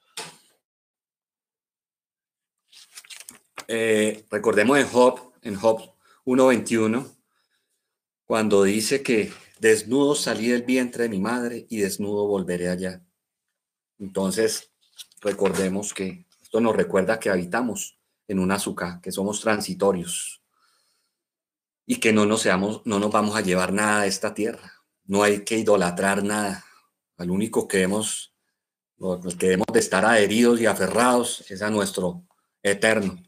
[3.69, 5.95] Eh, recordemos en Job, en Job
[6.27, 7.11] 1.21,
[8.27, 13.03] cuando dice que desnudo salí del vientre de mi madre y desnudo volveré allá.
[13.99, 14.75] Entonces,
[15.23, 17.99] recordemos que esto nos recuerda que habitamos
[18.29, 20.44] en un azúcar, que somos transitorios
[21.87, 24.73] y que no nos, seamos, no nos vamos a llevar nada de esta tierra.
[25.05, 26.65] No hay que idolatrar nada.
[27.17, 28.35] Al único que hemos,
[29.39, 32.25] que debemos de estar adheridos y aferrados es a nuestro
[32.63, 33.23] eterno.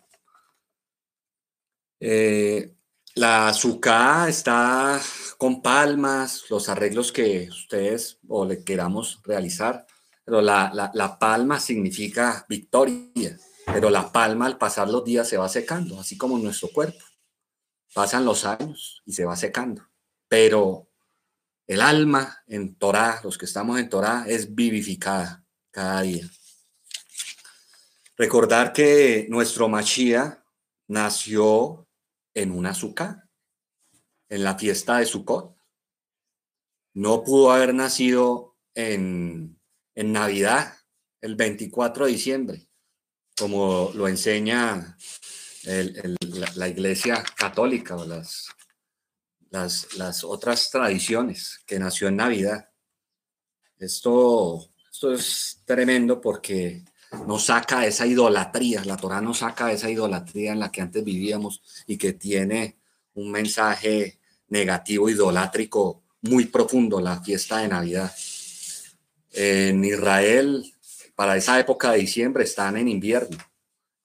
[2.01, 2.75] Eh,
[3.15, 5.01] la azúcar está
[5.39, 9.87] con palmas, los arreglos que ustedes o le queramos realizar,
[10.25, 15.49] pero la, la, palma significa victoria, pero la palma al pasar los días se va
[15.49, 16.99] secando, así como nuestro cuerpo.
[17.97, 19.89] Pasan los años y se va secando,
[20.29, 20.91] pero
[21.67, 26.29] el alma en Torah, los que estamos en Torah, es vivificada cada día.
[28.19, 30.41] Recordar que nuestro Mashiach
[30.89, 31.89] nació
[32.35, 33.31] en un azúcar,
[34.29, 35.57] en la fiesta de Sukkot.
[36.93, 39.59] No pudo haber nacido en,
[39.95, 40.77] en Navidad,
[41.23, 42.69] el 24 de diciembre,
[43.39, 44.99] como lo enseña
[45.67, 48.49] la, Iglesia Católica o las,
[49.51, 52.69] las, las, otras tradiciones, que nació en Navidad.
[53.79, 56.85] Esto, esto es tremendo porque
[57.27, 61.63] nos saca esa idolatría, la Torah nos saca esa idolatría en la que antes vivíamos
[61.87, 62.79] y que tiene
[63.15, 64.19] un mensaje
[64.49, 68.13] negativo, idolátrico muy profundo, la fiesta de Navidad.
[69.33, 70.73] En Israel,
[71.15, 73.37] para esa época de diciembre, están en invierno,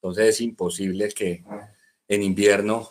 [0.02, 1.44] entonces es imposible que
[2.08, 2.90] en invierno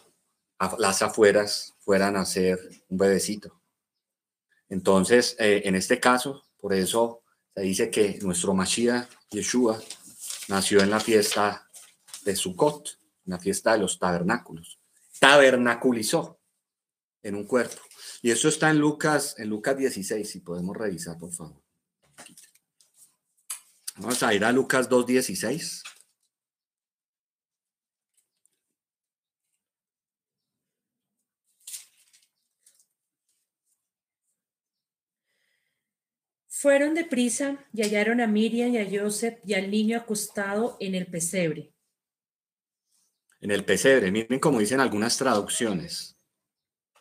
[0.79, 3.61] las afueras fueran a ser un bebecito.
[4.69, 9.83] Entonces, eh, en este caso, por eso se dice que nuestro Mashiach, Yeshua,
[10.47, 11.69] nació en la fiesta
[12.25, 14.79] de Sukkot, la fiesta de los tabernáculos.
[15.19, 16.39] Tabernaculizó
[17.25, 17.83] en un cuerpo.
[18.23, 21.61] Y eso está en Lucas, en Lucas 16, si podemos revisar, por favor.
[23.97, 25.83] Vamos a ir a Lucas 2.16.
[36.61, 41.07] Fueron deprisa y hallaron a Miriam y a Joseph y al niño acostado en el
[41.07, 41.73] pesebre.
[43.41, 46.19] En el pesebre, miren cómo dicen algunas traducciones.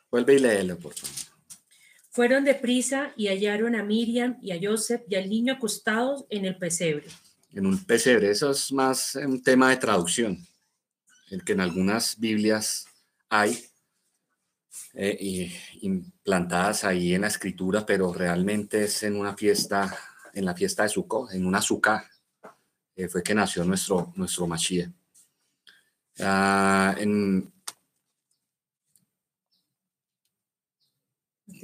[0.10, 1.14] Vuelve y léelo, por favor.
[2.10, 6.58] Fueron deprisa y hallaron a Miriam y a Joseph y al niño acostados en el
[6.58, 7.08] pesebre.
[7.52, 10.38] En un pesebre, eso es más un tema de traducción,
[11.32, 12.86] el que en algunas Biblias
[13.28, 13.62] hay
[14.94, 15.52] eh,
[15.82, 19.96] implantadas ahí en la escritura, pero realmente es en una fiesta,
[20.34, 22.10] en la fiesta de Sukkot, en una Sukkah,
[22.96, 24.90] eh, fue que nació nuestro, nuestro Mashiach.
[26.20, 27.54] Ah, en,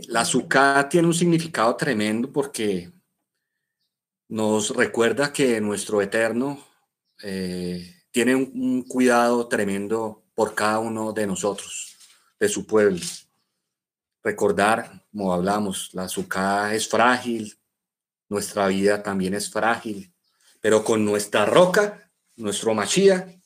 [0.08, 2.92] la Sukkah tiene un significado tremendo porque
[4.30, 6.64] nos recuerda que nuestro Eterno
[7.24, 11.95] eh, tiene un cuidado tremendo por cada uno de nosotros
[12.40, 13.00] de su pueblo.
[14.24, 17.58] Recordar, como hablamos, la azúcar es frágil,
[18.30, 20.14] nuestra vida también es frágil,
[20.60, 23.40] pero con nuestra roca, nuestro machía,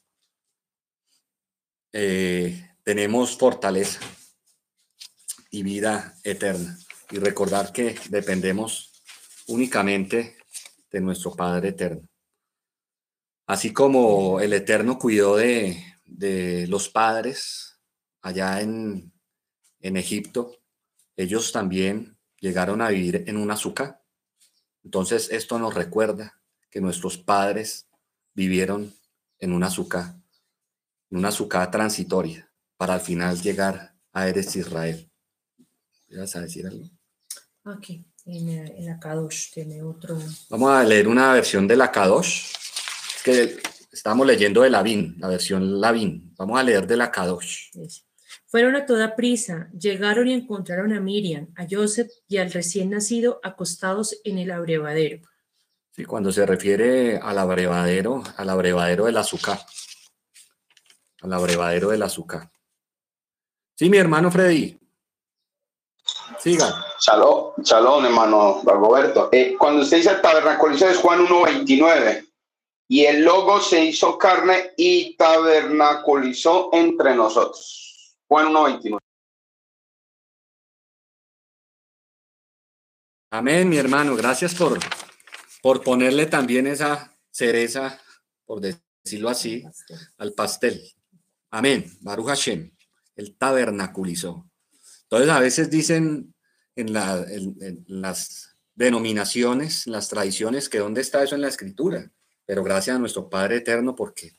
[1.91, 3.99] eh, tenemos fortaleza
[5.51, 6.77] y vida eterna.
[7.11, 9.03] Y recordar que dependemos
[9.47, 10.37] únicamente
[10.91, 12.07] de nuestro Padre eterno.
[13.47, 17.68] Así como el Eterno cuidó de, de los padres
[18.21, 19.11] allá en,
[19.81, 20.57] Egipto,
[21.15, 24.03] ellos también llegaron a vivir en un azúcar.
[24.83, 27.87] Entonces, esto nos recuerda que nuestros padres
[28.33, 28.93] vivieron
[29.39, 30.15] en un azúcar,
[31.09, 35.09] en una azúcar transitoria, para al final llegar a Eres Israel.
[36.09, 36.89] ¿Vas a decir algo?
[37.65, 40.17] Aquí, en, la Kadosh tiene otro.
[40.49, 42.53] Vamos a leer una versión de la Kadosh.
[43.23, 46.33] que estamos leyendo de Lavín, la versión Lavín.
[46.37, 47.71] Vamos a leer de la Kadosh.
[48.49, 53.39] Fueron a toda prisa, llegaron y encontraron a Miriam, a Joseph y al recién nacido
[53.43, 55.21] acostados en el abrevadero.
[55.91, 59.59] Sí, cuando se refiere al abrevadero, al abrevadero del azúcar.
[61.21, 62.49] Al abrevadero del azúcar.
[63.75, 64.79] Sí, mi hermano Freddy.
[66.39, 66.73] Siga.
[67.01, 69.29] Shalom, shalom hermano Roberto.
[69.31, 72.27] Eh, cuando usted dice tabernaculizó es Juan 1.29.
[72.87, 77.88] Y el logo se hizo carne y tabernaculizó entre nosotros.
[78.29, 78.99] Juan 1.29.
[83.31, 84.15] Amén, mi hermano.
[84.15, 84.77] Gracias por,
[85.63, 87.99] por ponerle también esa cereza,
[88.45, 89.63] por decirlo así,
[90.19, 90.79] al pastel.
[91.49, 91.91] Amén.
[92.01, 92.71] Baruch Hashem.
[93.15, 94.47] El tabernaculizó.
[95.03, 96.35] Entonces, a veces dicen
[96.75, 102.11] en, las denominaciones, las tradiciones, que dónde está eso en la escritura.
[102.45, 104.33] Pero gracias a nuestro Padre Eterno, porque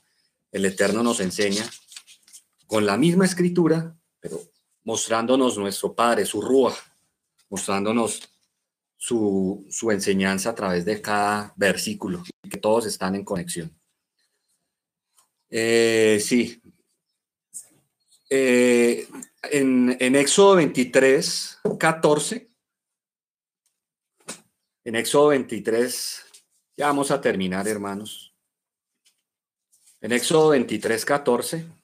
[0.53, 1.69] el Eterno nos enseña
[2.71, 4.41] con la misma escritura, pero
[4.85, 6.73] mostrándonos nuestro Padre, su Rúa,
[7.49, 8.23] mostrándonos
[8.97, 13.77] su, enseñanza a través de cada versículo, que todos están en conexión.
[15.49, 16.63] Eh, sí.
[18.31, 19.09] Eh,
[19.51, 22.51] en, en Éxodo 23, 14,
[24.85, 26.25] en Éxodo 23,
[26.77, 28.33] ya vamos a terminar, hermanos.
[30.01, 31.80] En Éxodo 23, 14.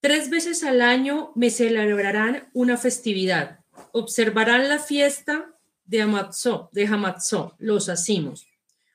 [0.00, 3.60] Tres veces al año me celebrarán una festividad.
[3.92, 5.54] Observarán la fiesta
[5.86, 8.46] de Hamatzó, de Hamatzó, los asimos,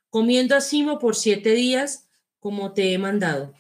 [0.10, 2.08] comiendo asimo por siete días,
[2.40, 3.54] como te he mandado,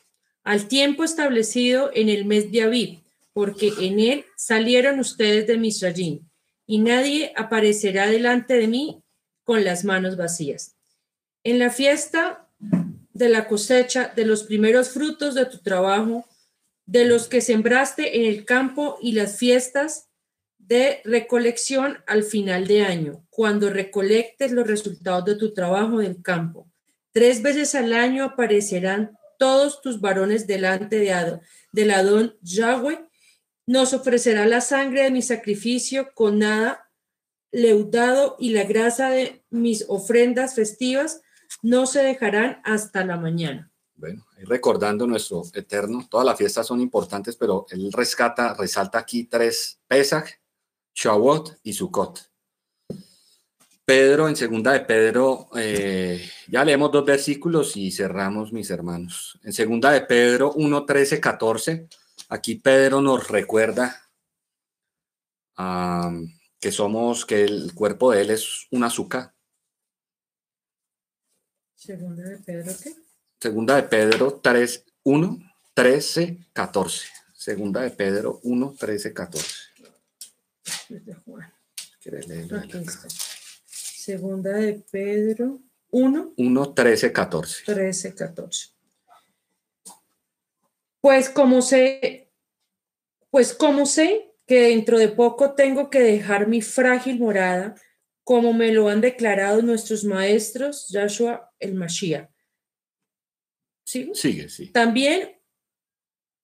[0.43, 3.03] al tiempo establecido en el mes de Aviv,
[3.33, 6.19] porque en él salieron ustedes de Misrayim,
[6.65, 9.03] y nadie aparecerá delante de mí
[9.43, 10.75] con las manos vacías.
[11.43, 12.47] En la fiesta
[13.13, 16.25] de la cosecha de los primeros frutos de tu trabajo,
[16.85, 20.09] de los que sembraste en el campo y las fiestas
[20.57, 26.69] de recolección al final de año, cuando recolectes los resultados de tu trabajo del campo.
[27.11, 31.41] Tres veces al año aparecerán todos tus varones delante de Adon,
[31.71, 33.05] del Adón Yahweh.
[33.67, 36.89] Nos ofrecerá la sangre de mi sacrificio con nada
[37.51, 41.21] leudado y la grasa de mis ofrendas festivas
[41.61, 43.71] no se dejarán hasta la mañana.
[43.95, 49.79] Bueno, recordando nuestro eterno, todas las fiestas son importantes, pero él rescata, resalta aquí tres,
[49.87, 50.27] Pesach,
[50.95, 52.31] Shavuot y Sukkot.
[53.85, 59.37] Pedro, en segunda de Pedro, eh, ya leemos dos versículos y cerramos, mis hermanos.
[59.43, 61.87] En segunda de Pedro 1, 13, 14,
[62.29, 64.09] aquí Pedro nos recuerda
[66.59, 69.33] que somos, que el cuerpo de él es un azúcar.
[71.75, 73.02] Segunda de Pedro, ¿qué?
[73.43, 75.39] Segunda de Pedro 3, 1,
[75.73, 77.07] 13, 14.
[77.33, 79.49] Segunda de Pedro 1, 13, 14.
[83.67, 85.59] Segunda de Pedro
[85.91, 86.33] 1.
[86.37, 87.63] 1, 13, 14.
[87.65, 88.69] 13, 14.
[91.01, 92.31] Pues como sé,
[93.29, 97.75] pues como sé que dentro de poco tengo que dejar mi frágil morada,
[98.23, 102.32] como me lo han declarado nuestros maestros, Joshua el Mashiach.
[103.83, 104.15] ¿Sigue?
[104.15, 104.67] Sigue, sí.
[104.67, 105.31] También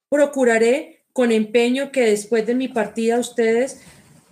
[0.09, 3.81] procuraré con empeño que después de mi partida ustedes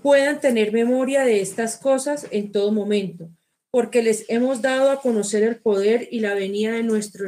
[0.01, 3.29] puedan tener memoria de estas cosas en todo momento,
[3.71, 7.27] porque les hemos dado a conocer el poder y la venida de nuestro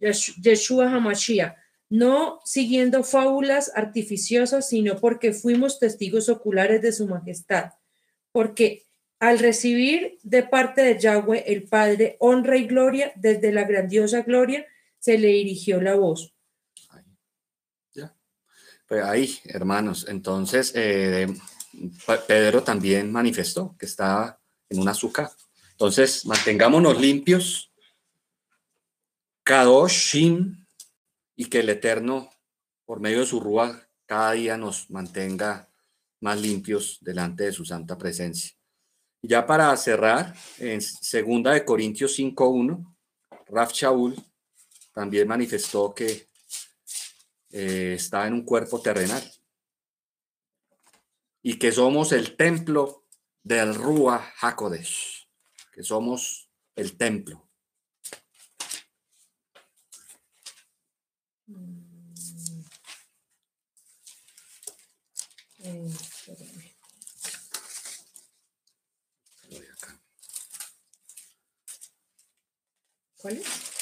[0.00, 1.54] Yeshua HaMashiach,
[1.90, 7.72] no siguiendo fábulas artificiosas, sino porque fuimos testigos oculares de su majestad,
[8.32, 8.86] porque
[9.20, 14.66] al recibir de parte de Yahweh el Padre honra y gloria, desde la grandiosa gloria
[15.02, 16.32] se le dirigió la voz.
[17.92, 18.16] Ya.
[18.86, 21.26] Pues ahí, hermanos, entonces eh,
[22.28, 25.28] Pedro también manifestó que estaba en un azúcar.
[25.72, 27.72] Entonces, mantengámonos limpios.
[29.42, 30.64] Kadoshim
[31.34, 32.30] y que el Eterno,
[32.84, 35.68] por medio de su rúa, cada día nos mantenga
[36.20, 38.52] más limpios delante de su santa presencia.
[39.20, 42.94] ya para cerrar, en segunda de Corintios 5.1,
[43.48, 44.14] Raf Shaul
[44.92, 46.28] también manifestó que
[47.50, 49.22] eh, está en un cuerpo terrenal.
[51.42, 53.06] Y que somos el templo
[53.42, 55.28] del Rúa Hakodesh,
[55.72, 57.48] que somos el templo.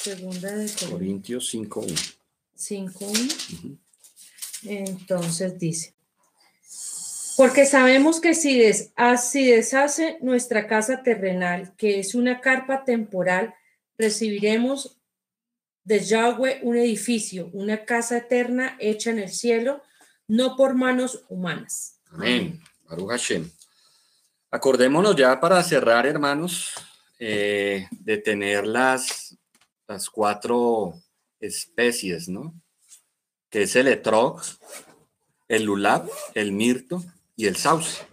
[0.01, 2.15] Segunda de Corintios 5.1.
[2.57, 3.77] 5.1.
[4.63, 5.93] Entonces dice,
[7.37, 8.91] porque sabemos que si, des,
[9.21, 13.53] si deshace nuestra casa terrenal, que es una carpa temporal,
[13.97, 14.97] recibiremos
[15.83, 19.81] de Yahweh un edificio, una casa eterna hecha en el cielo,
[20.27, 21.99] no por manos humanas.
[22.11, 22.59] Amén.
[22.89, 23.51] Baruch Hashem.
[24.49, 26.73] Acordémonos ya para cerrar, hermanos,
[27.19, 29.37] eh, de tener las,
[29.91, 30.93] las cuatro
[31.39, 32.53] especies, ¿no?
[33.49, 34.41] Que es el etrog,
[35.47, 37.03] el lulab, el mirto
[37.35, 38.05] y el sauce.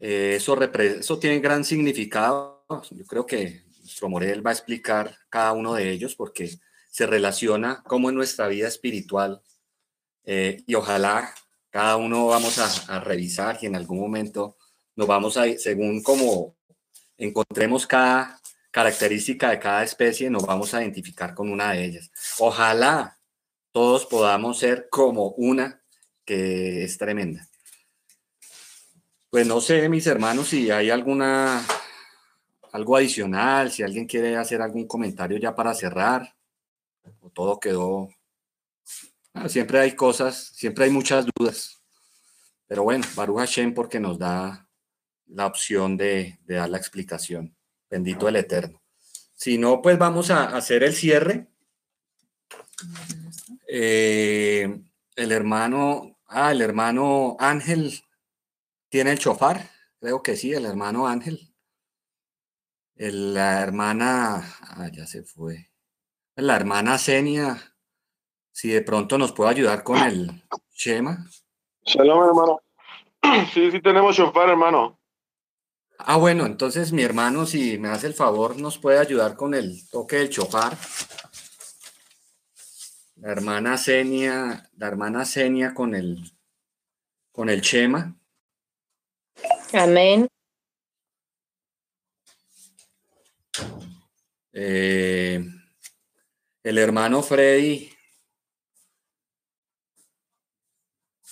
[0.00, 2.64] Eh, eso, eso tiene gran significado.
[2.90, 6.58] Yo creo que nuestro Morel va a explicar cada uno de ellos porque
[6.90, 9.42] se relaciona como en nuestra vida espiritual
[10.24, 11.34] eh, y ojalá
[11.68, 12.58] cada uno vamos
[12.88, 14.56] a, revisar y en algún momento
[14.94, 16.56] nos vamos a, según como
[17.18, 18.40] encontremos cada
[18.76, 22.10] característica de cada especie, nos vamos a identificar con una de ellas.
[22.38, 23.18] Ojalá
[23.72, 25.80] todos podamos ser como una
[26.26, 27.48] que es tremenda.
[29.30, 31.64] Pues no sé, mis hermanos, si hay alguna
[32.70, 36.36] algo adicional, si alguien quiere hacer algún comentario ya para cerrar,
[37.20, 38.10] o todo quedó.
[39.48, 41.82] Siempre hay cosas, siempre hay muchas dudas.
[42.66, 44.68] Pero bueno, Baruch Hashem porque nos da
[45.28, 47.55] la opción de, dar la explicación.
[47.96, 48.82] Bendito el Eterno.
[49.32, 51.48] Si no, pues vamos a hacer el cierre.
[53.66, 54.82] Eh,
[55.14, 58.04] el hermano, ah, el hermano Ángel
[58.90, 61.54] tiene el chofar, creo que sí, el hermano Ángel.
[62.96, 65.70] la hermana, ah, ya se fue.
[66.34, 67.56] La hermana Senia,
[68.52, 71.26] si de pronto nos puede ayudar con el Shema.
[71.86, 72.60] Shalom, hermano.
[73.54, 74.95] Sí, sí tenemos chofar, hermano.
[75.98, 79.88] Ah, bueno, entonces mi hermano, si me hace el favor, nos puede ayudar con el
[79.88, 80.76] toque del chofar.
[83.16, 86.32] La hermana Senia, la hermana Senia con el
[87.32, 88.14] con el Shema.
[89.72, 90.28] Amén.
[94.52, 95.44] Eh,
[96.62, 97.90] el hermano Freddy,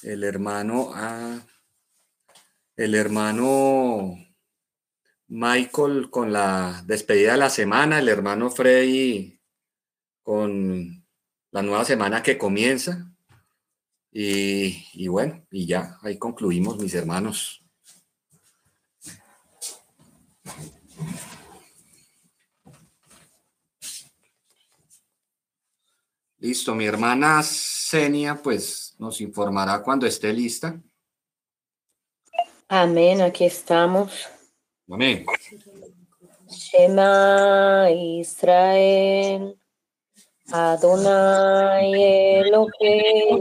[0.02, 1.40] el hermano, ah,
[2.76, 4.23] el hermano
[5.28, 9.40] Michael con la despedida de la semana, el hermano Freddy
[10.22, 11.04] con
[11.50, 13.10] la nueva semana que comienza.
[14.10, 17.64] Y, bueno, y ya, ahí concluimos, mis hermanos.
[26.38, 30.80] Listo, mi hermana Senia, pues nos informará cuando esté lista.
[32.68, 34.28] Amén, aquí estamos.
[34.90, 35.24] Amén.
[36.50, 39.56] Shema Israel,
[40.52, 41.92] Adonai
[42.42, 43.40] Elohim,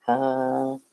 [0.06, 0.88] Echad.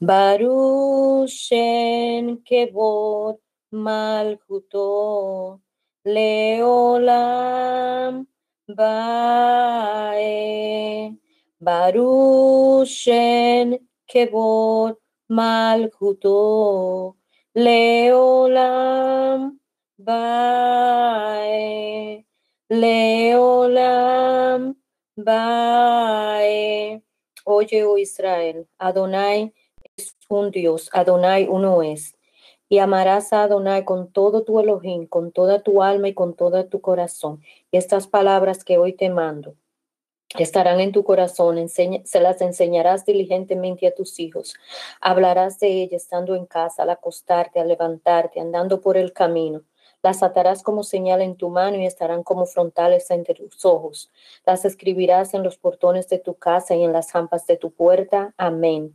[0.00, 3.38] Baruch Shem Kevod
[3.74, 5.60] Malchuto
[6.06, 8.26] Leolam
[8.68, 11.12] Bae.
[11.60, 13.76] Baruch Shem
[14.08, 14.94] Kevod
[15.30, 17.16] Malchuto
[17.56, 19.58] Leolam
[19.98, 22.24] Bae,
[22.70, 24.74] Leolam
[25.16, 27.00] Bae.
[27.46, 29.52] Oye, oh Israel, Adonai
[30.28, 32.14] un Dios, Adonai uno es.
[32.68, 36.66] Y amarás a Adonai con todo tu Elohim, con toda tu alma y con todo
[36.66, 37.42] tu corazón.
[37.70, 39.54] Y estas palabras que hoy te mando
[40.36, 44.54] estarán en tu corazón, se las enseñarás diligentemente a tus hijos.
[45.00, 49.62] Hablarás de ellas estando en casa, al acostarte, al levantarte, andando por el camino.
[50.02, 54.10] Las atarás como señal en tu mano y estarán como frontales entre tus ojos.
[54.44, 58.34] Las escribirás en los portones de tu casa y en las jampas de tu puerta.
[58.36, 58.94] Amén.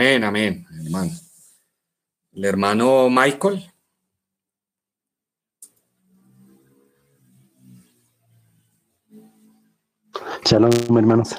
[0.00, 1.10] Amén, amén, hermano.
[2.70, 3.68] Hermano Michael.
[10.44, 11.34] Shalom, hermanos.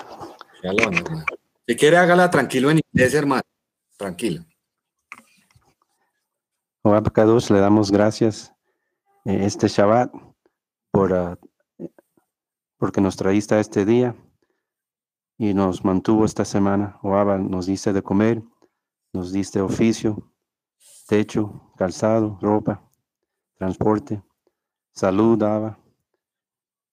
[0.61, 1.25] Shalom, hermano.
[1.65, 3.43] Si quiere, hágala tranquilo en inglés, hermano.
[3.95, 4.43] Tranquilo.
[7.13, 8.53] Kadosh, le damos gracias
[9.23, 10.11] eh, este Shabbat
[10.91, 11.39] por, ah,
[12.77, 14.17] porque nos traíste a este día
[15.37, 16.99] y nos mantuvo esta semana.
[17.01, 18.43] Oaba nos diste de comer,
[19.13, 20.30] nos diste oficio,
[21.11, 22.89] techo, calzado, ropa,
[23.55, 24.23] transporte,
[24.93, 25.77] salud, daba.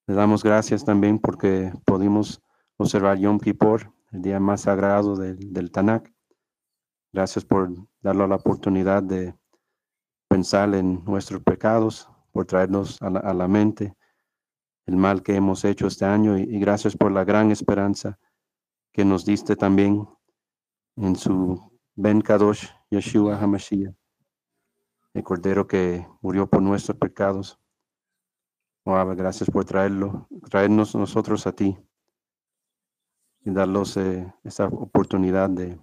[0.07, 2.41] Le damos gracias también porque pudimos
[2.75, 6.11] observar Yom Kippur, el día más sagrado del, del Tanakh.
[7.13, 9.33] Gracias por darle la oportunidad de
[10.27, 13.95] pensar en nuestros pecados, por traernos a la, mente
[14.85, 18.19] el mal que hemos hecho este año y gracias por la gran esperanza
[18.91, 20.05] que nos diste también
[20.97, 23.95] en su Ben Kadosh Yeshua HaMashiach,
[25.13, 27.59] el Cordero que murió por nuestros pecados.
[28.83, 31.77] Oh, gracias por traerlo, traernos nosotros a ti
[33.41, 35.79] y darnos eh, esa oportunidad de,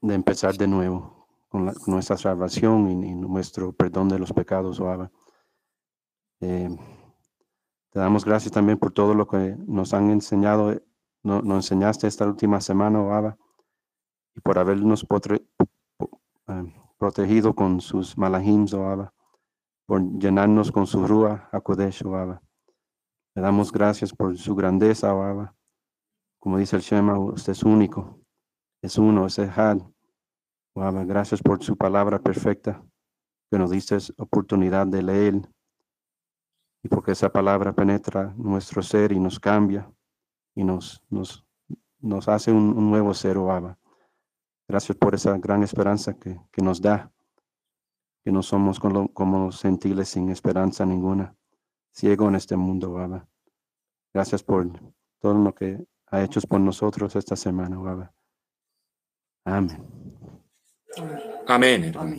[0.00, 5.10] de empezar de nuevo con, nuestra salvación y, nuestro perdón de los pecados, oh,
[6.40, 6.76] eh,
[7.90, 10.80] te damos gracias también por todo lo que nos han enseñado
[11.22, 13.36] nos, enseñaste esta última semana, oh
[14.34, 19.10] y por habernos eh, protegido con sus malahims, oh
[19.86, 22.40] por llenarnos con su rúa, Akodesh, oh
[23.34, 25.48] Le damos gracias por su grandeza, oh
[26.38, 28.20] Como dice el Shema, usted es único,
[28.82, 29.78] es uno, es Ejad.
[30.74, 32.84] Oh gracias por su palabra perfecta
[33.50, 35.34] que nos diste oportunidad de leer
[36.82, 39.90] y porque esa palabra penetra nuestro ser y nos cambia
[40.54, 41.44] y nos, nos,
[41.98, 43.76] nos hace un, nuevo ser, oh
[44.68, 47.10] Gracias por esa gran esperanza que, que nos da,
[48.22, 51.34] que no somos como, como gentiles sin esperanza ninguna,
[51.90, 53.22] ciego en este mundo, oh
[54.12, 54.70] Gracias por
[55.20, 58.08] todo lo que ha hecho por nosotros esta semana, oh
[59.44, 59.82] Amén.
[61.46, 62.16] Amén, hermano.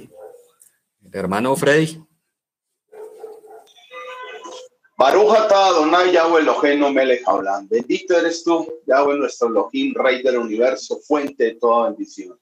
[1.12, 2.09] Hermano Freddy.
[5.00, 7.70] Baruja Adonai Yahweh Elohim Melech Haolam.
[7.70, 12.38] Bendito eres tú, Yahweh nuestro Elohim, Rey del universo, fuente de toda bendición.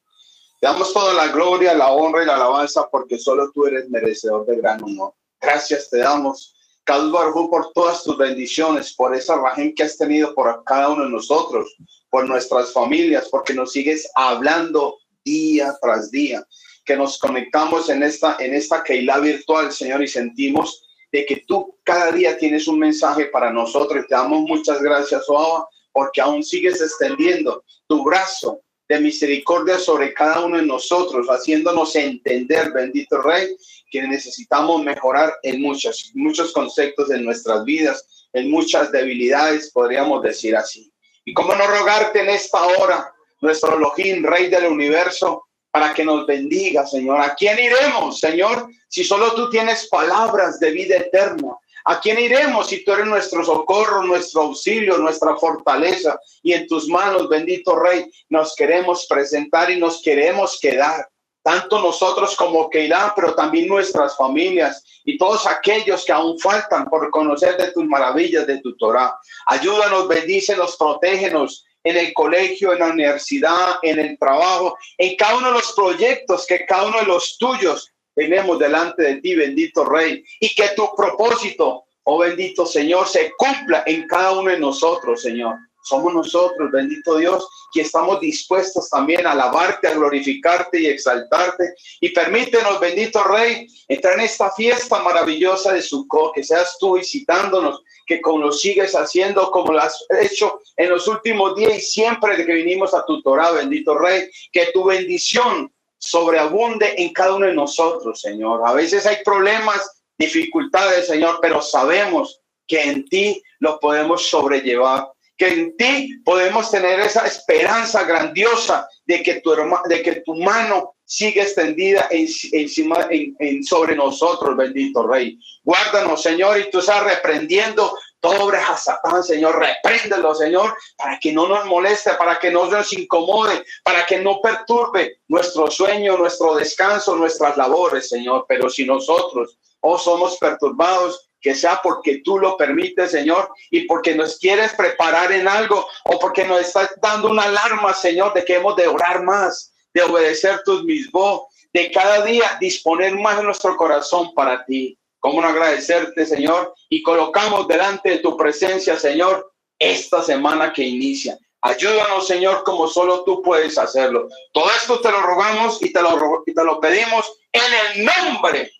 [0.59, 4.47] Te damos toda la gloria, la honra y la alabanza porque solo tú eres merecedor
[4.47, 5.13] de gran honor.
[5.39, 6.55] Gracias te damos,
[6.87, 11.11] Baruj por todas tus bendiciones, por esa rajen que has tenido por cada uno de
[11.11, 11.75] nosotros,
[12.09, 16.43] por nuestras familias, porque nos sigues hablando día tras día,
[16.83, 21.77] que nos conectamos en esta, en esta Keilah virtual, Señor, y sentimos de que tú
[21.83, 24.05] cada día tienes un mensaje para nosotros.
[24.07, 30.45] te damos muchas gracias, Oaba, porque aún sigues extendiendo tu brazo de misericordia sobre cada
[30.45, 33.55] uno de nosotros, haciéndonos entender, bendito Rey,
[33.91, 40.55] que necesitamos mejorar en muchos, muchos conceptos de nuestras vidas, en muchas debilidades, podríamos decir
[40.55, 40.91] así.
[41.25, 46.25] Y cómo no rogarte en esta hora, nuestro Elohim, Rey del universo, para que nos
[46.25, 47.21] bendiga, Señor.
[47.21, 51.55] ¿A quién iremos, Señor, si solo tú tienes palabras de vida eterna?
[51.85, 56.19] ¿A quién iremos si tú eres nuestro socorro, nuestro auxilio, nuestra fortaleza?
[56.43, 61.07] Y en tus manos, bendito Rey, nos queremos presentar y nos queremos quedar.
[61.41, 67.09] Tanto nosotros como Keilah, pero también nuestras familias y todos aquellos que aún faltan por
[67.09, 69.17] conocer de tus maravillas, de tu Torah.
[69.45, 75.47] Ayúdanos, bendícenos, protégenos, en el colegio, en la universidad, en el trabajo, en cada uno
[75.47, 80.21] de los proyectos que cada uno de los tuyos tenemos delante de ti, bendito Rey,
[80.41, 85.55] y que tu propósito, oh bendito Señor, se cumpla en cada uno de nosotros, Señor.
[85.83, 91.75] Somos nosotros, bendito Dios, que estamos dispuestos también a alabarte, a glorificarte y exaltarte.
[92.01, 97.81] Y permítenos, bendito Rey, entrar en esta fiesta maravillosa de Sukkot, que seas tú visitándonos,
[98.07, 102.37] que como lo sigues haciendo, como lo has hecho en los últimos días y siempre
[102.37, 107.53] que vinimos a tu Torah, bendito Rey, que tu bendición sobreabunde en cada uno de
[107.53, 108.61] nosotros, Señor.
[108.65, 115.47] A veces hay problemas, dificultades, Señor, pero sabemos que en ti lo podemos sobrellevar, que
[115.49, 119.53] en ti podemos tener esa esperanza grandiosa de que tu,
[119.85, 125.39] de que tu mano sigue extendida encima, en, sobre nosotros, bendito Rey.
[125.63, 129.57] Guárdanos, Señor, y tú estás reprendiendo todo obra a Satán, Señor.
[129.57, 134.41] Repréndelo, Señor, para que no nos moleste, para que no nos incomode, para que no
[134.41, 138.45] perturbe nuestro sueño, nuestro descanso, nuestras labores, Señor.
[138.47, 143.85] Pero si nosotros o oh, somos perturbados, que sea porque tú lo permites, Señor, y
[143.85, 148.43] porque nos quieres preparar en algo o porque nos estás dando una alarma, Señor, de
[148.43, 153.43] que hemos de orar más, de obedecer tus mismos, de cada día disponer más de
[153.43, 154.97] nuestro corazón para ti.
[155.19, 156.75] ¿Cómo no agradecerte, Señor?
[156.87, 161.37] Y colocamos delante de tu presencia, Señor, esta semana que inicia.
[161.61, 164.27] Ayúdanos, Señor, como solo tú puedes hacerlo.
[164.53, 168.71] Todo esto te lo rogamos y te lo, y te lo pedimos en el nombre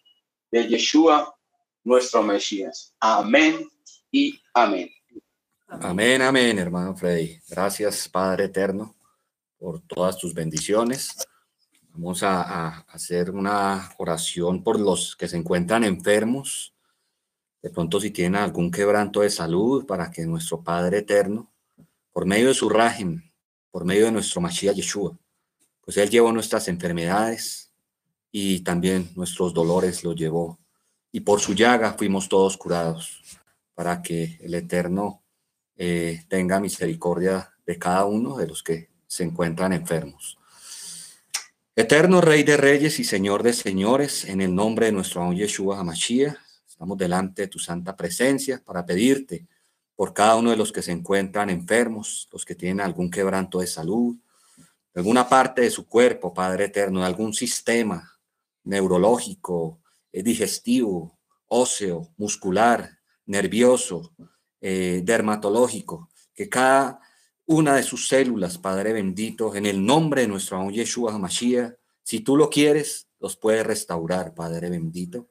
[0.51, 1.35] de Yeshua,
[1.83, 2.93] nuestro Mesías.
[2.99, 3.67] Amén
[4.11, 4.91] y amén.
[5.67, 7.39] Amén, amén, hermano Freddy.
[7.49, 8.96] Gracias, Padre Eterno
[9.67, 11.27] por todas tus bendiciones.
[11.91, 16.73] Vamos a, hacer una oración por los que se encuentran enfermos.
[17.61, 21.51] De pronto si tienen algún quebranto de salud para que nuestro Padre Eterno,
[22.13, 23.29] por medio de su régimen,
[23.69, 25.19] por medio de nuestro Mashiach Yeshua,
[25.81, 27.73] pues Él llevó nuestras enfermedades
[28.31, 30.57] y también nuestros dolores los llevó.
[31.11, 33.21] Y por su llaga fuimos todos curados,
[33.75, 35.23] para que el Eterno
[35.75, 40.37] eh, tenga misericordia de cada uno de los que se encuentran enfermos.
[41.75, 45.79] Eterno Rey de Reyes y Señor de Señores, en el nombre de nuestro amor Yeshua
[45.79, 46.35] HaMashiach,
[46.67, 49.47] estamos delante de tu santa presencia para pedirte
[49.95, 53.67] por cada uno de los que se encuentran enfermos, los que tienen algún quebranto de
[53.67, 54.15] salud,
[54.93, 58.11] alguna parte de su cuerpo, Padre Eterno, de algún sistema
[58.63, 59.79] neurológico,
[60.11, 61.17] eh, digestivo,
[61.47, 64.13] óseo, muscular, nervioso,
[64.61, 66.99] eh, dermatológico, que cada
[67.47, 71.73] una de sus células, Padre bendito, en el nombre de nuestro amor Yeshua HaMashiach.
[72.03, 75.29] Si tú lo quieres, los puedes restaurar, Padre bendito.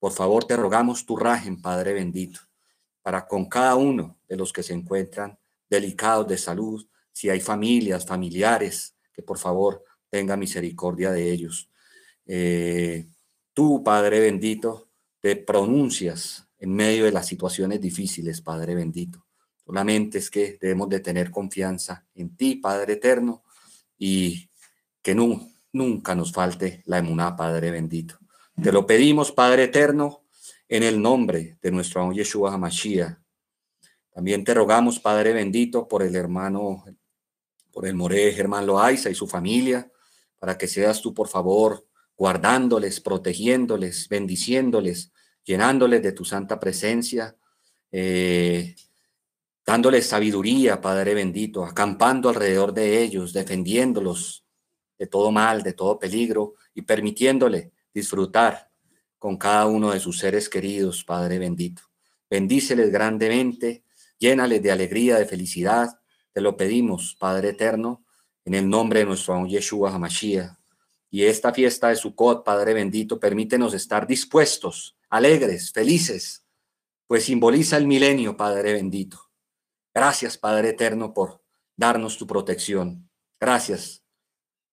[0.00, 2.40] Por favor, te rogamos tu rajen, Padre bendito,
[3.00, 5.38] para con cada uno de los que se encuentran
[5.70, 11.70] delicados de salud, si hay familias, familiares, que por favor tenga misericordia de ellos.
[12.26, 13.06] Eh,
[13.52, 14.90] tú, Padre bendito,
[15.20, 19.24] te pronuncias en medio de las situaciones difíciles, Padre bendito.
[19.64, 23.42] Solamente es que debemos de tener confianza en ti, Padre eterno,
[23.96, 24.50] y
[25.00, 28.18] que nunca nos falte la emuná, Padre bendito.
[28.60, 30.24] Te lo pedimos, Padre eterno,
[30.68, 33.18] en el nombre de nuestro amor Yeshua HaMashiach.
[34.12, 36.84] También te rogamos, Padre bendito, por el hermano,
[37.72, 39.90] por el More Germán Loaiza y su familia,
[40.38, 41.86] para que seas tú, por favor,
[42.16, 45.12] guardándoles, protegiéndoles, bendiciéndoles,
[45.44, 47.36] llenándoles de tu santa presencia,
[47.90, 48.74] eh,
[49.64, 54.44] dándoles sabiduría, Padre bendito, acampando alrededor de ellos, defendiéndolos
[54.98, 58.70] de todo mal, de todo peligro y permitiéndole disfrutar
[59.18, 61.82] con cada uno de sus seres queridos, Padre bendito.
[62.28, 63.84] Bendíceles grandemente,
[64.18, 66.00] llénales de alegría, de felicidad.
[66.32, 68.04] Te lo pedimos, Padre eterno,
[68.44, 70.56] en el nombre de nuestro amo Yeshua HaMashiach.
[71.10, 76.46] Y esta fiesta de Sukkot, Padre bendito, permítenos estar dispuestos, alegres, felices,
[77.06, 79.31] pues simboliza el milenio, Padre bendito.
[79.94, 81.42] Gracias, Padre eterno, por
[81.76, 83.10] darnos tu protección.
[83.38, 84.04] Gracias.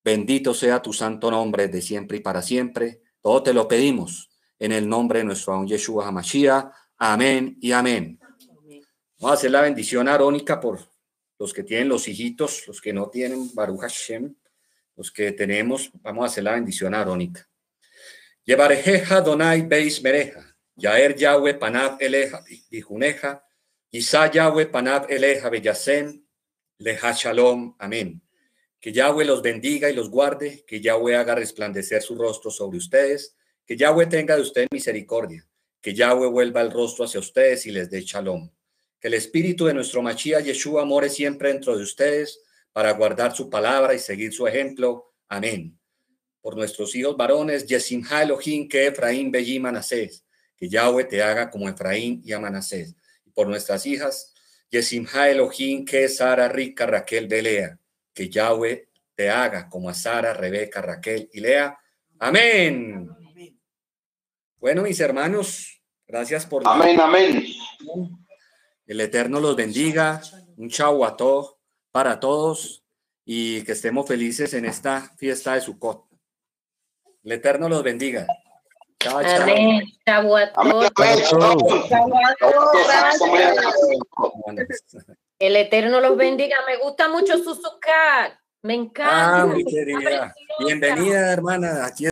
[0.04, 3.02] Bendito sea tu santo nombre de siempre y para siempre.
[3.22, 6.72] Todo te lo pedimos en el nombre de nuestro amo Yeshua HaMashiach.
[6.98, 8.20] Amén y amén.
[9.20, 10.80] Vamos a hacer la bendición arónica por
[11.38, 14.36] los que tienen los hijitos, los que no tienen Baruch Hashem,
[14.96, 17.48] los que tenemos, vamos a hacer la bendición arónica.
[18.44, 23.46] Llevarejeja Donai Beis Mereja, Yaer Yahweh Panav Eleja, Bijuneja,
[23.92, 26.24] Isa Yahweh Panav Eleja Beyasem,
[26.78, 27.76] Leja Shalom.
[27.80, 28.22] Amén.
[28.80, 33.36] Que Yahweh los bendiga y los guarde, que Yahweh haga resplandecer su rostro sobre ustedes,
[33.66, 35.48] que Yahweh tenga de ustedes misericordia,
[35.82, 38.52] que Yahweh vuelva el rostro hacia ustedes y les dé shalom.
[39.00, 42.42] Que el espíritu de nuestro Machía Yeshua more siempre dentro de ustedes
[42.72, 45.16] para guardar su palabra y seguir su ejemplo.
[45.28, 45.76] Amén.
[46.42, 50.24] Por nuestros hijos varones, Yesimha Elohim, que Efraín Bellim Manasés,
[50.56, 52.94] que Yahweh te haga como Efraín y Amanasés.
[52.94, 52.99] Y
[53.40, 54.34] por nuestras hijas,
[54.70, 57.80] Yesimha Elohim, que Sara Rica Raquel Belea,
[58.14, 61.80] que Yahweh te haga como a Sara, Rebeca, Raquel y Lea.
[62.20, 63.10] Amén.
[64.58, 66.64] Bueno, mis hermanos, gracias por...
[66.68, 67.46] Amén, amén.
[68.86, 70.22] El Eterno los bendiga.
[70.58, 71.56] Un chau a todos,
[71.92, 72.84] para todos
[73.24, 76.10] y que estemos felices en esta fiesta de Sukkot.
[77.24, 78.28] El Eterno los bendiga.
[79.02, 79.42] Chao, chao.
[79.42, 79.82] Amén.
[85.40, 86.58] El Eterno los bendiga.
[86.68, 88.38] Me gusta mucho su sucar.
[88.62, 89.42] Me encanta.
[89.42, 90.36] Ah, mi querida.
[90.60, 91.86] Bienvenida, hermana.
[91.86, 92.08] Aquí